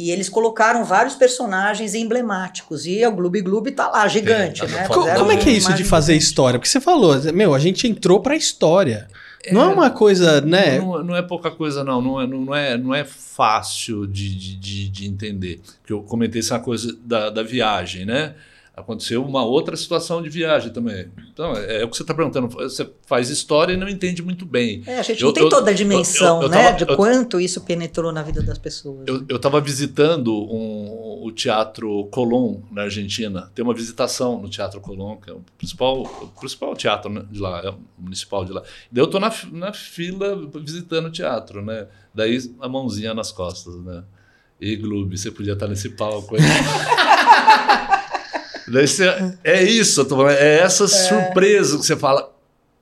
E 0.00 0.10
eles 0.12 0.28
colocaram 0.28 0.84
vários 0.84 1.16
personagens 1.16 1.94
emblemáticos. 1.94 2.86
E 2.86 3.04
o 3.04 3.10
Gloob 3.10 3.40
Gloob 3.40 3.70
tá 3.72 3.88
lá, 3.88 4.06
gigante, 4.06 4.60
Tem, 4.60 4.70
né? 4.70 4.86
Co- 4.86 5.00
Fizeram 5.00 5.18
como 5.20 5.32
é 5.32 5.36
que 5.36 5.48
é 5.48 5.52
isso 5.52 5.72
de 5.74 5.82
fazer 5.82 6.12
gigante. 6.12 6.24
história? 6.28 6.58
Porque 6.58 6.68
você 6.70 6.80
falou, 6.80 7.16
meu, 7.32 7.52
a 7.52 7.58
gente 7.58 7.88
entrou 7.88 8.20
pra 8.20 8.36
história. 8.36 9.08
Não 9.50 9.62
é 9.62 9.66
uma 9.66 9.90
coisa, 9.90 10.40
né? 10.40 10.78
Não, 10.78 11.02
não 11.02 11.16
é 11.16 11.22
pouca 11.22 11.50
coisa, 11.50 11.82
não. 11.82 12.00
Não 12.02 12.20
é, 12.20 12.26
não 12.26 12.54
é, 12.54 12.76
não 12.78 12.94
é 12.94 13.04
fácil 13.04 14.06
de, 14.06 14.34
de, 14.34 14.56
de, 14.56 14.88
de 14.88 15.06
entender. 15.08 15.60
Que 15.86 15.92
eu 15.92 16.02
comentei 16.02 16.40
essa 16.40 16.58
coisa 16.60 16.96
da, 17.04 17.30
da 17.30 17.42
viagem, 17.42 18.04
né? 18.04 18.34
Aconteceu 18.78 19.24
uma 19.24 19.44
outra 19.44 19.76
situação 19.76 20.22
de 20.22 20.28
viagem 20.28 20.72
também. 20.72 21.10
Então, 21.32 21.52
é, 21.56 21.82
é 21.82 21.84
o 21.84 21.88
que 21.88 21.96
você 21.96 22.02
está 22.02 22.14
perguntando. 22.14 22.48
Você 22.48 22.88
faz 23.06 23.28
história 23.30 23.72
e 23.72 23.76
não 23.76 23.88
entende 23.88 24.22
muito 24.22 24.44
bem. 24.46 24.82
É, 24.86 24.98
a 24.98 25.02
gente 25.02 25.20
Eu- 25.20 25.26
não 25.28 25.34
tem 25.34 25.42
eu- 25.44 25.48
toda 25.48 25.70
a 25.70 25.74
dimensão, 25.74 26.42
eu- 26.42 26.48
né? 26.48 26.64
tava- 26.72 26.76
de 26.84 26.96
quanto 26.96 27.40
isso 27.40 27.60
penetrou 27.62 28.12
na 28.12 28.22
vida 28.22 28.42
das 28.42 28.58
pessoas. 28.58 29.06
Eu 29.28 29.36
estava 29.36 29.60
visitando 29.60 30.32
um- 30.34 31.18
o 31.26 31.32
Teatro 31.32 32.04
Colón, 32.10 32.60
na 32.70 32.82
Argentina. 32.82 33.50
Tem 33.54 33.64
uma 33.64 33.74
visitação 33.74 34.40
no 34.40 34.48
Teatro 34.48 34.80
Colón, 34.80 35.16
que 35.16 35.28
é 35.30 35.32
o 35.32 35.40
principal, 35.58 36.02
o 36.02 36.28
principal 36.40 36.74
teatro 36.74 37.10
né, 37.12 37.24
de 37.30 37.38
lá, 37.40 37.60
é 37.64 37.70
o 37.70 37.78
municipal 37.98 38.44
de 38.44 38.52
lá. 38.52 38.62
Daí 38.90 39.02
eu 39.02 39.06
estou 39.06 39.20
na, 39.20 39.32
na 39.52 39.72
fila 39.72 40.48
visitando 40.62 41.06
o 41.06 41.10
teatro, 41.10 41.60
né? 41.64 41.86
Daí 42.14 42.38
a 42.60 42.68
mãozinha 42.68 43.12
nas 43.14 43.30
costas, 43.32 43.74
né? 43.82 44.02
E 44.60 44.74
Gloob, 44.76 45.16
você 45.16 45.30
podia 45.30 45.52
estar 45.52 45.68
nesse 45.68 45.90
palco 45.90 46.34
aí. 46.34 46.40
Você, 48.70 49.04
é 49.44 49.62
isso, 49.62 50.00
eu 50.00 50.04
tô 50.04 50.16
falando, 50.16 50.36
é 50.36 50.60
essa 50.60 50.86
surpresa 50.88 51.78
que 51.78 51.84
você 51.86 51.96
fala. 51.96 52.32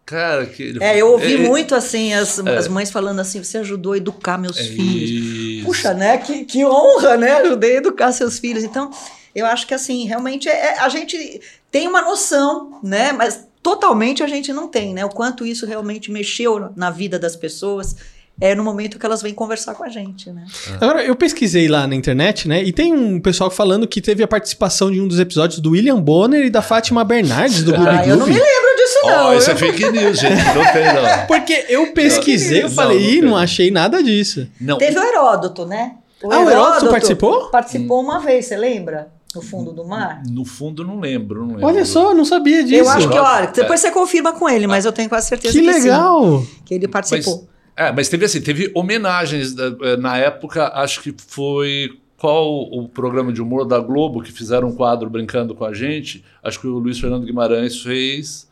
Cara, 0.04 0.46
que 0.46 0.62
ele- 0.62 0.82
É, 0.82 0.96
eu 0.96 1.08
ouvi 1.10 1.34
é- 1.34 1.38
muito 1.38 1.74
assim, 1.74 2.14
as, 2.14 2.38
as 2.38 2.68
mães 2.68 2.90
falando 2.92 3.18
assim: 3.18 3.42
você 3.42 3.58
ajudou 3.58 3.92
a 3.92 3.96
educar 3.96 4.38
meus 4.38 4.56
é 4.56 4.62
filhos. 4.62 5.10
isso. 5.10 5.66
Puxa, 5.66 5.92
né? 5.92 6.18
Que, 6.18 6.44
que 6.44 6.64
honra, 6.64 7.16
né? 7.16 7.32
Ajudei 7.38 7.74
a 7.74 7.78
educar 7.78 8.12
seus 8.12 8.38
filhos. 8.38 8.62
Então, 8.62 8.88
eu 9.34 9.44
acho 9.46 9.66
que 9.66 9.74
assim, 9.74 10.06
realmente 10.06 10.48
é- 10.48 10.52
é- 10.74 10.78
a 10.78 10.88
gente 10.88 11.40
tem 11.72 11.88
uma 11.88 12.02
noção, 12.02 12.78
né? 12.84 13.10
Mas 13.12 13.46
totalmente 13.60 14.22
a 14.22 14.28
gente 14.28 14.52
não 14.52 14.68
tem, 14.68 14.94
né? 14.94 15.04
O 15.04 15.08
quanto 15.08 15.44
isso 15.44 15.66
realmente 15.66 16.08
mexeu 16.12 16.70
na 16.76 16.88
vida 16.88 17.18
das 17.18 17.34
pessoas 17.34 17.96
é 18.40 18.54
no 18.54 18.62
momento 18.62 18.98
que 18.98 19.06
elas 19.06 19.22
vêm 19.22 19.32
conversar 19.32 19.74
com 19.74 19.82
a 19.82 19.88
gente, 19.88 20.30
né? 20.30 20.44
Agora, 20.80 21.02
eu 21.04 21.16
pesquisei 21.16 21.68
lá 21.68 21.86
na 21.86 21.94
internet, 21.94 22.46
né? 22.46 22.62
E 22.62 22.70
tem 22.72 22.92
um 22.92 23.18
pessoal 23.20 23.50
falando 23.50 23.86
que 23.86 24.00
teve 24.00 24.22
a 24.22 24.28
participação 24.28 24.90
de 24.90 25.00
um 25.00 25.08
dos 25.08 25.18
episódios 25.18 25.58
do 25.58 25.70
William 25.70 26.00
Bonner 26.00 26.44
e 26.44 26.50
da 26.50 26.60
Fátima 26.60 27.02
Bernardes 27.02 27.62
do 27.64 27.72
Gloob 27.72 27.88
Ah, 27.88 28.06
eu 28.06 28.16
não 28.16 28.26
me 28.26 28.32
lembro 28.34 28.76
disso, 28.76 28.98
não. 29.06 29.34
isso 29.36 29.50
é 29.50 29.56
fake 29.56 29.90
news, 29.90 30.18
gente. 30.18 30.34
Não 30.44 30.72
tem, 30.72 30.84
não. 30.92 31.26
Porque 31.26 31.64
eu 31.68 31.92
pesquisei, 31.92 32.58
eu 32.62 32.68
Não, 32.68 32.74
falei, 32.74 32.98
não 32.98 33.04
ih, 33.08 33.12
tem. 33.20 33.22
não 33.22 33.36
achei 33.36 33.70
nada 33.70 34.02
disso. 34.02 34.46
Não, 34.60 34.76
Teve 34.78 34.98
o 34.98 35.02
Heródoto, 35.02 35.64
né? 35.64 35.92
Ah, 36.24 36.40
o 36.40 36.50
Heródoto 36.50 36.88
participou? 36.90 37.48
Participou 37.50 38.02
uma 38.02 38.20
vez, 38.20 38.44
você 38.46 38.56
lembra? 38.56 39.08
No 39.34 39.42
fundo 39.42 39.70
do 39.72 39.84
mar? 39.84 40.22
No 40.30 40.44
fundo, 40.46 40.82
não 40.84 40.98
lembro. 41.00 41.40
Não 41.40 41.48
lembro. 41.56 41.66
Olha 41.66 41.84
só, 41.84 42.14
não 42.14 42.24
sabia 42.24 42.62
disso. 42.64 42.82
Eu 42.82 42.88
acho 42.88 43.08
que, 43.08 43.18
olha, 43.18 43.36
Heródoto, 43.38 43.60
depois 43.60 43.80
você 43.80 43.90
confirma 43.90 44.32
com 44.32 44.48
ele, 44.48 44.66
mas 44.66 44.84
eu 44.86 44.92
tenho 44.92 45.08
quase 45.08 45.26
certeza 45.28 45.52
que 45.58 45.64
que, 45.64 45.72
sim, 45.74 45.80
legal. 45.82 46.42
que 46.64 46.74
ele 46.74 46.88
participou. 46.88 47.46
É, 47.76 47.92
mas 47.92 48.08
teve 48.08 48.24
assim, 48.24 48.40
teve 48.40 48.70
homenagens 48.74 49.54
da- 49.54 49.76
eh, 49.82 49.96
na 49.98 50.16
época, 50.16 50.68
acho 50.74 51.02
que 51.02 51.14
foi 51.28 51.90
qual 52.16 52.62
o 52.72 52.88
programa 52.88 53.30
de 53.32 53.42
humor 53.42 53.66
da 53.66 53.78
Globo 53.78 54.22
que 54.22 54.32
fizeram 54.32 54.68
um 54.68 54.74
quadro 54.74 55.10
brincando 55.10 55.54
com 55.54 55.64
a 55.64 55.74
gente. 55.74 56.24
Acho 56.42 56.58
que 56.58 56.66
o 56.66 56.78
Luiz 56.78 56.98
Fernando 56.98 57.26
Guimarães 57.26 57.80
fez. 57.82 58.48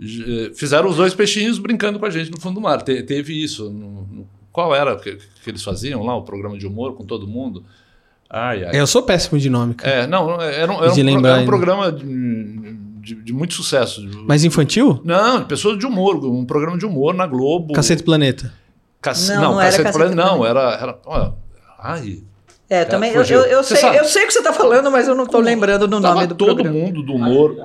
eh, 0.00 0.50
Fizeram 0.56 0.88
os 0.88 0.96
dois 0.96 1.14
peixinhos 1.14 1.56
brincando 1.60 2.00
com 2.00 2.06
a 2.06 2.10
gente 2.10 2.30
no 2.32 2.40
fundo 2.40 2.54
do 2.56 2.60
mar. 2.60 2.82
Te- 2.82 3.02
teve 3.04 3.32
isso. 3.40 3.70
no- 3.70 4.06
no- 4.10 4.26
qual 4.50 4.74
era 4.74 4.96
que, 4.96 5.16
que 5.42 5.50
eles 5.50 5.62
faziam 5.62 6.02
lá, 6.02 6.16
o 6.16 6.22
programa 6.22 6.58
de 6.58 6.66
humor 6.66 6.94
com 6.94 7.04
todo 7.04 7.26
mundo? 7.28 7.64
Ai, 8.28 8.64
ai. 8.64 8.70
Eu 8.80 8.86
sou 8.88 9.02
péssimo 9.02 9.38
de 9.38 9.48
nome, 9.48 9.74
cara. 9.74 9.94
É, 10.02 10.06
não, 10.08 10.40
era, 10.40 10.72
um- 10.72 10.82
era 10.82 10.92
um, 10.92 11.04
lembrar 11.04 11.30
era 11.34 11.42
um 11.42 11.46
programa 11.46 11.92
de, 11.92 12.04
de- 13.00 13.14
de 13.22 13.32
muito 13.32 13.54
sucesso. 13.54 14.04
Mas 14.26 14.42
infantil? 14.44 15.00
Não, 15.04 15.44
pessoas 15.44 15.78
de 15.78 15.86
humor, 15.86 16.16
um 16.24 16.44
programa 16.44 16.76
de 16.76 16.84
humor 16.86 17.14
na 17.14 17.26
Globo. 17.26 17.72
Cacete 17.74 18.02
Planeta. 18.02 18.52
Não, 19.34 19.34
Não, 19.42 19.42
não 19.52 19.60
era 19.60 19.70
Cacete 19.70 19.82
Cacete 19.84 19.98
Planeta, 19.98 20.16
não, 20.24 20.46
era. 20.46 20.60
era 20.74 20.98
olha, 21.06 21.32
ai, 21.78 22.22
É, 22.68 22.84
também. 22.84 23.10
Eu, 23.12 23.20
fugiu. 23.20 23.40
eu, 23.40 23.46
eu 23.46 23.64
sei, 23.64 23.76
sabe? 23.76 23.96
eu 23.98 24.04
sei 24.04 24.24
o 24.24 24.26
que 24.26 24.32
você 24.32 24.38
está 24.38 24.52
falando, 24.52 24.90
mas 24.90 25.06
eu 25.06 25.14
não 25.14 25.24
estou 25.24 25.40
lembrando 25.40 25.86
do 25.86 26.00
tava 26.00 26.14
nome 26.14 26.26
do 26.28 26.34
todo 26.34 26.54
programa. 26.62 26.78
mundo 26.78 27.02
do 27.02 27.14
humor. 27.14 27.56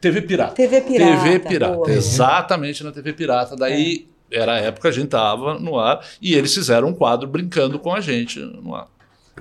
TV 0.00 0.22
Pirata. 0.22 0.54
TV 0.54 0.80
Pirata. 0.80 1.22
TV 1.22 1.38
Pirata, 1.38 1.74
boa. 1.74 1.90
exatamente 1.90 2.82
na 2.82 2.90
TV 2.92 3.12
Pirata. 3.12 3.54
Daí 3.56 4.08
era 4.30 4.54
a 4.54 4.58
época 4.58 4.82
que 4.82 4.88
a 4.88 5.00
gente 5.00 5.08
tava 5.08 5.58
no 5.58 5.78
ar 5.78 6.00
e 6.20 6.34
eles 6.34 6.52
fizeram 6.52 6.88
um 6.88 6.92
quadro 6.94 7.28
brincando 7.28 7.78
com 7.78 7.92
a 7.94 8.00
gente 8.00 8.40
no 8.40 8.74
ar. 8.74 8.88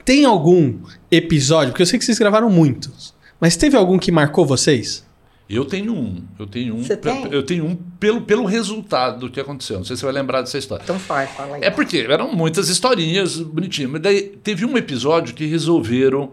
Tem 0.05 0.23
algum 0.25 0.79
episódio, 1.11 1.69
porque 1.71 1.81
eu 1.81 1.85
sei 1.85 1.97
que 1.99 2.05
vocês 2.05 2.17
gravaram 2.19 2.49
muitos, 2.49 3.13
mas 3.39 3.55
teve 3.57 3.75
algum 3.75 3.97
que 3.97 4.11
marcou 4.11 4.45
vocês? 4.45 5.05
Eu 5.51 5.65
tenho 5.65 5.93
um, 5.93 6.23
eu 6.39 6.47
tenho 6.47 6.75
um, 6.75 6.83
Você 6.83 6.95
tem? 6.95 7.27
eu 7.29 7.43
tenho 7.43 7.65
um 7.65 7.75
pelo, 7.75 8.21
pelo 8.21 8.45
resultado 8.45 9.19
do 9.19 9.29
que 9.29 9.37
aconteceu. 9.37 9.79
Não 9.79 9.83
sei 9.83 9.97
se 9.97 9.99
você 9.99 10.05
vai 10.05 10.15
lembrar 10.15 10.39
dessa 10.39 10.57
história. 10.57 10.81
Então 10.81 10.97
faz, 10.97 11.29
fala 11.31 11.57
aí. 11.57 11.63
É 11.63 11.69
porque 11.69 11.97
eram 11.97 12.33
muitas 12.33 12.69
historinhas 12.69 13.37
bonitinhas. 13.37 13.91
Mas 13.91 14.01
daí 14.01 14.21
teve 14.41 14.65
um 14.65 14.77
episódio 14.77 15.35
que 15.35 15.45
resolveram 15.45 16.31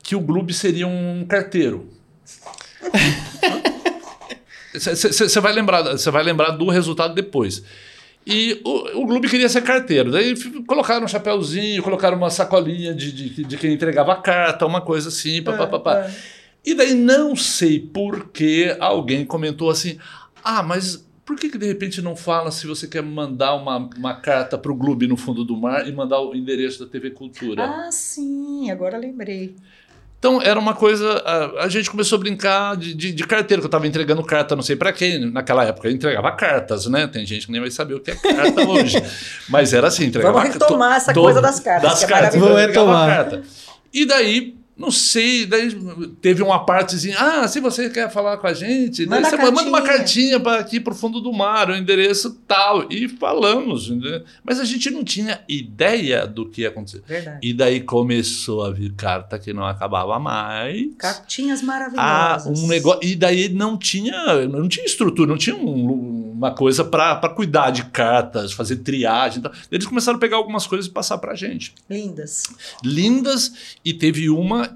que 0.00 0.14
o 0.14 0.20
Gloob 0.20 0.54
seria 0.54 0.86
um 0.86 1.26
carteiro. 1.28 1.88
Você 4.72 5.40
vai 5.40 5.52
lembrar, 5.52 5.82
você 5.82 6.10
vai 6.12 6.22
lembrar 6.22 6.50
do 6.50 6.68
resultado 6.68 7.12
depois. 7.12 7.64
E 8.24 8.60
o, 8.64 9.00
o 9.02 9.06
Gloob 9.06 9.28
queria 9.28 9.48
ser 9.48 9.62
carteiro. 9.62 10.12
Daí 10.12 10.34
colocaram 10.64 11.04
um 11.04 11.08
chapéuzinho, 11.08 11.82
colocaram 11.82 12.16
uma 12.16 12.30
sacolinha 12.30 12.94
de, 12.94 13.10
de, 13.10 13.44
de 13.44 13.56
quem 13.56 13.72
entregava 13.72 14.12
a 14.12 14.16
carta, 14.16 14.64
uma 14.64 14.80
coisa 14.80 15.08
assim, 15.08 15.42
pá, 15.42 15.54
pá, 15.54 15.66
pá, 15.66 15.80
pá. 15.80 16.10
E 16.64 16.74
daí 16.74 16.94
não 16.94 17.34
sei 17.34 17.80
por 17.80 18.28
que 18.28 18.76
alguém 18.80 19.24
comentou 19.24 19.70
assim: 19.70 19.98
ah, 20.44 20.62
mas 20.62 21.04
por 21.24 21.36
que, 21.36 21.48
que 21.48 21.58
de 21.58 21.66
repente 21.66 22.02
não 22.02 22.14
fala 22.16 22.50
se 22.50 22.66
você 22.66 22.86
quer 22.88 23.02
mandar 23.02 23.54
uma, 23.54 23.88
uma 23.96 24.14
carta 24.14 24.58
para 24.58 24.70
o 24.72 24.74
Gloob 24.74 25.06
no 25.06 25.16
fundo 25.16 25.44
do 25.44 25.56
mar 25.56 25.86
e 25.88 25.92
mandar 25.92 26.20
o 26.20 26.34
endereço 26.34 26.84
da 26.84 26.90
TV 26.90 27.10
Cultura? 27.10 27.64
Ah, 27.64 27.88
sim, 27.90 28.70
agora 28.70 28.98
lembrei. 28.98 29.54
Então 30.18 30.42
era 30.42 30.60
uma 30.60 30.74
coisa. 30.74 31.10
A, 31.24 31.64
a 31.64 31.68
gente 31.70 31.90
começou 31.90 32.16
a 32.16 32.20
brincar 32.20 32.76
de, 32.76 32.92
de, 32.92 33.10
de 33.10 33.26
carteiro, 33.26 33.62
que 33.62 33.66
eu 33.66 33.68
estava 33.68 33.86
entregando 33.86 34.22
carta, 34.22 34.54
não 34.54 34.62
sei 34.62 34.76
para 34.76 34.92
quem. 34.92 35.30
Naquela 35.30 35.64
época 35.64 35.88
eu 35.88 35.92
entregava 35.92 36.30
cartas, 36.32 36.84
né? 36.86 37.06
Tem 37.06 37.24
gente 37.24 37.46
que 37.46 37.52
nem 37.52 37.60
vai 37.62 37.70
saber 37.70 37.94
o 37.94 38.00
que 38.00 38.10
é 38.10 38.16
carta 38.16 38.60
hoje. 38.68 38.96
Mas 39.48 39.72
era 39.72 39.86
assim, 39.88 40.04
entregava 40.04 40.38
Vamos 40.40 40.52
retomar 40.52 40.90
to- 40.90 40.96
essa 40.96 41.12
to- 41.14 41.22
coisa 41.22 41.40
das 41.40 41.58
cartas, 41.60 41.90
Das 41.90 41.98
que 42.00 42.04
é 42.04 42.08
cartas, 42.08 42.34
entregava 42.34 42.54
Vamos 42.54 42.66
retomar. 42.68 43.08
carta. 43.16 43.42
E 43.94 44.04
daí. 44.04 44.59
Não 44.80 44.90
sei, 44.90 45.44
daí 45.44 45.70
teve 46.22 46.42
uma 46.42 46.64
partezinha. 46.64 47.14
Ah, 47.18 47.46
se 47.46 47.60
você 47.60 47.90
quer 47.90 48.10
falar 48.10 48.38
com 48.38 48.46
a 48.46 48.54
gente, 48.54 49.04
Manda 49.04 49.30
manda 49.36 49.62
uma 49.68 49.82
cartinha. 49.82 50.40
para 50.40 50.58
aqui 50.58 50.80
pro 50.80 50.94
fundo 50.94 51.20
do 51.20 51.30
mar, 51.34 51.68
o 51.68 51.76
endereço 51.76 52.30
tal. 52.48 52.90
E 52.90 53.06
falamos. 53.06 53.92
Mas 54.42 54.58
a 54.58 54.64
gente 54.64 54.88
não 54.90 55.04
tinha 55.04 55.42
ideia 55.46 56.26
do 56.26 56.48
que 56.48 56.62
ia 56.62 56.68
acontecer. 56.68 57.02
Verdade. 57.06 57.40
E 57.46 57.52
daí 57.52 57.80
começou 57.80 58.64
a 58.64 58.70
vir 58.70 58.92
carta 58.94 59.38
que 59.38 59.52
não 59.52 59.66
acabava 59.66 60.18
mais. 60.18 60.88
Cartinhas 60.96 61.60
Ah, 61.60 61.64
maravilhosas. 61.66 62.58
um 62.60 62.66
negócio. 62.66 63.00
E 63.06 63.14
daí 63.14 63.50
não 63.50 63.76
tinha, 63.76 64.46
não 64.48 64.66
tinha 64.66 64.86
estrutura, 64.86 65.28
não 65.28 65.36
tinha 65.36 65.54
um- 65.56 66.30
uma 66.40 66.54
coisa 66.54 66.82
para 66.82 67.28
cuidar 67.28 67.70
de 67.70 67.84
cartas, 67.84 68.52
fazer 68.54 68.76
triagem. 68.76 69.40
e 69.40 69.42
tal. 69.42 69.52
Eles 69.70 69.86
começaram 69.86 70.16
a 70.16 70.20
pegar 70.20 70.36
algumas 70.38 70.66
coisas 70.66 70.86
e 70.86 70.90
passar 70.90 71.18
para 71.18 71.34
gente. 71.34 71.74
Lindas. 71.90 72.44
Lindas, 72.82 73.52
e 73.84 73.92
teve 73.92 74.30
uma 74.30 74.69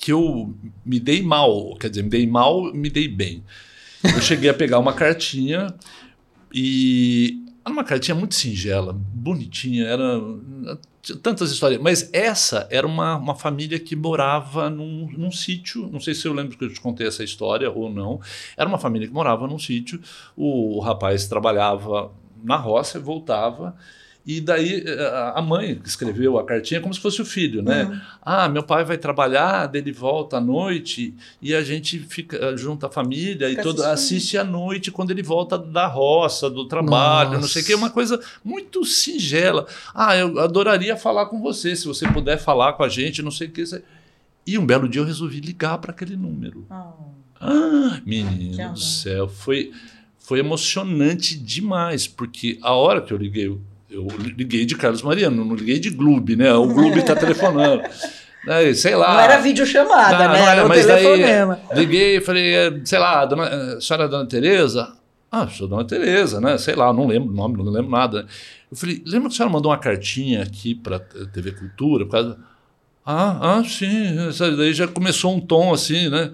que 0.00 0.12
eu 0.12 0.54
me 0.84 0.98
dei 0.98 1.22
mal. 1.22 1.76
Quer 1.76 1.90
dizer, 1.90 2.02
me 2.02 2.08
dei 2.08 2.26
mal, 2.26 2.72
me 2.72 2.88
dei 2.88 3.06
bem. 3.06 3.44
Eu 4.02 4.22
cheguei 4.22 4.48
a 4.48 4.54
pegar 4.54 4.78
uma 4.78 4.94
cartinha 4.94 5.74
e. 6.52 7.44
Era 7.62 7.74
uma 7.74 7.84
cartinha 7.84 8.14
muito 8.14 8.34
singela, 8.34 8.94
bonitinha, 8.94 9.84
era. 9.84 10.20
Tantas 11.22 11.50
histórias. 11.50 11.80
Mas 11.80 12.08
essa 12.12 12.66
era 12.70 12.86
uma, 12.86 13.16
uma 13.16 13.34
família 13.34 13.78
que 13.78 13.94
morava 13.94 14.70
num, 14.70 15.10
num 15.16 15.30
sítio. 15.30 15.88
Não 15.92 16.00
sei 16.00 16.14
se 16.14 16.26
eu 16.26 16.32
lembro 16.32 16.56
que 16.56 16.64
eu 16.64 16.72
te 16.72 16.80
contei 16.80 17.06
essa 17.06 17.22
história 17.22 17.70
ou 17.70 17.90
não. 17.92 18.20
Era 18.56 18.68
uma 18.68 18.78
família 18.78 19.06
que 19.06 19.12
morava 19.12 19.46
num 19.46 19.58
sítio. 19.58 20.00
O, 20.36 20.78
rapaz 20.80 21.26
trabalhava 21.26 22.12
na 22.42 22.56
roça, 22.56 22.98
voltava. 22.98 23.76
E 24.30 24.40
daí 24.40 24.84
eh, 24.86 25.32
a 25.34 25.42
mãe 25.42 25.74
que 25.74 25.88
escreveu 25.88 26.38
a 26.38 26.44
cartinha 26.44 26.80
como 26.80 26.94
se 26.94 27.00
fosse 27.00 27.20
o 27.20 27.24
filho, 27.24 27.62
né? 27.62 27.82
Uhum. 27.82 28.00
Ah, 28.22 28.48
meu 28.48 28.62
pai 28.62 28.84
vai 28.84 28.96
trabalhar, 28.96 29.66
daí 29.66 29.80
ele 29.80 29.90
volta 29.90 30.36
à 30.36 30.40
noite 30.40 31.12
e 31.42 31.52
a 31.52 31.64
gente 31.64 31.98
fica 31.98 32.36
eh, 32.36 32.56
junto 32.56 32.86
à 32.86 32.88
família 32.88 33.48
Fica 33.48 33.60
e 33.60 33.64
todo, 33.64 33.82
assiste 33.82 34.38
à 34.38 34.44
noite 34.44 34.92
quando 34.92 35.10
ele 35.10 35.20
volta 35.22 35.58
da 35.58 35.88
roça, 35.88 36.48
do 36.48 36.64
trabalho, 36.64 37.40
não 37.40 37.48
sei 37.48 37.62
o 37.62 37.64
que, 37.64 37.72
Nossa. 37.72 37.84
uma 37.84 37.90
coisa 37.90 38.20
muito 38.44 38.84
singela. 38.84 39.66
Ah, 39.92 40.16
eu 40.16 40.38
adoraria 40.38 40.96
falar 40.96 41.26
com 41.26 41.40
você, 41.40 41.74
se 41.74 41.88
você 41.88 42.06
puder 42.06 42.38
falar 42.38 42.74
com 42.74 42.84
a 42.84 42.88
gente, 42.88 43.22
não 43.22 43.32
sei 43.32 43.48
o 43.48 43.50
que. 43.50 43.64
E 44.46 44.56
um 44.56 44.64
belo 44.64 44.88
dia 44.88 45.00
eu 45.00 45.06
resolvi 45.06 45.40
ligar 45.40 45.78
para 45.78 45.90
aquele 45.90 46.16
número. 46.16 46.64
Ah, 46.70 46.92
Ah, 47.40 48.00
menino 48.06 48.74
do 48.74 48.78
céu, 48.78 49.26
foi, 49.26 49.72
foi 50.20 50.38
emocionante 50.38 51.36
demais, 51.36 52.06
porque 52.06 52.60
a 52.62 52.74
hora 52.74 53.00
que 53.00 53.12
eu 53.12 53.16
liguei, 53.16 53.58
eu 53.90 54.06
liguei 54.36 54.64
de 54.64 54.76
Carlos 54.76 55.02
Mariano, 55.02 55.44
não 55.44 55.54
liguei 55.54 55.78
de 55.78 55.90
Gloob, 55.90 56.36
né? 56.36 56.52
O 56.54 56.66
Gloob 56.68 56.98
está 56.98 57.14
telefonando. 57.16 57.82
Aí, 58.48 58.72
sei 58.76 58.94
lá. 58.94 59.14
Não 59.14 59.20
era 59.20 59.38
videochamada, 59.38 60.18
Não, 60.26 60.32
né? 60.32 60.38
não 60.40 60.48
era 60.48 60.64
o 60.64 60.68
mas 60.68 60.86
daí 60.86 61.02
telefonema. 61.02 61.60
liguei 61.74 62.16
e 62.16 62.20
falei, 62.20 62.54
eh, 62.54 62.80
sei 62.84 62.98
lá, 62.98 63.24
dona, 63.26 63.44
eh, 63.46 63.74
a 63.76 63.80
senhora 63.80 64.04
é 64.04 64.08
dona 64.08 64.26
Tereza? 64.26 64.92
Ah, 65.30 65.46
sou 65.48 65.68
dona 65.68 65.84
Tereza, 65.84 66.40
né? 66.40 66.56
Sei 66.58 66.74
lá, 66.74 66.92
não 66.92 67.06
lembro 67.06 67.30
o 67.30 67.36
nome, 67.36 67.56
não 67.58 67.70
lembro 67.70 67.90
nada. 67.90 68.26
Eu 68.70 68.76
falei, 68.76 69.02
lembra 69.06 69.28
que 69.28 69.34
a 69.34 69.36
senhora 69.36 69.52
mandou 69.52 69.70
uma 69.70 69.78
cartinha 69.78 70.42
aqui 70.42 70.74
para 70.74 70.98
TV 71.00 71.52
Cultura? 71.52 72.04
Por 72.04 72.12
causa... 72.12 72.38
Ah, 73.04 73.58
ah, 73.58 73.64
sim. 73.64 74.16
Daí 74.56 74.72
já 74.72 74.86
começou 74.86 75.34
um 75.34 75.40
tom 75.40 75.72
assim, 75.72 76.08
né? 76.08 76.30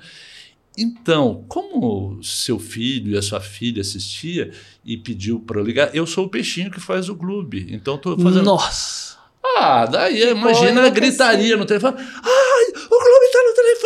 Então, 0.76 1.44
como 1.48 2.22
seu 2.22 2.58
filho 2.58 3.14
e 3.14 3.18
a 3.18 3.22
sua 3.22 3.40
filha 3.40 3.80
assistia 3.80 4.50
e 4.84 4.96
pediu 4.96 5.40
para 5.40 5.58
eu 5.58 5.64
ligar, 5.64 5.94
eu 5.94 6.06
sou 6.06 6.26
o 6.26 6.28
peixinho 6.28 6.70
que 6.70 6.80
faz 6.80 7.08
o 7.08 7.16
clube. 7.16 7.66
Então 7.70 7.96
estou 7.96 8.18
fazendo. 8.18 8.44
Nossa. 8.44 9.16
Ah, 9.58 9.86
daí 9.86 10.30
imagina 10.30 10.86
a 10.86 10.90
gritaria 10.90 11.56
no 11.56 11.64
telefone. 11.64 11.96
Ai, 11.98 12.64
o 12.84 12.98
Clube 12.98 13.32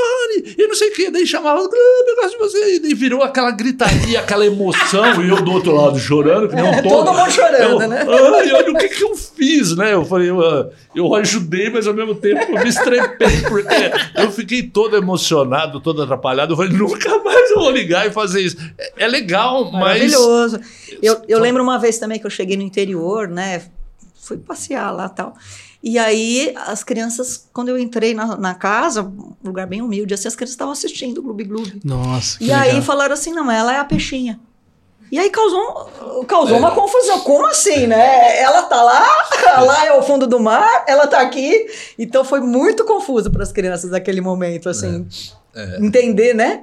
telefone! 0.00 0.54
E 0.58 0.66
não 0.66 0.74
sei 0.74 0.88
o 0.90 0.94
que. 0.94 1.10
Daí 1.10 1.26
chamava 1.26 1.60
Clube, 1.60 1.74
eu 2.08 2.16
gosto 2.16 2.30
de 2.32 2.38
você. 2.38 2.80
E 2.84 2.94
virou 2.94 3.22
aquela 3.22 3.50
gritaria, 3.50 4.20
aquela 4.20 4.46
emoção. 4.46 5.22
E 5.22 5.28
eu 5.28 5.42
do 5.42 5.52
outro 5.52 5.74
lado 5.74 5.98
chorando, 5.98 6.48
que 6.48 6.56
É, 6.56 6.82
tonto. 6.82 6.88
todo 6.88 7.12
mundo 7.12 7.30
chorando, 7.30 7.82
eu, 7.82 7.88
né? 7.88 8.06
Ai, 8.08 8.52
olha 8.52 8.72
o 8.72 8.76
que, 8.78 8.88
que 8.88 9.02
eu 9.02 9.16
fiz, 9.16 9.76
né? 9.76 9.94
Eu 9.94 10.04
falei, 10.04 10.30
eu, 10.30 10.40
ah, 10.40 10.68
eu 10.94 11.14
ajudei, 11.14 11.70
mas 11.70 11.86
ao 11.86 11.94
mesmo 11.94 12.14
tempo 12.14 12.40
eu 12.52 12.62
me 12.62 12.68
estrepei, 12.68 13.40
porque 13.48 13.90
eu 14.16 14.30
fiquei 14.30 14.62
todo 14.62 14.96
emocionado, 14.96 15.80
todo 15.80 16.02
atrapalhado. 16.02 16.52
Eu 16.52 16.56
falei, 16.56 16.72
nunca 16.72 17.18
mais 17.18 17.50
eu 17.50 17.58
vou 17.58 17.70
ligar 17.70 18.06
e 18.06 18.10
fazer 18.10 18.40
isso. 18.40 18.56
É, 18.78 19.04
é 19.04 19.08
legal, 19.08 19.64
mas. 19.72 19.80
Maravilhoso. 20.00 20.60
Eu, 21.02 21.20
eu 21.28 21.38
lembro 21.38 21.62
uma 21.62 21.78
vez 21.78 21.98
também 21.98 22.18
que 22.18 22.26
eu 22.26 22.30
cheguei 22.30 22.56
no 22.56 22.62
interior, 22.62 23.28
né? 23.28 23.62
Fui 24.22 24.36
passear 24.36 24.90
lá 24.92 25.06
e 25.06 25.16
tal. 25.16 25.34
E 25.82 25.98
aí, 25.98 26.52
as 26.66 26.84
crianças, 26.84 27.48
quando 27.52 27.68
eu 27.70 27.78
entrei 27.78 28.12
na, 28.12 28.36
na 28.36 28.54
casa, 28.54 29.02
um 29.02 29.34
lugar 29.42 29.66
bem 29.66 29.80
humilde, 29.80 30.12
assim, 30.12 30.28
as 30.28 30.36
crianças 30.36 30.52
estavam 30.54 30.72
assistindo 30.72 31.18
o 31.18 31.22
Gloob 31.22 31.44
Gloob. 31.44 31.80
Nossa, 31.82 32.38
que 32.38 32.44
E 32.46 32.52
aí 32.52 32.68
legal. 32.68 32.82
falaram 32.82 33.14
assim: 33.14 33.32
não, 33.32 33.50
ela 33.50 33.74
é 33.74 33.78
a 33.78 33.84
peixinha. 33.84 34.38
E 35.10 35.18
aí 35.18 35.28
causou, 35.28 36.24
causou 36.28 36.56
uma 36.58 36.70
confusão. 36.70 37.20
Como 37.20 37.44
assim, 37.46 37.86
né? 37.86 38.38
Ela 38.40 38.62
tá 38.64 38.80
lá, 38.80 39.04
lá 39.66 39.86
é 39.86 39.92
o 39.92 40.02
fundo 40.02 40.24
do 40.26 40.38
mar, 40.38 40.84
ela 40.86 41.06
tá 41.06 41.20
aqui. 41.20 41.66
Então 41.98 42.24
foi 42.24 42.40
muito 42.40 42.84
confuso 42.84 43.28
para 43.30 43.42
as 43.42 43.50
crianças 43.50 43.90
naquele 43.90 44.20
momento, 44.20 44.68
assim. 44.68 45.08
Entender, 45.80 46.32
né? 46.32 46.62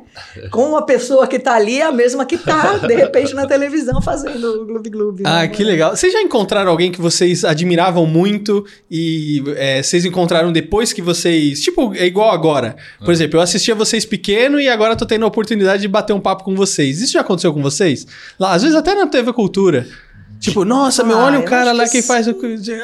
Como 0.49 0.69
uma 0.69 0.85
pessoa 0.85 1.27
que 1.27 1.37
tá 1.37 1.55
ali 1.55 1.79
é 1.79 1.83
a 1.83 1.91
mesma 1.91 2.25
que 2.25 2.37
tá, 2.37 2.77
de 2.77 2.95
repente, 2.95 3.33
na 3.33 3.45
televisão 3.45 4.01
fazendo 4.01 4.61
o 4.61 4.65
Gloob 4.65 4.89
Gloob. 4.89 5.23
Ah, 5.25 5.41
né? 5.41 5.47
que 5.49 5.63
legal. 5.63 5.95
Vocês 5.95 6.13
já 6.13 6.21
encontraram 6.21 6.71
alguém 6.71 6.91
que 6.91 7.01
vocês 7.01 7.43
admiravam 7.43 8.05
muito 8.05 8.65
e 8.89 9.43
é, 9.57 9.83
vocês 9.83 10.05
encontraram 10.05 10.51
depois 10.51 10.93
que 10.93 11.01
vocês. 11.01 11.61
Tipo, 11.61 11.93
é 11.95 12.05
igual 12.05 12.31
agora. 12.31 12.77
Por 13.03 13.11
exemplo, 13.11 13.37
eu 13.37 13.41
assistia 13.41 13.75
vocês 13.75 14.05
pequeno 14.05 14.59
e 14.59 14.69
agora 14.69 14.95
tô 14.95 15.05
tendo 15.05 15.25
a 15.25 15.27
oportunidade 15.27 15.81
de 15.81 15.87
bater 15.87 16.13
um 16.13 16.19
papo 16.21 16.45
com 16.45 16.55
vocês. 16.55 17.01
Isso 17.01 17.13
já 17.13 17.21
aconteceu 17.21 17.53
com 17.53 17.61
vocês? 17.61 18.07
Lá, 18.39 18.53
às 18.53 18.61
vezes 18.61 18.75
até 18.75 18.95
na 18.95 19.07
TV 19.07 19.33
Cultura. 19.33 19.85
Tipo, 20.39 20.63
nossa, 20.65 21.03
meu, 21.03 21.17
Ah, 21.17 21.25
olha 21.25 21.39
o 21.39 21.43
cara 21.43 21.71
lá 21.71 21.83
que 21.85 21.91
que 21.91 22.01
sim. 22.01 22.07
faz 22.07 22.27
o. 22.27 22.35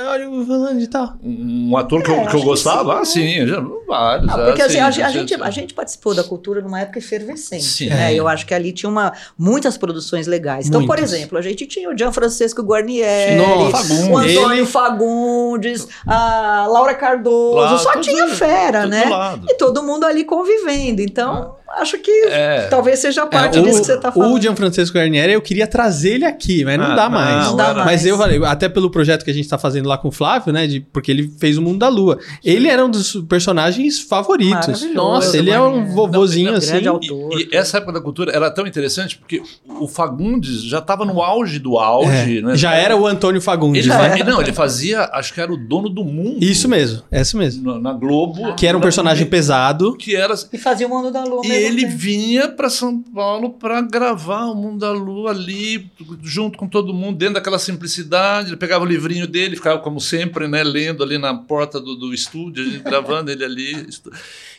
Olha 0.10 0.30
o 0.30 0.46
fulano 0.46 0.80
de 0.80 0.88
tal. 0.88 1.14
Um 1.24 1.76
ator 1.78 2.02
que, 2.02 2.10
eu, 2.10 2.16
É, 2.16 2.18
que 2.18 2.24
eu 2.24 2.28
acho 2.30 2.38
que 2.40 2.44
gostava? 2.46 3.00
Ah, 3.00 3.06
sim, 3.06 3.22
sim, 3.22 3.48
já, 3.48 3.64
vários. 3.88 4.30
Ah, 4.30 4.36
ah, 4.36 4.46
porque 4.46 4.62
assim, 4.62 4.74
sim, 4.74 4.80
a, 4.80 4.88
a 5.08 5.10
gente, 5.12 5.34
a 5.36 5.50
gente 5.52 5.74
participou 5.74 6.16
da 6.16 6.24
cultura 6.24 6.62
numa 6.62 6.80
época 6.82 7.00
efervescente. 7.00 7.64
Sim. 7.64 7.90
né? 7.90 8.12
É. 8.14 8.16
Eu 8.20 8.28
acho 8.28 8.46
que 8.46 8.54
ali 8.54 8.72
tinha 8.72 8.90
uma, 8.90 9.14
muitas 9.38 9.78
produções 9.78 10.26
legais. 10.28 10.68
Então, 10.68 10.86
por 10.86 10.98
exemplo, 11.00 11.38
a 11.38 11.42
gente 11.42 11.66
tinha 11.68 11.90
o 11.90 11.98
Gianfrancesco 11.98 12.62
Guarnieri, 12.64 13.36
Nossa, 13.36 13.94
o 14.12 14.18
Antônio 14.18 14.54
ele- 14.54 14.66
Fagundes, 14.66 15.88
a 16.08 16.68
Laura 16.70 16.94
Cardoso. 16.96 17.56
Lá, 17.58 17.78
só 17.78 18.00
tinha 18.00 18.28
fera, 18.30 18.82
tudo 18.82 18.90
né? 18.92 19.06
lado. 19.06 19.46
E 19.50 19.56
todo 19.56 19.84
mundo 19.84 20.06
ali 20.06 20.24
convivendo. 20.24 21.02
Então, 21.02 21.56
acho 21.78 21.98
que 22.00 22.12
É. 22.28 22.68
talvez 22.70 23.00
seja 23.00 23.26
parte 23.26 23.58
É, 23.58 23.62
disso 23.62 23.80
que 23.82 23.86
você 23.88 23.98
tá 23.98 24.12
falando. 24.12 24.34
O 24.36 24.42
Gianfrancesco 24.42 24.96
Garnieri, 24.96 25.34
eu 25.34 25.42
queria 25.42 25.68
trazer 25.68 26.16
ele 26.16 26.26
aqui, 26.26 26.64
mas 26.64 26.78
não 26.78 26.86
Ah, 26.86 26.96
dá 26.96 27.04
não, 27.04 27.12
mais. 27.12 27.46
Não 27.48 27.56
dá 27.56 27.74
Mas 27.74 27.86
mais. 27.86 28.06
eu 28.06 28.18
falei, 28.18 28.44
até 28.46 28.70
pelo 28.70 28.90
projeto 28.90 29.24
que 29.24 29.32
a 29.32 29.34
gente 29.34 29.48
tá 29.48 29.58
fazendo 29.58 29.88
lá 29.90 29.98
com 29.98 30.08
o 30.08 30.12
Flávio, 30.12 30.52
né? 30.54 30.68
de- 30.68 30.80
porque 30.82 31.12
ele 31.12 31.32
fez 31.40 31.58
o 31.58 31.62
Mundo 31.62 31.80
da 31.80 31.88
Lua. 31.90 32.18
Ele 32.44 32.68
era 32.68 32.84
um 32.86 32.90
dos 32.90 33.16
personagens 33.28 34.00
favoritos. 34.00 34.84
Nossa, 34.94 35.38
ele 35.38 35.50
é 35.52 35.60
um 35.60 35.66
Guarnieri. 35.72 35.94
vovozinho 35.96 36.52
Não, 36.52 36.58
assim. 36.58 36.68
grande 36.72 36.86
E, 36.86 36.88
autor. 36.88 37.40
e 37.40 37.50
essa 37.56 37.78
época 37.78 37.94
da 37.94 38.02
cultura 38.02 38.32
era 38.32 38.50
tão 38.52 38.66
interessante 38.68 39.18
porque 39.18 39.42
o 39.80 39.88
Fagundes 39.88 40.64
já 40.64 40.80
estava 40.80 41.06
no 41.06 41.22
auge 41.22 41.60
do 41.60 41.78
auge, 41.78 42.40
É, 42.40 42.42
né? 42.42 42.56
Já 42.56 42.74
era 42.74 42.96
o 42.96 43.06
Antônio 43.08 43.42
Fagundes. 43.42 43.86
Ele 43.86 43.94
né? 43.96 44.24
não, 44.24 44.42
ele 44.42 44.54
fazia, 44.54 45.10
acho 45.14 45.34
que 45.34 45.42
era 45.42 45.52
o 45.52 45.58
dono 45.58 45.90
do 45.90 46.04
mundo. 46.04 46.38
Isso 46.44 46.68
mesmo, 46.68 47.02
é 47.12 47.22
isso 47.22 47.38
mesmo. 47.38 47.74
Na, 47.74 47.80
na 47.80 47.94
Globo. 47.94 48.54
Que 48.56 48.68
era 48.68 48.78
um 48.78 48.80
Na- 48.80 48.84
personagem 48.84 49.26
pesado. 49.28 49.96
que 49.98 50.16
era 50.16 50.34
E 50.52 50.58
fazia 50.58 50.88
o 50.88 50.90
Mundo 50.90 51.12
da 51.12 51.24
Lua. 51.24 51.42
e 51.46 51.48
mesmo 51.48 51.63
ele 51.64 51.86
vinha 51.86 52.48
para 52.50 52.70
São 52.70 53.02
Paulo 53.02 53.52
para 53.52 53.82
gravar 53.82 54.46
o 54.46 54.56
Mundo 54.56 54.80
da 54.80 54.92
Lua 54.92 55.32
ali, 55.32 55.90
junto 56.22 56.58
com 56.58 56.68
todo 56.68 56.94
mundo, 56.94 57.18
dentro 57.18 57.36
daquela 57.36 57.60
simplicidade. 57.60 58.50
Ele 58.50 58.58
pegava 58.58 58.84
o 58.84 58.88
livrinho 58.88 59.28
dele, 59.28 59.56
ficava 59.56 59.80
como 59.80 60.00
sempre, 60.00 60.48
né, 60.48 60.64
lendo 60.64 61.04
ali 61.04 61.18
na 61.18 61.34
porta 61.36 61.80
do, 61.80 61.96
do 61.96 62.14
estúdio, 62.14 62.64
a 62.64 62.70
gente 62.70 62.84
gravando 62.86 63.32
ele 63.32 63.44
ali. 63.44 63.88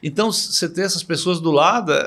Então, 0.02 0.30
você 0.32 0.68
ter 0.68 0.82
essas 0.82 1.02
pessoas 1.02 1.40
do 1.40 1.50
lado 1.50 1.92
é 1.92 2.07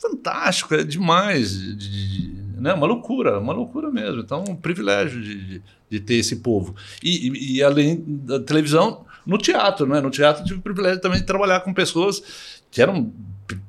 fantástico, 0.00 0.74
é 0.74 0.82
demais. 0.84 1.52
de- 1.58 1.74
de- 1.76 2.42
né, 2.62 2.72
uma 2.74 2.86
loucura, 2.86 3.40
uma 3.40 3.52
loucura 3.52 3.90
mesmo. 3.90 4.20
Então, 4.20 4.44
um 4.48 4.54
privilégio 4.54 5.20
de, 5.20 5.60
de, 5.90 6.00
ter 6.00 6.14
esse 6.14 6.36
povo. 6.36 6.74
E, 7.02 7.28
e- 7.28 7.56
e 7.56 7.62
além 7.62 8.02
da 8.06 8.38
televisão, 8.38 9.04
no 9.26 9.36
teatro, 9.38 9.86
né? 9.86 10.00
No 10.00 10.10
teatro 10.10 10.42
eu 10.42 10.46
tive 10.46 10.58
o 10.60 10.62
privilégio 10.62 11.00
também 11.00 11.20
de 11.20 11.26
trabalhar 11.26 11.60
com 11.60 11.72
pessoas 11.74 12.22
que 12.70 12.80
eram 12.82 13.12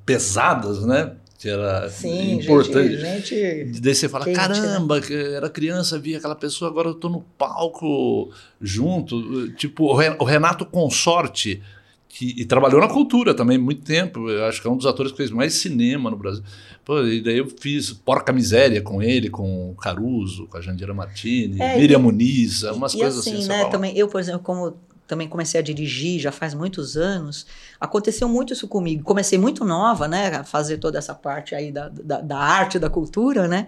pesadas, 0.06 0.86
né? 0.86 1.14
Que 1.40 1.50
era 1.50 1.90
Sim, 1.90 2.40
importante. 2.40 2.98
gente, 2.98 3.36
gente 3.36 3.82
Daí 3.82 3.94
você 3.94 4.08
fala, 4.08 4.24
Quente, 4.24 4.38
né? 4.38 4.48
caramba, 4.48 5.02
que 5.02 5.14
era 5.14 5.50
criança, 5.50 6.00
via 6.00 6.18
aquela 6.18 6.36
pessoa, 6.36 6.72
agora 6.72 6.88
eu 6.88 6.94
tô 6.94 7.10
no 7.10 7.22
palco 7.38 8.32
junto. 8.62 9.52
Tipo, 9.54 9.86
o 9.86 9.94
Ren- 9.96 10.16
o 10.20 10.24
Renato 10.24 10.66
Consorte, 10.66 11.62
que 12.08 12.34
e 12.38 12.46
trabalhou 12.46 12.80
na 12.80 12.88
cultura 12.88 13.34
também 13.34 13.58
muito 13.58 13.82
tempo. 13.82 14.30
Eu 14.30 14.46
acho 14.46 14.62
que 14.62 14.68
é 14.68 14.72
um 14.72 14.78
dos 14.78 14.86
atores 14.86 15.12
que 15.12 15.18
fez 15.18 15.32
mais 15.32 15.56
cinema 15.56 16.10
no 16.10 16.16
Brasil. 16.16 16.44
Pô, 16.86 17.02
e 17.04 17.22
daí 17.22 17.38
eu 17.40 17.48
fiz 17.60 17.92
Porca 17.92 18.32
Miséria 18.32 18.82
com 18.82 19.02
ele, 19.02 19.30
com 19.30 19.72
o 19.72 19.76
Caruso, 19.76 20.48
com 20.48 20.58
a 20.58 20.62
Jandira 20.62 20.94
Martini, 20.94 21.62
É, 21.62 21.78
Miriam 21.78 22.00
e- 22.00 22.02
Muniz, 22.04 22.64
umas 22.64 22.94
e 22.94 23.00
coisas 23.00 23.20
assim, 23.20 23.38
assim. 23.40 23.48
né? 23.50 23.66
Também, 23.66 23.98
eu, 23.98 24.08
por 24.08 24.22
exemplo, 24.22 24.42
como 24.42 24.78
também 25.14 25.28
comecei 25.28 25.60
a 25.60 25.64
dirigir 25.64 26.20
já 26.20 26.32
faz 26.32 26.56
muitos 26.56 26.98
anos, 26.98 27.46
aconteceu 27.80 28.28
muito 28.28 28.52
isso 28.52 28.68
comigo. 28.68 29.04
Comecei 29.04 29.38
muito 29.38 29.64
nova, 29.64 30.08
né? 30.08 30.38
A 30.38 30.44
fazer 30.44 30.78
toda 30.78 30.98
essa 30.98 31.14
parte 31.14 31.54
aí 31.54 31.72
da, 31.72 31.88
da, 31.88 32.20
da 32.20 32.38
arte, 32.38 32.80
da 32.80 32.90
cultura, 32.90 33.48
né? 33.48 33.68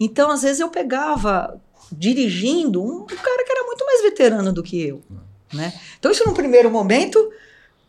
Então, 0.00 0.30
às 0.30 0.40
vezes, 0.40 0.58
eu 0.58 0.70
pegava 0.70 1.60
dirigindo 1.92 2.82
um 2.82 3.04
cara 3.04 3.44
que 3.44 3.52
era 3.52 3.64
muito 3.64 3.84
mais 3.84 4.02
veterano 4.02 4.52
do 4.54 4.62
que 4.62 4.88
eu, 4.88 5.02
né? 5.52 5.70
Então, 5.98 6.10
isso 6.10 6.26
num 6.26 6.32
primeiro 6.32 6.70
momento 6.70 7.30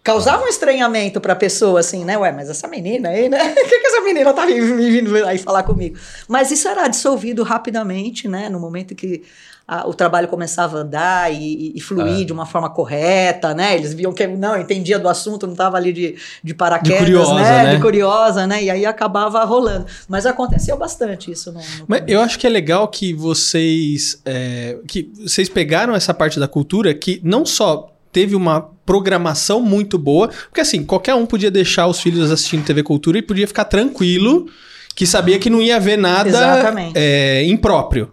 causava 0.03 0.43
um 0.43 0.47
estranhamento 0.47 1.21
para 1.21 1.31
a 1.31 1.35
pessoa, 1.35 1.79
assim, 1.79 2.03
né? 2.03 2.17
Ué, 2.17 2.33
mas 2.33 2.49
essa 2.49 2.67
menina 2.67 3.09
aí, 3.09 3.29
né? 3.29 3.39
O 3.51 3.55
que, 3.55 3.79
que 3.79 3.87
essa 3.87 4.01
menina 4.01 4.33
tá 4.33 4.45
vindo 4.45 5.15
aí 5.25 5.37
falar 5.37 5.63
comigo? 5.63 5.97
Mas 6.27 6.51
isso 6.51 6.67
era 6.67 6.89
dissolvido 6.89 7.41
rapidamente, 7.43 8.27
né? 8.27 8.49
No 8.49 8.59
momento 8.59 8.93
que 8.93 9.23
a- 9.67 9.85
o 9.87 9.93
trabalho 9.93 10.27
começava 10.29 10.77
a 10.77 10.81
andar 10.81 11.33
e, 11.33 11.73
e- 11.75 11.81
fluir 11.81 12.21
É. 12.21 12.23
de 12.23 12.31
uma 12.31 12.45
forma 12.45 12.69
correta, 12.69 13.53
né? 13.53 13.75
Eles 13.75 13.93
viam 13.93 14.13
que 14.13 14.25
não 14.25 14.57
entendia 14.59 14.97
do 14.97 15.09
assunto, 15.09 15.45
não 15.45 15.53
estava 15.53 15.75
ali 15.75 15.91
de, 15.91 16.15
de 16.43 16.53
paraquedas, 16.53 16.99
De 16.99 17.05
curiosa, 17.05 17.33
né? 17.35 17.63
né? 17.63 17.75
De 17.75 17.81
curiosa, 17.81 18.47
né? 18.47 18.63
E 18.63 18.69
aí 18.69 18.85
acabava 18.85 19.43
rolando. 19.43 19.85
Mas 20.07 20.25
aconteceu 20.25 20.77
bastante 20.77 21.31
isso 21.31 21.51
no, 21.51 21.59
no 21.59 21.65
Mas 21.87 22.03
eu 22.07 22.21
acho 22.21 22.39
que 22.39 22.47
é 22.47 22.49
legal 22.49 22.87
que 22.87 23.13
vocês 23.13 24.21
é, 24.25 24.77
que 24.87 25.11
vocês 25.25 25.49
pegaram 25.49 25.93
essa 25.95 26.13
parte 26.13 26.39
da 26.39 26.47
cultura 26.47 26.93
que 26.93 27.19
não 27.23 27.45
só 27.45 27.89
teve 28.11 28.35
uma 28.35 28.61
programação 28.85 29.61
muito 29.61 29.97
boa, 29.97 30.29
porque 30.29 30.61
assim, 30.61 30.83
qualquer 30.83 31.13
um 31.13 31.25
podia 31.25 31.51
deixar 31.51 31.87
os 31.87 31.99
filhos 31.99 32.31
assistindo 32.31 32.63
TV 32.65 32.81
Cultura 32.83 33.17
e 33.17 33.21
podia 33.21 33.45
ficar 33.45 33.65
tranquilo 33.65 34.47
que 34.95 35.05
sabia 35.05 35.37
que 35.37 35.49
não 35.49 35.61
ia 35.61 35.79
ver 35.79 35.97
nada 35.97 36.73
é, 36.95 37.43
impróprio. 37.45 38.11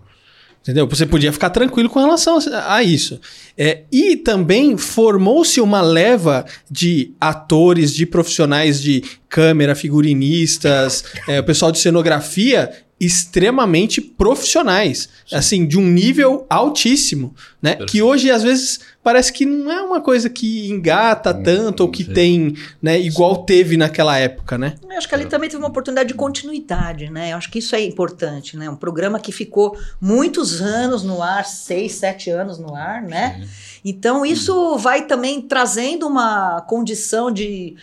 Entendeu? 0.64 0.86
Você 0.86 1.04
podia 1.04 1.30
ficar 1.30 1.50
tranquilo 1.50 1.90
com 1.90 2.00
relação 2.00 2.38
a 2.66 2.82
isso. 2.82 3.20
É, 3.56 3.82
e 3.92 4.16
também 4.16 4.78
formou-se 4.78 5.60
uma 5.60 5.82
leva 5.82 6.46
de 6.70 7.12
atores, 7.20 7.94
de 7.94 8.06
profissionais 8.06 8.80
de 8.80 9.04
câmera, 9.28 9.74
figurinistas, 9.74 11.04
é, 11.28 11.38
o 11.38 11.44
pessoal 11.44 11.70
de 11.70 11.78
cenografia 11.78 12.72
extremamente 12.98 14.00
profissionais, 14.00 15.10
Sim. 15.26 15.36
assim, 15.36 15.66
de 15.66 15.78
um 15.78 15.86
nível 15.86 16.46
altíssimo, 16.48 17.34
né? 17.60 17.76
Que 17.86 18.00
hoje 18.00 18.30
às 18.30 18.42
vezes 18.42 18.80
parece 19.05 19.30
que 19.30 19.44
não 19.44 19.70
é 19.70 19.82
uma 19.82 20.00
coisa 20.00 20.30
que 20.30 20.68
engata 20.70 21.36
hum, 21.36 21.42
tanto 21.42 21.82
ou 21.82 21.90
que 21.90 22.02
tem, 22.02 22.57
né, 22.80 22.98
igual 22.98 23.36
Sim. 23.36 23.44
teve 23.44 23.76
naquela 23.76 24.18
época, 24.18 24.57
né? 24.57 24.76
Eu 24.90 24.96
acho 24.96 25.07
que 25.07 25.14
ali 25.14 25.26
também 25.26 25.50
teve 25.50 25.62
uma 25.62 25.68
oportunidade 25.68 26.09
de 26.09 26.14
continuidade, 26.14 27.11
né? 27.11 27.32
Eu 27.32 27.36
acho 27.36 27.50
que 27.50 27.59
isso 27.59 27.76
é 27.76 27.82
importante, 27.82 28.57
né? 28.57 28.68
Um 28.70 28.76
programa 28.76 29.20
que 29.20 29.30
ficou 29.30 29.78
muitos 30.00 30.62
anos 30.62 31.05
no 31.05 31.22
ar, 31.22 31.44
seis, 31.44 31.92
sete 31.92 32.30
anos 32.30 32.59
no 32.59 32.74
ar, 32.74 33.02
né? 33.02 33.42
Sim. 33.42 33.48
Então 33.84 34.24
isso 34.24 34.78
vai 34.78 35.07
também 35.07 35.42
trazendo 35.42 36.07
uma 36.07 36.62
condição 36.62 37.30
de, 37.30 37.76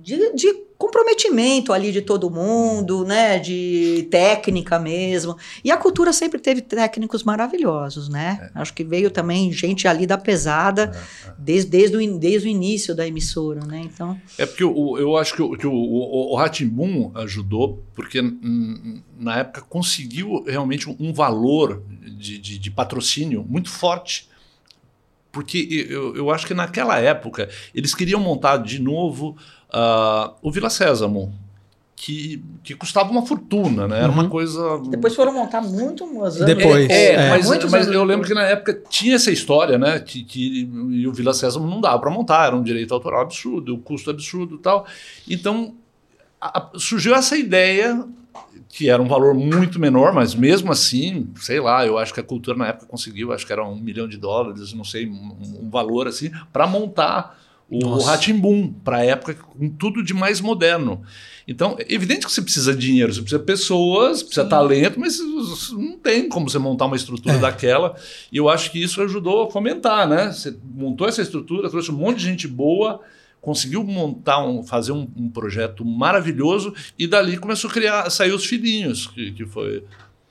de, 0.00 0.32
de 0.32 0.63
comprometimento 0.76 1.72
ali 1.72 1.92
de 1.92 2.02
todo 2.02 2.30
mundo, 2.30 3.04
né, 3.04 3.38
de 3.38 4.06
técnica 4.10 4.78
mesmo. 4.78 5.36
E 5.62 5.70
a 5.70 5.76
cultura 5.76 6.12
sempre 6.12 6.40
teve 6.40 6.60
técnicos 6.60 7.22
maravilhosos, 7.22 8.08
né? 8.08 8.50
É. 8.54 8.60
Acho 8.60 8.74
que 8.74 8.84
veio 8.84 9.10
também 9.10 9.52
gente 9.52 9.86
ali 9.86 10.06
da 10.06 10.18
pesada 10.18 10.92
é, 10.94 11.28
é. 11.28 11.34
Desde, 11.38 11.70
desde, 11.70 11.96
o, 11.96 12.18
desde 12.18 12.48
o 12.48 12.50
início 12.50 12.94
da 12.94 13.06
emissora, 13.06 13.64
né? 13.64 13.80
Então. 13.84 14.20
É 14.36 14.46
porque 14.46 14.64
o, 14.64 14.98
eu 14.98 15.16
acho 15.16 15.34
que, 15.34 15.42
o, 15.42 15.56
que 15.56 15.66
o, 15.66 15.72
o, 15.72 16.34
o 16.34 16.38
ajudou, 17.18 17.82
porque 17.94 18.20
na 19.18 19.38
época 19.38 19.62
conseguiu 19.62 20.44
realmente 20.44 20.88
um 20.98 21.12
valor 21.12 21.82
de, 22.02 22.38
de, 22.38 22.58
de 22.58 22.70
patrocínio 22.70 23.44
muito 23.48 23.70
forte 23.70 24.28
porque 25.34 25.88
eu, 25.90 26.14
eu 26.14 26.30
acho 26.30 26.46
que 26.46 26.54
naquela 26.54 26.96
época 26.98 27.50
eles 27.74 27.92
queriam 27.92 28.20
montar 28.20 28.58
de 28.58 28.80
novo 28.80 29.36
Uh, 29.74 30.32
o 30.40 30.52
Vila 30.52 30.70
Sésamo, 30.70 31.34
que, 31.96 32.40
que 32.62 32.74
custava 32.74 33.10
uma 33.10 33.26
fortuna, 33.26 33.88
né? 33.88 33.98
Era 33.98 34.08
uhum. 34.08 34.20
uma 34.20 34.28
coisa. 34.28 34.80
Depois 34.88 35.16
foram 35.16 35.32
montar 35.32 35.62
muito 35.62 36.04
anos 36.04 36.36
Depois. 36.36 36.88
É, 36.88 36.92
é, 36.92 37.12
é. 37.14 37.30
mas, 37.30 37.48
mas 37.70 37.88
eu 37.88 38.04
lembro 38.04 38.26
que 38.26 38.34
na 38.34 38.42
época 38.42 38.80
tinha 38.88 39.16
essa 39.16 39.30
história, 39.32 39.78
né? 39.78 39.98
Que, 39.98 40.22
que 40.22 40.68
e 40.90 41.08
o 41.08 41.12
Vila 41.12 41.34
Sésamo 41.34 41.66
não 41.66 41.80
dava 41.80 41.98
para 41.98 42.10
montar, 42.10 42.46
era 42.46 42.56
um 42.56 42.62
direito 42.62 42.94
autoral 42.94 43.22
absurdo, 43.22 43.74
o 43.74 43.78
custo 43.78 44.10
absurdo 44.10 44.56
e 44.56 44.58
tal. 44.58 44.86
Então 45.28 45.74
a, 46.40 46.58
a, 46.58 46.70
surgiu 46.78 47.14
essa 47.14 47.36
ideia 47.36 48.06
que 48.68 48.90
era 48.90 49.00
um 49.00 49.06
valor 49.06 49.34
muito 49.34 49.78
menor, 49.78 50.12
mas 50.12 50.34
mesmo 50.34 50.72
assim, 50.72 51.28
sei 51.36 51.60
lá, 51.60 51.86
eu 51.86 51.96
acho 51.96 52.12
que 52.12 52.18
a 52.20 52.24
cultura 52.24 52.56
na 52.56 52.68
época 52.68 52.86
conseguiu, 52.86 53.32
acho 53.32 53.46
que 53.46 53.52
era 53.52 53.64
um 53.64 53.76
milhão 53.76 54.08
de 54.08 54.16
dólares, 54.16 54.72
não 54.72 54.84
sei, 54.84 55.08
um, 55.08 55.62
um 55.62 55.70
valor 55.70 56.08
assim, 56.08 56.30
para 56.52 56.66
montar 56.66 57.38
o 57.70 57.98
Ratimbum, 57.98 58.72
para 58.72 58.98
a 58.98 59.04
época, 59.04 59.34
com 59.34 59.68
tudo 59.70 60.02
de 60.02 60.12
mais 60.12 60.40
moderno. 60.40 61.02
Então, 61.46 61.76
é 61.78 61.92
evidente 61.92 62.26
que 62.26 62.32
você 62.32 62.42
precisa 62.42 62.74
de 62.74 62.86
dinheiro, 62.86 63.12
você 63.12 63.20
precisa 63.20 63.38
de 63.38 63.44
pessoas, 63.44 64.22
precisa 64.22 64.44
de 64.44 64.50
talento, 64.50 64.98
mas 64.98 65.18
não 65.72 65.98
tem 65.98 66.28
como 66.28 66.48
você 66.48 66.58
montar 66.58 66.86
uma 66.86 66.96
estrutura 66.96 67.34
é. 67.34 67.38
daquela. 67.38 67.96
E 68.30 68.36
eu 68.36 68.48
acho 68.48 68.70
que 68.70 68.82
isso 68.82 69.02
ajudou 69.02 69.42
a 69.42 69.50
fomentar, 69.50 70.08
né? 70.08 70.32
Você 70.32 70.56
montou 70.74 71.08
essa 71.08 71.22
estrutura, 71.22 71.68
trouxe 71.68 71.90
um 71.90 71.96
monte 71.96 72.18
de 72.18 72.24
gente 72.24 72.48
boa, 72.48 73.00
conseguiu 73.40 73.84
montar 73.84 74.42
um, 74.42 74.62
fazer 74.62 74.92
um, 74.92 75.06
um 75.16 75.28
projeto 75.28 75.84
maravilhoso 75.84 76.72
e 76.98 77.06
dali 77.06 77.36
começou 77.36 77.68
a 77.68 77.72
criar, 77.72 78.10
sair 78.10 78.32
os 78.32 78.46
filhinhos, 78.46 79.06
que, 79.06 79.32
que 79.32 79.44
foi 79.44 79.84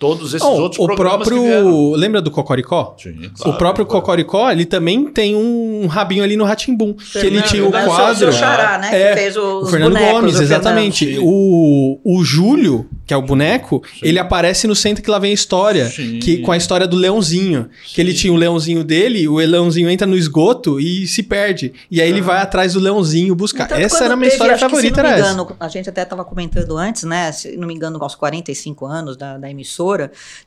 todos 0.03 0.33
esses 0.33 0.45
oh, 0.45 0.51
outros 0.51 0.79
o 0.79 0.95
próprio 0.95 1.95
lembra 1.95 2.21
do 2.21 2.29
Cocoricó? 2.29 2.95
Sim, 3.01 3.31
claro, 3.35 3.55
o 3.55 3.57
próprio 3.57 3.85
claro. 3.85 4.01
Cocoricó 4.01 4.51
ele 4.51 4.65
também 4.65 5.05
tem 5.05 5.35
um 5.35 5.87
rabinho 5.87 6.23
ali 6.23 6.35
no 6.35 6.43
Ratimbum 6.43 6.93
que 6.93 7.19
ele 7.19 7.41
tinha 7.43 7.65
o 7.65 7.71
quadro. 7.71 8.29
o 8.29 8.33
Xará, 8.33 8.77
né? 8.77 8.89
É, 8.91 9.09
que 9.09 9.19
fez 9.19 9.37
os 9.37 9.67
o 9.67 9.71
Fernando 9.71 9.93
bonecos, 9.93 10.21
Gomes 10.21 10.39
exatamente. 10.39 11.19
o, 11.21 11.99
o 12.03 12.23
Júlio 12.23 12.89
que 13.05 13.13
é 13.13 13.17
o 13.17 13.21
boneco 13.21 13.81
Sim. 13.93 13.99
ele 14.03 14.19
aparece 14.19 14.65
no 14.65 14.75
centro 14.75 15.03
que 15.03 15.09
lá 15.09 15.19
vem 15.19 15.31
a 15.31 15.33
história 15.33 15.85
Sim. 15.85 16.19
que 16.19 16.37
com 16.39 16.51
a 16.51 16.57
história 16.57 16.87
do 16.87 16.97
leãozinho 16.97 17.69
que 17.93 18.01
ele 18.01 18.13
tinha 18.13 18.33
o 18.33 18.35
leãozinho 18.35 18.83
dele 18.83 19.27
o 19.27 19.35
leãozinho 19.35 19.89
entra 19.89 20.07
no 20.07 20.15
esgoto 20.15 20.79
e 20.79 21.05
se 21.07 21.23
perde. 21.23 21.73
E 21.89 22.01
aí 22.01 22.09
ele 22.09 22.21
vai 22.21 22.41
atrás 22.41 22.73
do 22.73 22.79
leãozinho 22.79 23.35
buscar. 23.35 23.65
Então, 23.65 23.77
essa 23.77 24.03
era 24.03 24.13
a 24.13 24.17
minha 24.17 24.29
teve, 24.29 24.41
história 24.41 24.57
favorita 24.57 25.01
que, 25.01 25.07
era 25.07 25.19
engano, 25.19 25.43
essa 25.43 25.55
a 25.59 25.67
gente 25.67 25.89
até 25.89 26.03
estava 26.03 26.25
comentando 26.25 26.77
antes 26.77 27.03
né? 27.03 27.31
Se 27.31 27.55
não 27.57 27.67
me 27.67 27.73
engano 27.73 28.01
aos 28.01 28.15
45 28.15 28.85
anos 28.85 29.17
da, 29.17 29.37
da 29.37 29.49
emissora 29.49 29.92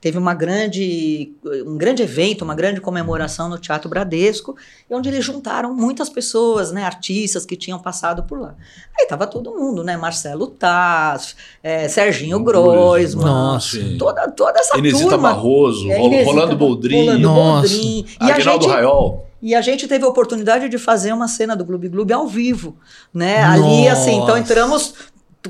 teve 0.00 0.18
uma 0.18 0.34
grande, 0.34 1.32
um 1.66 1.76
grande 1.76 2.02
evento, 2.02 2.42
uma 2.42 2.54
grande 2.54 2.80
comemoração 2.80 3.48
no 3.48 3.58
Teatro 3.58 3.88
Bradesco, 3.88 4.56
onde 4.90 5.08
eles 5.08 5.24
juntaram 5.24 5.74
muitas 5.74 6.08
pessoas, 6.08 6.72
né, 6.72 6.84
artistas 6.84 7.44
que 7.44 7.56
tinham 7.56 7.78
passado 7.78 8.22
por 8.24 8.40
lá. 8.40 8.54
Aí 8.98 9.06
tava 9.06 9.26
todo 9.26 9.52
mundo, 9.52 9.82
né, 9.82 9.96
Marcelo 9.96 10.46
Taz, 10.46 11.36
é, 11.62 11.88
Serginho 11.88 12.38
Groisman, 12.40 13.58
toda, 13.98 14.30
toda 14.30 14.58
essa 14.58 14.78
Inesita 14.78 15.10
turma. 15.10 15.28
Barroso, 15.28 15.90
é, 15.90 16.00
Inesita, 16.00 16.30
Rolando 16.30 16.56
Boldrin, 16.56 17.06
Rolando 17.06 17.28
Boldrin. 17.28 18.06
E 18.20 18.30
Aguinaldo 18.30 18.66
Raiol. 18.66 19.26
E 19.42 19.54
a 19.54 19.60
gente 19.60 19.86
teve 19.86 20.04
a 20.04 20.08
oportunidade 20.08 20.68
de 20.68 20.78
fazer 20.78 21.12
uma 21.12 21.28
cena 21.28 21.54
do 21.54 21.64
Gloob 21.64 21.88
Gloob 21.88 22.12
ao 22.12 22.26
vivo, 22.26 22.76
né? 23.12 23.46
Nossa. 23.46 23.64
Ali, 23.64 23.88
assim, 23.88 24.16
então 24.16 24.36
entramos 24.36 24.94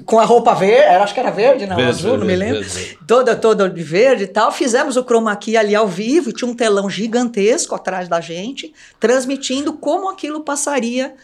com 0.05 0.19
a 0.19 0.25
roupa 0.25 0.55
verde, 0.55 0.97
acho 0.97 1.15
que 1.15 1.21
era 1.21 1.31
verde, 1.31 1.67
não, 1.67 1.77
verde, 1.77 1.91
azul, 1.91 2.11
verde, 2.11 2.19
não 2.19 2.27
me 2.27 2.37
lembro. 2.37 2.63
Verde. 2.63 2.99
Toda, 3.07 3.37
toda 3.37 3.71
de 3.71 3.83
verde 3.83 4.25
e 4.25 4.27
tal. 4.27 4.53
Fizemos 4.53 4.97
o 4.97 5.05
chroma 5.05 5.35
key 5.37 5.57
ali 5.57 5.75
ao 5.75 5.87
vivo, 5.87 6.33
tinha 6.33 6.51
um 6.51 6.55
telão 6.55 6.89
gigantesco 6.91 7.75
atrás 7.75 8.09
da 8.09 8.21
gente, 8.21 8.73
transmitindo 8.99 9.73
como 9.75 10.09
aquilo 10.09 10.41
passaria 10.41 11.15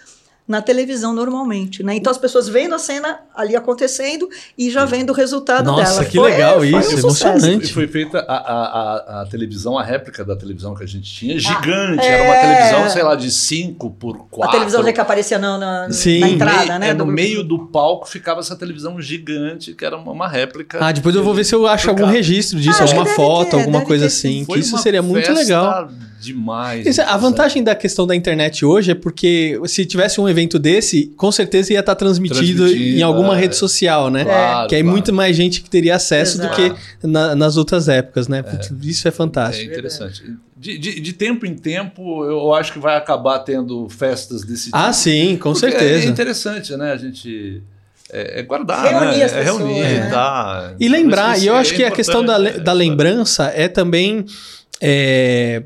na 0.47 0.61
televisão 0.61 1.15
normalmente, 1.15 1.83
né? 1.83 1.95
Então 1.95 2.11
as 2.11 2.19
pessoas 2.19 2.49
vendo 2.49 2.75
a 2.75 2.79
cena 2.79 3.21
ali 3.35 3.55
acontecendo 3.55 4.29
e 4.59 4.71
já 4.71 4.85
vendo 4.85 5.11
o 5.11 5.13
resultado 5.13 5.67
Nossa, 5.67 5.83
dela. 5.83 5.97
Nossa, 5.97 6.05
que 6.05 6.19
foi, 6.19 6.31
legal 6.33 6.59
foi 6.59 6.69
isso, 6.69 6.97
um 6.97 6.99
emocionante. 6.99 7.67
E 7.67 7.73
foi 7.73 7.87
feita 7.87 8.19
a, 8.19 8.35
a, 8.35 8.65
a, 8.65 9.23
a, 9.23 9.27
televisão, 9.27 9.79
a 9.79 9.85
réplica 9.85 10.25
da 10.25 10.35
televisão 10.35 10.75
que 10.75 10.83
a 10.83 10.87
gente 10.87 11.11
tinha, 11.13 11.39
gigante. 11.39 12.01
Ah, 12.01 12.05
é... 12.05 12.09
Era 12.09 12.25
uma 12.25 12.35
televisão, 12.35 12.91
sei 12.91 13.03
lá, 13.05 13.15
de 13.15 13.31
5 13.31 13.91
por 13.93 14.27
4. 14.29 14.49
A 14.49 14.53
televisão 14.53 14.93
que 14.93 15.01
aparecia 15.01 15.39
na, 15.39 15.57
na, 15.57 15.89
na 15.89 16.29
entrada, 16.29 16.79
né? 16.79 16.89
É, 16.89 16.93
no 16.93 17.05
do... 17.05 17.13
meio 17.13 17.45
do 17.45 17.67
palco 17.67 18.09
ficava 18.09 18.41
essa 18.41 18.57
televisão 18.57 19.01
gigante, 19.01 19.75
que 19.75 19.85
era 19.85 19.97
uma, 19.97 20.11
uma 20.11 20.29
réplica. 20.29 20.79
Ah, 20.81 20.91
depois 20.91 21.15
eu 21.15 21.23
vou 21.23 21.35
ver 21.35 21.45
se 21.45 21.55
eu 21.55 21.69
acho 21.69 21.89
algum 21.89 22.07
registro 22.07 22.59
disso, 22.59 22.83
ah, 22.83 22.87
alguma 22.87 23.07
foto, 23.07 23.51
ter, 23.51 23.57
alguma 23.57 23.83
coisa 23.83 24.07
assim. 24.07 24.45
Que 24.45 24.59
isso 24.59 24.77
seria 24.79 25.03
muito 25.03 25.33
legal 25.33 25.89
demais. 26.23 26.87
Isso, 26.87 27.03
a 27.03 27.17
vantagem 27.17 27.63
da 27.63 27.75
questão 27.75 28.07
da 28.07 28.15
internet 28.15 28.65
hoje 28.65 28.93
é 28.93 28.95
porque 28.95 29.61
se 29.67 29.85
tivesse 29.85 30.21
um 30.21 30.29
evento 30.29 30.59
desse, 30.59 31.13
com 31.17 31.33
certeza 31.33 31.73
ia 31.73 31.81
estar 31.81 31.97
transmitido, 31.97 32.65
transmitido 32.65 32.99
em 32.99 33.03
alguma 33.03 33.37
é. 33.37 33.41
rede 33.41 33.57
social, 33.57 34.09
né? 34.09 34.25
Claro, 34.25 34.69
que 34.69 34.75
aí 34.77 34.83
claro. 34.83 34.93
muito 34.93 35.13
mais 35.13 35.37
gente 35.37 35.61
que 35.61 35.69
teria 35.69 35.97
acesso 35.97 36.39
Exato. 36.39 36.63
do 36.63 36.75
que 36.75 37.07
na, 37.07 37.35
nas 37.35 37.57
outras 37.57 37.89
épocas, 37.89 38.29
né? 38.29 38.45
É. 38.47 38.87
Isso 38.87 39.09
é 39.09 39.11
fantástico. 39.11 39.69
É 39.69 39.73
interessante. 39.73 40.23
De, 40.57 40.79
de, 40.79 41.01
de, 41.01 41.13
tempo 41.13 41.45
em 41.45 41.57
tempo, 41.57 42.25
eu 42.25 42.55
acho 42.55 42.73
que 42.73 42.79
vai 42.79 42.97
acabar 42.97 43.41
tendo 43.41 43.89
festas 43.89 44.43
desse 44.45 44.69
ah, 44.73 44.79
tipo. 44.79 44.89
Ah, 44.91 44.93
sim, 44.93 45.37
com 45.37 45.53
Porque 45.53 45.71
certeza. 45.71 46.07
É 46.07 46.09
interessante, 46.09 46.77
né? 46.77 46.93
A 46.93 46.97
gente 46.97 47.61
é, 48.13 48.41
é 48.41 48.43
guardar, 48.45 48.85
reunir 48.85 49.19
né? 49.19 49.25
As 49.25 49.33
pessoas, 49.33 49.61
é 49.61 49.65
reunir, 49.65 49.83
né? 49.83 50.11
tá. 50.11 50.75
E 50.79 50.89
lembrar, 50.89 51.37
e 51.41 51.49
eu 51.49 51.57
acho 51.57 51.75
que 51.75 51.83
a 51.83 51.91
questão 51.91 52.25
da, 52.25 52.39
da 52.39 52.73
lembrança 52.73 53.51
é 53.53 53.67
também 53.67 54.25
é, 54.81 55.63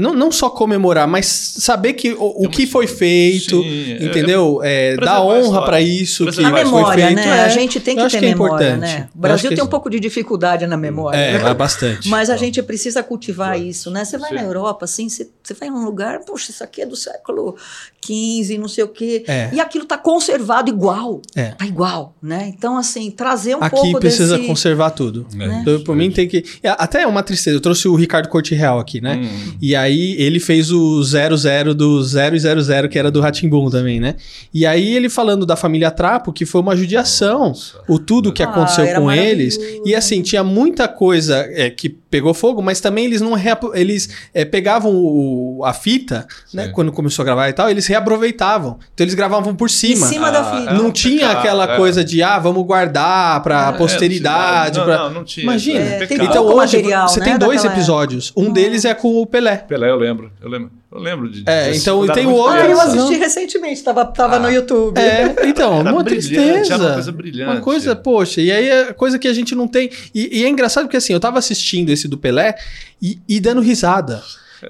não, 0.00 0.14
não 0.14 0.32
só 0.32 0.48
comemorar, 0.48 1.06
mas 1.06 1.26
saber 1.26 1.92
que 1.92 2.12
o, 2.12 2.44
o 2.44 2.48
que 2.48 2.66
foi 2.66 2.86
feito, 2.86 3.62
sim, 3.62 3.92
é, 3.92 4.04
entendeu? 4.04 4.60
É, 4.62 4.94
é, 4.94 4.96
dar 4.96 5.22
honra 5.22 5.64
para 5.64 5.80
isso. 5.80 6.26
Que 6.26 6.44
a 6.44 6.50
memória, 6.50 7.06
feito, 7.06 7.16
né? 7.16 7.38
É, 7.38 7.44
a 7.44 7.48
gente 7.48 7.78
tem 7.78 7.96
que 7.96 8.08
ter 8.08 8.16
é 8.16 8.20
memória, 8.20 8.76
né? 8.76 9.08
O 9.14 9.18
Brasil 9.18 9.54
tem 9.54 9.62
um 9.62 9.68
pouco 9.68 9.90
de 9.90 10.00
dificildade 10.00 10.66
na 10.66 10.76
memória. 10.76 11.18
É, 11.18 11.42
né? 11.42 11.54
bastante. 11.54 12.08
Mas 12.08 12.30
a 12.30 12.36
gente 12.36 12.62
precisa 12.62 13.02
cultivar 13.02 13.60
isso, 13.60 13.90
né? 13.90 14.04
Você 14.04 14.16
vai 14.16 14.30
sim. 14.30 14.36
na 14.36 14.42
Europa, 14.42 14.84
assim, 14.86 15.08
você, 15.08 15.28
você 15.42 15.54
vai 15.54 15.68
num 15.68 15.84
lugar, 15.84 16.20
poxa, 16.20 16.50
isso 16.50 16.64
aqui 16.64 16.82
é 16.82 16.86
do 16.86 16.96
século 16.96 17.56
XV, 18.04 18.58
não 18.58 18.68
sei 18.68 18.84
o 18.84 18.88
quê. 18.88 19.24
É. 19.28 19.50
E 19.52 19.60
aquilo 19.60 19.84
tá 19.84 19.98
conservado 19.98 20.70
igual. 20.70 21.20
É. 21.36 21.48
Tá 21.50 21.66
igual, 21.66 22.14
né? 22.22 22.52
Então, 22.56 22.78
assim, 22.78 23.10
trazer 23.10 23.54
um 23.54 23.62
aqui 23.62 23.76
pouco 23.76 23.90
Aqui 23.90 24.00
precisa 24.00 24.36
desse... 24.36 24.48
conservar 24.48 24.90
tudo. 24.90 25.26
Né? 25.34 25.58
Então, 25.60 25.84
por 25.84 25.94
mim, 25.94 26.10
tem 26.10 26.26
que... 26.26 26.44
Até 26.64 27.02
é 27.02 27.06
uma 27.06 27.22
tristeza. 27.22 27.56
Eu 27.56 27.60
trouxe 27.60 27.86
o 27.88 27.94
Ricardo 27.94 28.28
Corte 28.28 28.54
Real 28.54 28.78
aqui, 28.78 29.00
né? 29.00 29.16
Hum. 29.16 29.56
E 29.60 29.76
aí 29.76 29.89
aí 29.90 30.14
ele 30.18 30.40
fez 30.40 30.70
o 30.70 31.02
00 31.02 31.74
do 31.74 32.02
0 32.02 32.36
e 32.36 32.38
00, 32.38 32.88
que 32.88 32.98
era 32.98 33.10
do 33.10 33.20
Ratimbum 33.20 33.68
também, 33.68 34.00
né? 34.00 34.14
E 34.54 34.64
aí 34.64 34.94
ele 34.96 35.08
falando 35.08 35.44
da 35.44 35.56
família 35.56 35.90
Trapo, 35.90 36.32
que 36.32 36.46
foi 36.46 36.60
uma 36.60 36.74
judiação, 36.76 37.48
Nossa. 37.48 37.78
o 37.88 37.98
tudo 37.98 38.32
que 38.32 38.42
Ah, 38.42 38.48
aconteceu 38.48 38.86
com 38.94 39.12
eles. 39.12 39.58
E 39.84 39.94
assim, 39.94 40.22
tinha 40.22 40.42
muita 40.42 40.88
coisa 40.88 41.46
é, 41.50 41.68
que 41.68 41.99
pegou 42.10 42.34
fogo, 42.34 42.60
mas 42.60 42.80
também 42.80 43.04
eles 43.04 43.20
não 43.20 43.34
eles 43.74 44.08
é, 44.34 44.44
pegavam 44.44 44.92
o- 44.92 45.62
a 45.64 45.72
fita, 45.72 46.26
né? 46.52 46.66
Sim. 46.66 46.72
Quando 46.72 46.90
começou 46.92 47.22
a 47.22 47.26
gravar 47.26 47.48
e 47.48 47.52
tal, 47.52 47.70
eles 47.70 47.86
reaproveitavam. 47.86 48.78
Então 48.92 49.04
eles 49.04 49.14
gravavam 49.14 49.54
por 49.54 49.66
Em 49.66 49.72
cima. 49.72 50.06
cima 50.06 50.30
da 50.30 50.40
Ah, 50.40 50.56
fita. 50.58 50.70
é. 50.70 50.74
Não 50.74 50.90
tinha 50.90 51.28
pecado, 51.28 51.38
aquela 51.38 51.74
é. 51.74 51.76
coisa 51.76 52.04
de, 52.04 52.22
ah, 52.22 52.38
vamos 52.38 52.66
guardar 52.66 53.42
pra 53.42 53.68
É, 53.68 53.72
posteridade. 53.78 54.78
não, 54.78 54.84
pra- 54.84 54.98
não, 54.98 55.10
não 55.10 55.24
tinha. 55.24 55.44
Imagina. 55.44 55.80
é 55.80 56.02
É. 56.02 56.14
Então 56.24 56.44
hoje 56.46 56.76
material, 56.78 57.08
você 57.08 57.20
né, 57.20 57.26
tem 57.26 57.38
dois 57.38 57.64
episódios. 57.64 58.32
Um 58.36 58.52
deles 58.52 58.84
é 58.84 58.92
com 58.94 59.20
o 59.22 59.26
Pelé. 59.26 59.56
Pelé, 59.58 59.90
eu 59.90 59.96
lembro. 59.96 60.32
Eu 60.40 60.48
lembro, 60.48 60.70
eu 60.92 60.98
lembro 60.98 61.30
de. 61.30 61.44
É, 61.46 61.74
então, 61.76 62.04
e 62.04 62.12
tem 62.12 62.26
o 62.26 62.32
outro- 62.32 62.58
Ah, 62.58 62.64
eu. 62.66 62.76
Não. 62.76 62.80
assisti 62.80 63.16
recentemente, 63.16 63.82
tava, 63.82 64.04
tava 64.06 64.38
no 64.38 64.50
YouTube. 64.50 64.98
É, 64.98 65.34
então, 65.46 65.80
Era 65.80 65.92
uma 65.92 66.04
tristeza. 66.04 66.74
era 66.74 66.82
uma 66.82 66.92
coisa 66.94 67.12
brilhante. 67.12 67.52
Uma 67.52 67.60
coisa, 67.60 67.96
poxa, 67.96 68.40
e 68.40 68.50
aí 68.50 68.68
é 68.68 68.92
coisa 68.92 69.18
que 69.18 69.28
a 69.28 69.32
gente 69.32 69.54
não 69.54 69.68
tem. 69.68 69.90
E, 70.14 70.40
e 70.40 70.44
é 70.44 70.48
engraçado 70.48 70.84
porque 70.84 70.96
assim, 70.96 71.12
eu 71.12 71.20
tava 71.20 71.38
assistindo 71.38 71.90
esse 71.90 72.08
do 72.08 72.18
Pelé 72.18 72.54
e, 73.00 73.18
e 73.28 73.38
dando 73.40 73.60
risada. 73.60 74.22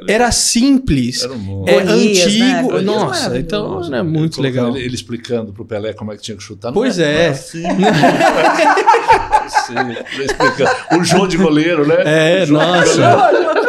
Era 0.06 0.30
simples. 0.30 1.24
Era 1.24 1.32
um 1.32 1.38
mundo. 1.38 1.68
É 1.68 1.80
Golias, 1.80 2.36
né? 2.36 2.52
antigo. 2.52 2.68
Golias 2.68 2.84
Nossa, 2.84 3.38
então 3.38 3.68
Nossa, 3.70 3.92
era 3.92 4.04
muito 4.04 4.36
colocando 4.36 4.54
legal. 4.62 4.76
Ele, 4.76 4.84
ele 4.86 4.94
explicando 4.94 5.52
pro 5.52 5.64
Pelé 5.64 5.92
como 5.94 6.12
é 6.12 6.16
que 6.16 6.22
tinha 6.22 6.36
que 6.36 6.42
chutar. 6.44 6.70
Pois 6.72 6.98
não 6.98 7.04
é. 7.06 7.24
não 7.24 7.30
assim. 7.32 7.62
Sim, 9.66 9.74
ele 10.14 10.24
explicando. 10.26 10.70
o 11.00 11.04
João 11.04 11.26
de 11.26 11.36
goleiro, 11.36 11.88
né? 11.88 11.96
É, 12.04 12.42
O 12.44 12.46
João 12.46 12.62
de 12.62 12.78
nossa. 12.78 13.50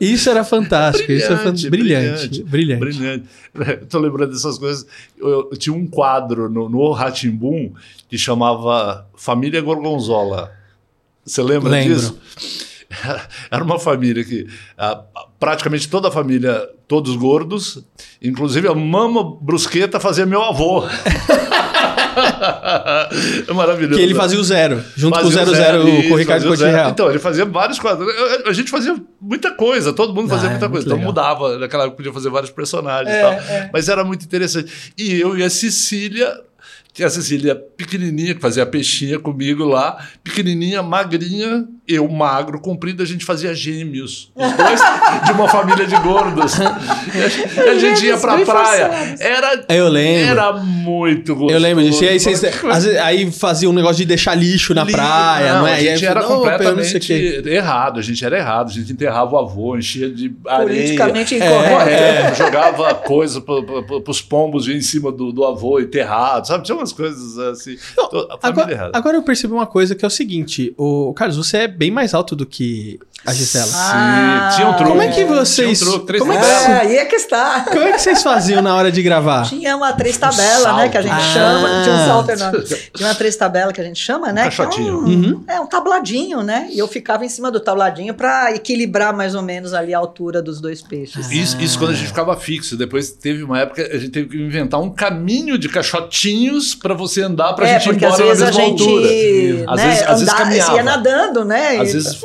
Isso 0.00 0.30
era 0.30 0.44
fantástico. 0.44 1.10
isso 1.10 1.26
era 1.26 1.38
fan- 1.38 1.52
brilhante. 1.70 2.42
Brilhante. 2.44 2.80
Brilhante. 2.80 3.26
Tô 3.88 3.98
lembrando 3.98 4.32
dessas 4.32 4.58
coisas. 4.58 4.86
Eu, 5.18 5.48
eu 5.50 5.56
tinha 5.56 5.74
um 5.74 5.86
quadro 5.86 6.48
no, 6.48 6.68
no 6.68 6.90
Ratimbum 6.92 7.72
que 8.08 8.16
chamava 8.18 9.06
Família 9.16 9.60
Gorgonzola. 9.60 10.52
Você 11.24 11.42
lembra 11.42 11.70
Lembro. 11.70 11.94
disso? 11.94 12.18
Era 13.50 13.64
uma 13.64 13.78
família 13.78 14.22
que 14.24 14.46
ah, 14.76 15.02
praticamente 15.40 15.88
toda 15.88 16.08
a 16.08 16.10
família, 16.10 16.68
todos 16.86 17.16
gordos, 17.16 17.82
inclusive 18.20 18.68
a 18.68 18.74
mama 18.74 19.36
brusqueta 19.40 19.98
fazia 19.98 20.26
meu 20.26 20.42
avô. 20.42 20.84
é 23.48 23.52
maravilhoso. 23.52 23.96
Que 23.96 24.02
ele 24.02 24.14
fazia 24.14 24.38
o 24.38 24.44
zero, 24.44 24.82
junto 24.96 25.18
com 25.18 25.26
o 25.26 25.30
Fazia 25.30 25.54
00 25.54 25.88
isso, 25.88 26.08
com 26.08 26.14
o 26.14 26.16
Ricardo 26.18 26.42
fazia 26.42 26.48
Coutinho. 26.48 26.70
Real. 26.76 26.90
Então, 26.90 27.10
ele 27.10 27.18
fazia 27.18 27.44
vários 27.44 27.78
quadros. 27.78 28.08
A- 28.46 28.52
gente 28.52 28.70
fazia 28.70 28.96
muita 29.20 29.50
coisa, 29.52 29.92
todo 29.92 30.14
mundo 30.14 30.28
fazia 30.28 30.48
Ah, 30.48 30.52
é 30.52 30.52
muita 30.52 30.68
muito 30.68 30.84
coisa. 30.84 30.86
Então 30.86 30.98
legal. 30.98 31.12
mudava, 31.38 31.58
naquela 31.58 31.84
época 31.84 31.96
podia 31.96 32.12
fazer 32.12 32.30
vários 32.30 32.50
personagens 32.50 33.14
É, 33.14 33.18
e 33.18 33.22
tal. 33.22 33.32
é. 33.32 33.70
Mas 33.72 33.88
era 33.88 34.04
muito 34.04 34.24
interessante. 34.24 34.92
E 34.98 35.18
eu 35.20 35.36
e 35.36 35.42
a 35.42 35.50
Cecília, 35.50 36.32
que 36.94 37.02
a 37.02 37.08
Cecília 37.08 37.54
pequenininha, 37.54 38.34
que 38.34 38.40
fazia 38.40 38.62
a 38.64 38.66
peixinha 38.66 39.18
comigo 39.18 39.64
lá, 39.64 39.96
pequenininha, 40.22 40.82
magrinha, 40.82 41.64
eu 41.88 42.06
magro, 42.08 42.60
comprido, 42.60 43.02
a 43.02 43.06
gente 43.06 43.24
fazia 43.24 43.54
gêmeos. 43.54 44.30
Os 44.36 44.52
dois 44.52 44.80
de 45.24 45.32
uma 45.32 45.48
família 45.48 45.86
de 45.86 45.96
gordos. 45.96 46.54
E 46.58 46.62
a, 47.68 47.72
a 47.72 47.78
gente 47.78 48.04
ia 48.06 48.18
pra 48.18 48.38
praia. 48.44 49.16
Era, 49.18 49.64
Eu 49.70 49.88
lembro. 49.88 50.30
era 50.30 50.52
muito 50.52 51.34
gostoso. 51.34 51.54
Eu 51.54 51.58
lembro 51.60 51.82
disso. 51.82 52.04
E 52.04 52.08
aí, 52.08 52.20
vocês, 52.20 52.44
aí 53.02 53.30
fazia 53.32 53.68
um 53.70 53.72
negócio 53.72 53.96
de 53.96 54.04
deixar 54.04 54.34
lixo 54.34 54.74
na 54.74 54.84
praia, 54.84 55.54
não, 55.54 55.66
é? 55.66 55.74
A 55.74 55.80
E 55.80 55.88
aí 55.88 55.96
gente 55.96 56.06
era 56.06 56.20
"Não, 56.20 56.44
eu 56.46 56.76
não 56.76 56.84
sei 56.84 56.98
o 56.98 57.00
quê." 57.00 57.14
completamente 57.32 57.48
errado, 57.48 57.98
a 57.98 58.02
gente 58.02 58.24
era 58.24 58.36
errado, 58.38 58.68
a 58.68 58.72
gente 58.72 58.92
enterrava 58.92 59.34
o 59.34 59.38
avô, 59.38 59.76
enchia 59.76 60.10
de 60.10 60.32
areia. 60.46 60.68
Politicamente 60.68 61.34
É, 61.34 61.38
incorreto. 61.38 61.72
Correto, 61.74 62.36
jogava 62.36 62.94
coisa 62.96 63.40
pro, 63.40 63.62
pro, 63.64 64.00
pros 64.02 64.20
pombos 64.20 64.68
em 64.68 64.80
cima 64.82 65.10
do, 65.10 65.32
do 65.32 65.44
avô 65.44 65.80
enterrado, 65.80 66.46
sabe? 66.46 66.64
Tinha 66.64 66.81
umas 66.82 66.92
coisas 66.92 67.38
assim. 67.38 67.76
família 68.38 68.76
Agora, 68.76 68.90
agora 68.92 69.16
eu 69.16 69.22
percebi 69.22 69.52
uma 69.52 69.66
coisa 69.66 69.94
que 69.94 70.04
é 70.04 70.08
o 70.08 70.10
seguinte: 70.10 70.74
o 70.76 71.14
Carlos, 71.14 71.36
você 71.36 71.58
é 71.58 71.68
bem 71.68 71.90
mais 71.90 72.12
alto 72.14 72.36
do 72.36 72.44
que 72.44 72.98
a 73.24 73.32
Gisela. 73.32 73.66
Sim, 73.66 73.72
Ah, 73.76 74.50
tinha 74.54 74.68
um 74.68 74.72
truque. 74.74 74.90
como 74.90 75.02
é 75.02 75.08
que 75.08 75.24
vocês- 75.24 75.78
Tinha 75.78 75.88
um 75.88 75.92
truque, 75.92 76.06
três 76.06 76.20
como 76.22 76.32
é 76.32 76.36
que 76.36 76.42
tabelas. 76.42 76.68
É, 76.68 76.80
aí 76.80 76.96
é 76.96 77.04
que 77.04 77.16
está. 77.16 77.60
Como 77.70 77.82
é 77.82 77.92
que 77.92 78.00
vocês 78.00 78.22
faziam 78.22 78.60
na 78.62 78.74
hora 78.74 78.90
de 78.90 79.02
gravar? 79.02 79.44
Tinha 79.48 79.76
uma 79.76 79.92
três 79.92 80.16
tabela, 80.16 80.72
Um 80.74 80.76
né? 80.76 80.88
Que 80.88 80.98
a 80.98 81.02
gente 81.02 81.12
salto. 81.12 81.32
chama. 81.32 81.68
Ah. 81.68 81.82
Tinha 81.82 81.94
um 81.94 82.06
salto 82.06 82.30
enorme. 82.30 82.64
Tinha 82.94 83.08
uma 83.08 83.14
três 83.14 83.36
tabela 83.36 83.72
que 83.72 83.80
a 83.80 83.84
gente 83.84 84.00
chama, 84.00 84.32
né? 84.32 84.42
que 84.42 84.48
é, 84.48 84.50
caixotinho. 84.50 84.98
um, 84.98 85.04
Uhum. 85.04 85.44
é 85.48 85.60
um 85.60 85.66
tabladinho, 85.66 86.42
né? 86.42 86.68
E 86.70 86.78
eu 86.78 86.88
ficava 86.88 87.24
em 87.24 87.28
cima 87.28 87.50
do 87.50 87.60
tabladinho 87.60 88.14
para 88.14 88.54
equilibrar 88.54 89.14
mais 89.16 89.34
ou 89.34 89.42
menos 89.42 89.72
ali 89.74 89.94
a 89.94 89.98
altura 89.98 90.42
dos 90.42 90.60
dois 90.60 90.82
peixes. 90.82 91.30
Isso, 91.30 91.60
isso 91.60 91.78
quando 91.78 91.90
a 91.92 91.94
gente 91.94 92.08
ficava 92.08 92.36
fixo. 92.36 92.76
Depois 92.76 93.10
teve 93.12 93.42
uma 93.42 93.60
época 93.60 93.82
a 93.82 93.98
gente 93.98 94.10
teve 94.10 94.28
que 94.30 94.36
inventar 94.42 94.80
um 94.80 94.90
caminho 94.90 95.56
de 95.58 95.68
caixotinhos 95.68 96.74
para 96.74 96.94
você 96.94 97.22
andar 97.22 97.52
pra 97.54 97.68
é, 97.68 97.78
gente 97.78 97.94
ir 97.94 97.96
embora 97.96 98.12
às 98.12 98.18
vezes 98.18 98.40
na 98.40 98.46
a 98.46 98.50
mesma 98.50 98.62
gente 98.64 98.82
altura. 98.82 99.06
né, 99.06 99.64
Às 99.68 99.80
vezes, 99.82 100.02
às 100.02 100.08
vezes 100.08 100.22
andar- 100.22 100.36
caminhava. 100.38 100.76
ia 100.76 100.82
nadando, 100.82 101.44
né? 101.44 101.68
Às 101.78 101.88
E- 101.90 101.92
vezes. 101.92 102.20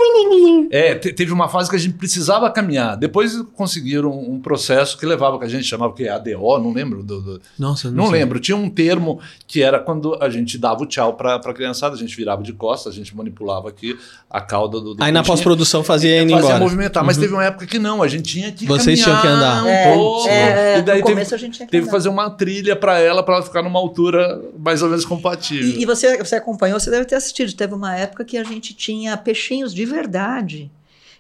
É, 0.72 0.87
te- 0.96 1.14
teve 1.14 1.32
uma 1.32 1.48
fase 1.50 1.70
que 1.70 1.76
a 1.76 1.80
gente 1.80 1.96
precisava 1.96 2.50
caminhar. 2.52 2.96
Depois 2.98 3.42
conseguiram 3.56 4.12
um 4.12 4.40
processo 4.40 4.98
que 4.98 5.06
levava, 5.06 5.38
que 5.40 5.46
a 5.46 5.50
gente 5.50 5.64
chamava 5.66 5.94
que 5.94 6.08
ADO, 6.08 6.60
não 6.60 6.72
lembro. 6.74 7.04
Do, 7.04 7.22
do- 7.22 7.42
Nossa, 7.58 7.90
não 7.92 8.06
sei. 8.08 8.20
lembro. 8.20 8.40
Tinha 8.40 8.56
um 8.58 8.70
termo 8.70 9.20
que 9.46 9.62
era 9.62 9.80
quando 9.80 10.18
a 10.22 10.30
gente 10.30 10.58
dava 10.58 10.84
o 10.84 10.86
tchau 10.86 11.14
pra, 11.14 11.40
pra 11.40 11.54
criançada, 11.54 11.96
a 11.96 11.98
gente 11.98 12.16
virava 12.16 12.42
de 12.44 12.54
costas, 12.54 12.94
a 12.94 12.96
gente 12.96 13.16
manipulava 13.16 13.70
aqui 13.70 13.98
a 14.30 14.42
cauda 14.42 14.80
do. 14.80 14.94
do 14.96 15.04
Aí 15.04 15.12
na 15.12 15.24
pós-produção 15.24 15.84
fazia 15.84 16.22
indo 16.22 16.32
fazia 16.32 16.46
embora. 16.50 16.64
movimentar. 16.64 17.04
Mas 17.04 17.18
teve 17.18 17.34
uma 17.34 17.44
época 17.46 17.66
que 17.66 17.80
não, 17.80 18.02
a 18.04 18.08
gente 18.08 18.24
tinha 18.24 18.52
que 18.52 18.66
Vocês 18.66 19.04
caminhar 19.04 19.22
tinham 19.22 19.38
que 19.38 19.40
andar. 19.40 19.64
um 19.64 19.68
É, 19.68 19.94
pouco. 19.94 20.28
é, 20.30 20.80
e 20.80 20.82
daí 20.82 21.00
no 21.00 21.04
teve, 21.06 21.16
começo 21.16 21.36
a 21.36 21.38
gente 21.38 21.56
tinha 21.56 21.66
que 21.66 21.72
teve 21.72 21.86
que 21.86 21.92
fazer 21.92 22.10
uma 22.10 22.30
trilha 22.30 22.76
pra 22.76 23.00
ela, 23.00 23.24
pra 23.24 23.36
ela 23.36 23.44
ficar 23.44 23.62
numa 23.62 23.80
altura 23.80 24.42
mais 24.58 24.82
ou 24.82 24.90
menos 24.90 25.06
compatível. 25.06 25.70
E, 25.80 25.82
e 25.82 25.86
você, 25.86 26.18
você 26.18 26.36
acompanhou, 26.36 26.80
você 26.80 26.90
deve 26.92 27.06
ter 27.06 27.16
assistido. 27.16 27.54
Teve 27.54 27.74
uma 27.74 27.96
época 27.96 28.24
que 28.26 28.38
a 28.38 28.44
gente 28.44 28.74
tinha 28.74 29.16
peixinhos 29.18 29.74
de 29.74 29.86
verdade. 29.86 30.70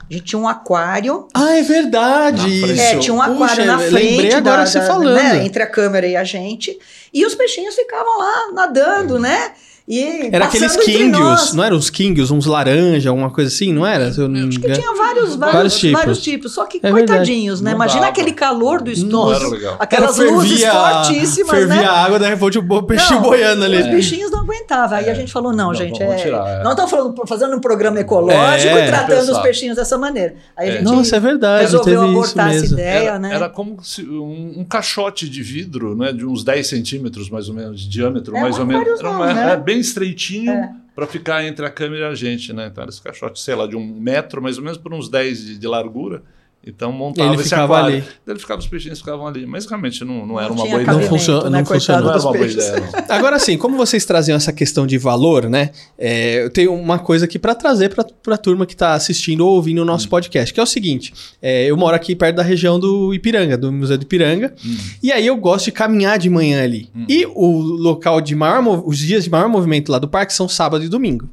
A 0.10 0.14
gente 0.14 0.24
tinha 0.26 0.39
um 0.39 0.47
aquário. 0.47 1.28
Ah, 1.34 1.58
é 1.58 1.62
verdade. 1.62 2.41
Frente. 2.62 2.74
isso. 2.74 2.82
É, 2.82 2.97
tinha 2.99 3.14
um 3.14 3.22
aquário 3.22 3.55
Puxa, 3.58 3.66
na 3.66 3.78
frente. 3.78 3.93
Lembrei 3.93 4.34
agora 4.34 4.58
da- 4.60 4.66
você 4.66 4.80
da- 4.80 4.86
falando. 4.88 5.16
né, 5.16 5.45
entre 5.45 5.62
a 5.64 5.68
câmera 5.68 6.08
e 6.08 6.16
a 6.16 6.24
gente. 6.24 6.78
E 7.14 7.26
os 7.26 7.36
peixinhos 7.36 7.76
ficavam 7.76 8.18
lá 8.18 8.51
nadando, 8.53 9.20
né? 9.20 9.51
E 9.90 10.28
Era 10.34 10.46
aqueles 10.46 10.76
kingios, 10.76 11.54
não 11.54 11.64
eram 11.64 11.78
os 11.78 11.90
kingios, 11.90 12.30
uns 12.30 12.46
laranja, 12.46 13.10
alguma 13.10 13.30
coisa 13.30 13.48
assim, 13.50 13.72
não 13.72 13.86
era? 13.88 14.14
Eu 14.18 14.28
não 14.28 14.50
Acho 14.50 14.60
que 14.60 14.70
tinha 14.74 14.94
vários, 14.94 15.36
vários, 15.38 15.40
Vários 15.40 15.82
vários, 15.82 16.18
tipos. 16.18 16.22
tipos. 16.22 16.52
Só 16.54 16.66
que, 16.66 16.80
É 16.84 16.92
coitadinhos, 16.92 17.62
né? 17.62 17.70
Não 17.72 17.78
Imagina 17.78 18.02
dava. 18.02 18.12
aquele 18.12 18.34
calor 18.34 18.82
do 18.82 18.92
estúdio. 18.92 19.34
era 19.34 19.48
legal. 19.48 19.76
Aquelas 19.80 20.20
Ela 20.20 20.32
luzes 20.32 20.60
fervia- 20.62 20.72
fortíssimas, 21.04 21.50
fervia 21.52 21.76
né? 21.82 21.86
a 21.86 21.92
água, 22.04 22.20
daí 22.20 22.30
repente 22.32 22.60
o 22.60 22.84
peixinho 22.84 23.22
Não, 23.22 23.30
boiando 23.30 23.64
ali. 23.64 23.78
Os 23.80 23.88
bichinhos 23.88 24.30
não 24.30 24.40
aguentavam. 24.42 24.98
Aí 24.98 25.10
a 25.10 25.14
gente 25.14 25.32
falou: 25.32 25.54
não, 25.54 25.68
Não, 25.68 25.74
gente, 25.74 26.04
é, 26.04 26.16
tirar, 26.18 26.60
é. 26.60 26.64
não 26.64 26.72
estamos 26.72 26.92
falando, 26.92 27.16
fazendo 27.26 27.56
um 27.56 27.62
programa 27.62 27.98
ecológico 28.00 28.76
É. 28.76 28.84
e 28.84 28.88
tratando 28.88 29.32
os 29.32 29.38
peixinhos 29.40 29.78
dessa 29.78 29.98
maneira. 29.98 30.36
Aí 30.58 30.68
a 30.68 30.74
É. 30.74 30.78
gente 30.80 30.84
Nossa, 30.84 31.16
é 31.16 31.20
verdade, 31.22 31.62
resolveu 31.64 32.02
abortar 32.02 32.54
essa 32.54 32.66
ideia, 32.66 33.10
Era, 33.12 33.20
né? 33.20 33.34
era 33.34 33.48
como 33.50 33.82
se 33.82 34.02
um, 34.04 34.56
um 34.60 34.66
caixote 34.66 35.30
de 35.30 35.42
vidro, 35.42 35.96
né, 35.96 36.12
de 36.12 36.26
uns 36.26 36.44
10 36.44 36.68
centímetros 36.68 37.30
mais 37.30 37.48
ou 37.48 37.56
menos 37.56 37.80
de 37.80 37.88
diâmetro, 37.88 38.36
É, 38.36 38.42
mais 38.42 38.60
ou 38.60 38.66
menos. 38.66 39.00
Era 39.00 39.34
né? 39.34 39.54
é 39.54 39.58
bem 39.78 39.82
estreitinho 39.82 40.51
É. 40.51 40.75
para 40.95 41.05
ficar 41.07 41.43
entre 41.45 41.65
a 41.65 41.69
câmera 41.69 42.07
e 42.07 42.11
a 42.11 42.15
gente, 42.15 42.51
né? 42.53 42.67
Então 42.67 42.82
era 42.82 42.89
esse 42.89 43.01
caixote, 43.01 43.39
sei 43.39 43.55
lá, 43.55 43.67
de 43.67 43.75
um 43.75 43.86
metro, 43.99 44.41
mais 44.41 44.57
ou 44.57 44.63
menos 44.63 44.78
por 44.78 44.93
uns 44.93 45.09
10 45.09 45.45
de, 45.45 45.57
de 45.57 45.67
largura. 45.67 46.23
Então 46.70 46.91
montava 46.91 47.30
Ele 47.34 47.36
esse 47.41 47.49
ficava 47.49 47.78
aquário. 47.78 47.95
ali. 47.97 48.03
Ele 48.28 48.39
ficava, 48.39 48.59
os 48.59 48.68
peixinhos 48.68 48.99
ficavam 48.99 49.26
ali. 49.28 49.45
Mas 49.45 49.65
realmente 49.65 50.03
não, 50.03 50.26
não 50.26 50.39
era 50.39 50.49
Não 50.49 50.55
uma 50.55 50.63
boa 50.63 50.68
Não 50.68 50.74
ideia. 50.82 50.86
cabimento, 50.86 51.09
funciona- 51.09 51.49
né? 51.49 51.57
não 51.59 51.65
funcionou. 51.65 52.01
Não 52.03 52.09
era 52.11 52.20
uma 52.22 52.32
boa 52.34 52.47
ideia, 52.47 52.74
não. 52.80 53.03
Agora 53.15 53.39
sim, 53.39 53.57
como 53.57 53.78
vocês 53.78 54.05
traziam 54.05 54.36
essa 54.36 54.51
questão 54.53 54.86
de 54.88 54.97
valor, 54.97 55.49
né? 55.49 55.72
é, 55.97 56.43
eu 56.43 56.49
tenho 56.49 56.74
uma 56.74 56.99
coisa 56.99 57.26
aqui 57.26 57.39
pra 57.39 57.55
trazer 57.55 57.89
pra, 57.93 58.03
pra 58.03 58.38
turma 58.38 58.65
que 58.65 58.76
tá 58.76 58.93
assistindo 58.93 59.41
ou 59.45 59.55
ouvindo 59.55 59.82
o 59.82 59.86
nosso 59.86 60.07
podcast, 60.09 60.53
que 60.53 60.59
é 60.59 60.63
o 60.63 60.65
seguinte: 60.68 61.13
é, 61.41 61.65
eu 61.65 61.78
moro 61.78 61.95
aqui 61.95 62.15
perto 62.15 62.36
da 62.38 62.43
região 62.43 62.80
do 62.80 63.13
Ipiranga, 63.13 63.57
do 63.57 63.72
Museu 63.72 63.97
do 63.97 64.03
Ipiranga, 64.03 64.53
e 65.01 65.11
aí 65.11 65.26
eu 65.26 65.38
gosto 65.38 65.65
de 65.65 65.72
caminhar 65.72 66.18
de 66.20 66.30
manhã 66.30 66.63
ali. 66.63 66.89
E 67.07 67.26
o 67.34 67.59
local 67.59 68.20
de 68.22 68.36
maior, 68.36 68.84
os 68.86 68.97
dias 68.97 69.24
de 69.24 69.30
maior 69.30 69.47
movimento 69.49 69.91
lá 69.91 69.99
do 69.99 70.07
parque 70.07 70.34
são 70.34 70.47
sábado 70.49 70.84
e 70.84 70.89
domingo. 70.89 71.30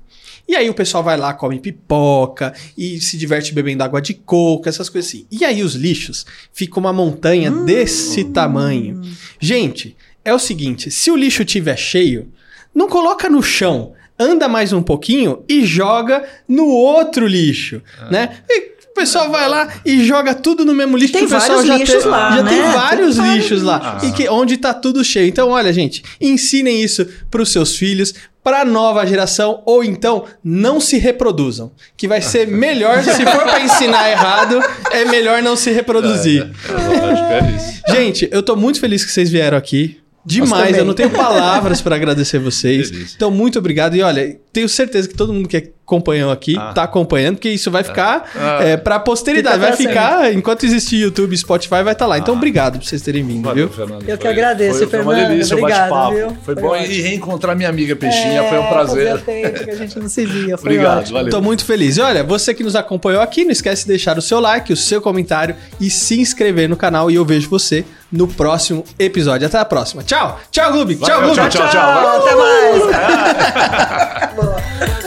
E 0.46 0.54
aí 0.54 0.68
o 0.68 0.74
pessoal 0.74 1.02
vai 1.02 1.16
lá, 1.16 1.32
come 1.32 1.58
pipoca 1.58 2.52
e 2.76 3.00
se 3.00 3.16
diverte 3.16 3.54
bebendo 3.54 3.82
água 3.82 4.00
de 4.02 4.12
coco, 4.14 4.68
essas 4.68 4.88
coisas 4.88 5.08
assim. 5.10 5.26
E 5.30 5.44
aí 5.44 5.62
os 5.62 5.74
lixos 5.74 6.26
ficam 6.52 6.80
uma 6.80 6.92
montanha 6.92 7.50
desse 7.50 8.24
tamanho. 8.24 9.00
Gente, 9.40 9.96
é 10.24 10.34
o 10.34 10.38
seguinte, 10.38 10.90
se 10.90 11.10
o 11.10 11.16
lixo 11.16 11.44
tiver 11.44 11.76
cheio, 11.76 12.28
não 12.74 12.88
coloca 12.88 13.28
no 13.30 13.42
chão, 13.42 13.92
anda 14.18 14.46
mais 14.48 14.72
um 14.72 14.82
pouquinho 14.82 15.42
e 15.48 15.64
joga 15.64 16.24
no 16.46 16.66
outro 16.66 17.26
lixo, 17.26 17.82
né? 18.10 18.38
E 18.48 18.74
o 18.90 18.94
pessoal 18.94 19.28
vai 19.30 19.48
lá 19.48 19.68
e 19.84 20.04
joga 20.04 20.34
tudo 20.34 20.64
no 20.64 20.72
mesmo 20.74 20.96
lixo 20.96 21.14
Tem 21.14 21.26
que 21.26 21.34
o 21.34 21.36
pessoal 21.36 21.58
vários 21.58 21.66
já 21.66 21.76
lixos 21.78 22.02
tem, 22.02 22.10
lá, 22.12 22.36
já 22.36 22.42
né? 22.44 22.50
tem 22.50 22.62
Tem 22.62 22.70
vários 22.72 23.16
vários 23.16 23.36
lixos 23.42 23.62
lá 23.62 23.94
lixos. 23.94 24.08
e 24.08 24.12
que 24.12 24.28
onde 24.28 24.56
tá 24.56 24.72
tudo 24.72 25.02
cheio. 25.02 25.26
Então, 25.28 25.48
olha, 25.48 25.72
gente, 25.72 26.02
ensinem 26.20 26.80
isso 26.82 27.04
pros 27.30 27.50
seus 27.50 27.76
filhos, 27.76 28.14
para 28.44 28.62
nova 28.64 29.06
geração 29.06 29.62
ou 29.64 29.82
então 29.82 30.24
não 30.44 30.78
se 30.78 30.98
reproduzam, 30.98 31.72
que 31.96 32.06
vai 32.06 32.20
ser 32.20 32.46
melhor 32.46 33.02
se 33.02 33.24
for 33.24 33.42
para 33.42 33.62
ensinar 33.62 34.10
errado, 34.10 34.60
é 34.92 35.06
melhor 35.06 35.42
não 35.42 35.56
se 35.56 35.70
reproduzir. 35.70 36.42
É, 36.42 37.14
que 37.14 37.32
é 37.32 37.56
isso. 37.56 37.82
Gente, 37.88 38.28
eu 38.30 38.42
tô 38.42 38.54
muito 38.54 38.78
feliz 38.78 39.02
que 39.02 39.10
vocês 39.10 39.30
vieram 39.30 39.56
aqui. 39.56 39.98
Demais, 40.26 40.76
eu 40.76 40.84
não 40.84 40.94
tenho 40.94 41.10
palavras 41.10 41.82
para 41.82 41.96
agradecer 41.96 42.38
vocês. 42.38 42.90
Delícia. 42.90 43.14
Então, 43.16 43.30
muito 43.30 43.58
obrigado. 43.58 43.94
E 43.94 44.02
olha, 44.02 44.38
tenho 44.54 44.68
certeza 44.68 45.06
que 45.08 45.14
todo 45.14 45.32
mundo 45.32 45.46
que 45.48 45.56
acompanhou 45.86 46.30
aqui 46.32 46.56
Ah. 46.58 46.72
tá 46.72 46.84
acompanhando, 46.84 47.34
porque 47.36 47.50
isso 47.50 47.70
vai 47.70 47.82
ficar 47.84 48.24
Ah. 48.34 48.58
é, 48.64 48.76
pra 48.78 48.98
posteridade. 48.98 49.56
Fica 49.56 49.68
vai 49.68 49.76
ficar, 49.76 50.32
enquanto 50.32 50.64
existir 50.64 50.96
YouTube 50.96 51.36
Spotify, 51.36 51.82
vai 51.82 51.92
estar 51.92 52.06
lá. 52.06 52.14
Ah. 52.14 52.18
Então, 52.18 52.34
obrigado 52.34 52.78
por 52.78 52.86
vocês 52.86 53.02
terem 53.02 53.22
vindo, 53.22 53.42
Valeu, 53.44 53.66
viu? 53.68 53.76
Fernando. 53.76 54.08
Eu 54.08 54.16
que 54.16 54.22
Foi- 54.22 54.32
agradeço, 54.32 54.78
foi, 54.78 54.86
foi 54.86 55.00
uma 55.02 55.12
Fernando. 55.12 55.30
delícia 55.32 55.54
o 55.54 55.58
Obrigada, 55.58 55.90
bate-papo. 55.90 56.14
viu? 56.16 56.28
Foi 56.42 56.54
Foi 56.54 56.62
bom. 56.62 56.68
ótimo. 56.70 56.86
E 56.92 57.00
reencontrar 57.02 57.54
minha 57.56 57.68
amiga 57.68 57.94
Peixinha 57.96 58.44
foi 58.44 58.58
um 58.58 58.62
É, 58.62 58.68
prazer. 58.70 59.08
Fazia 59.18 59.24
tempo 59.42 59.64
que 59.64 59.70
a 59.70 59.76
gente 59.76 59.98
não 59.98 60.08
se 60.08 60.24
via. 60.24 60.56
Foi 60.56 60.70
Obrigado, 60.72 60.98
ótimo. 61.00 61.18
valeu. 61.18 61.30
Tô 61.30 61.42
muito 61.42 61.64
feliz. 61.66 61.96
E 61.98 62.00
olha, 62.00 62.24
você 62.24 62.54
que 62.54 62.62
nos 62.62 62.74
acompanhou 62.76 63.20
aqui, 63.20 63.44
não 63.44 63.50
esquece 63.52 63.82
de 63.82 63.88
deixar 63.88 64.16
o 64.16 64.22
seu 64.22 64.40
like, 64.40 64.72
o 64.72 64.76
seu 64.76 65.02
comentário 65.02 65.54
e 65.78 65.90
se 65.90 66.18
inscrever 66.18 66.66
no 66.68 66.76
canal. 66.76 67.10
E 67.10 67.16
eu 67.16 67.24
vejo 67.26 67.50
você 67.50 67.84
no 68.10 68.26
próximo 68.28 68.84
episódio. 68.98 69.46
Até 69.46 69.58
a 69.58 69.64
próxima. 69.66 70.02
Tchau! 70.02 70.40
Tchau, 70.50 70.72
Gloob! 70.72 70.94
Tchau, 70.96 71.20
Gloob! 71.20 71.34
tchau, 71.50 71.68
tchau. 71.68 72.20
Até 72.22 72.34
mais. 72.36 72.84
か。 74.44 75.03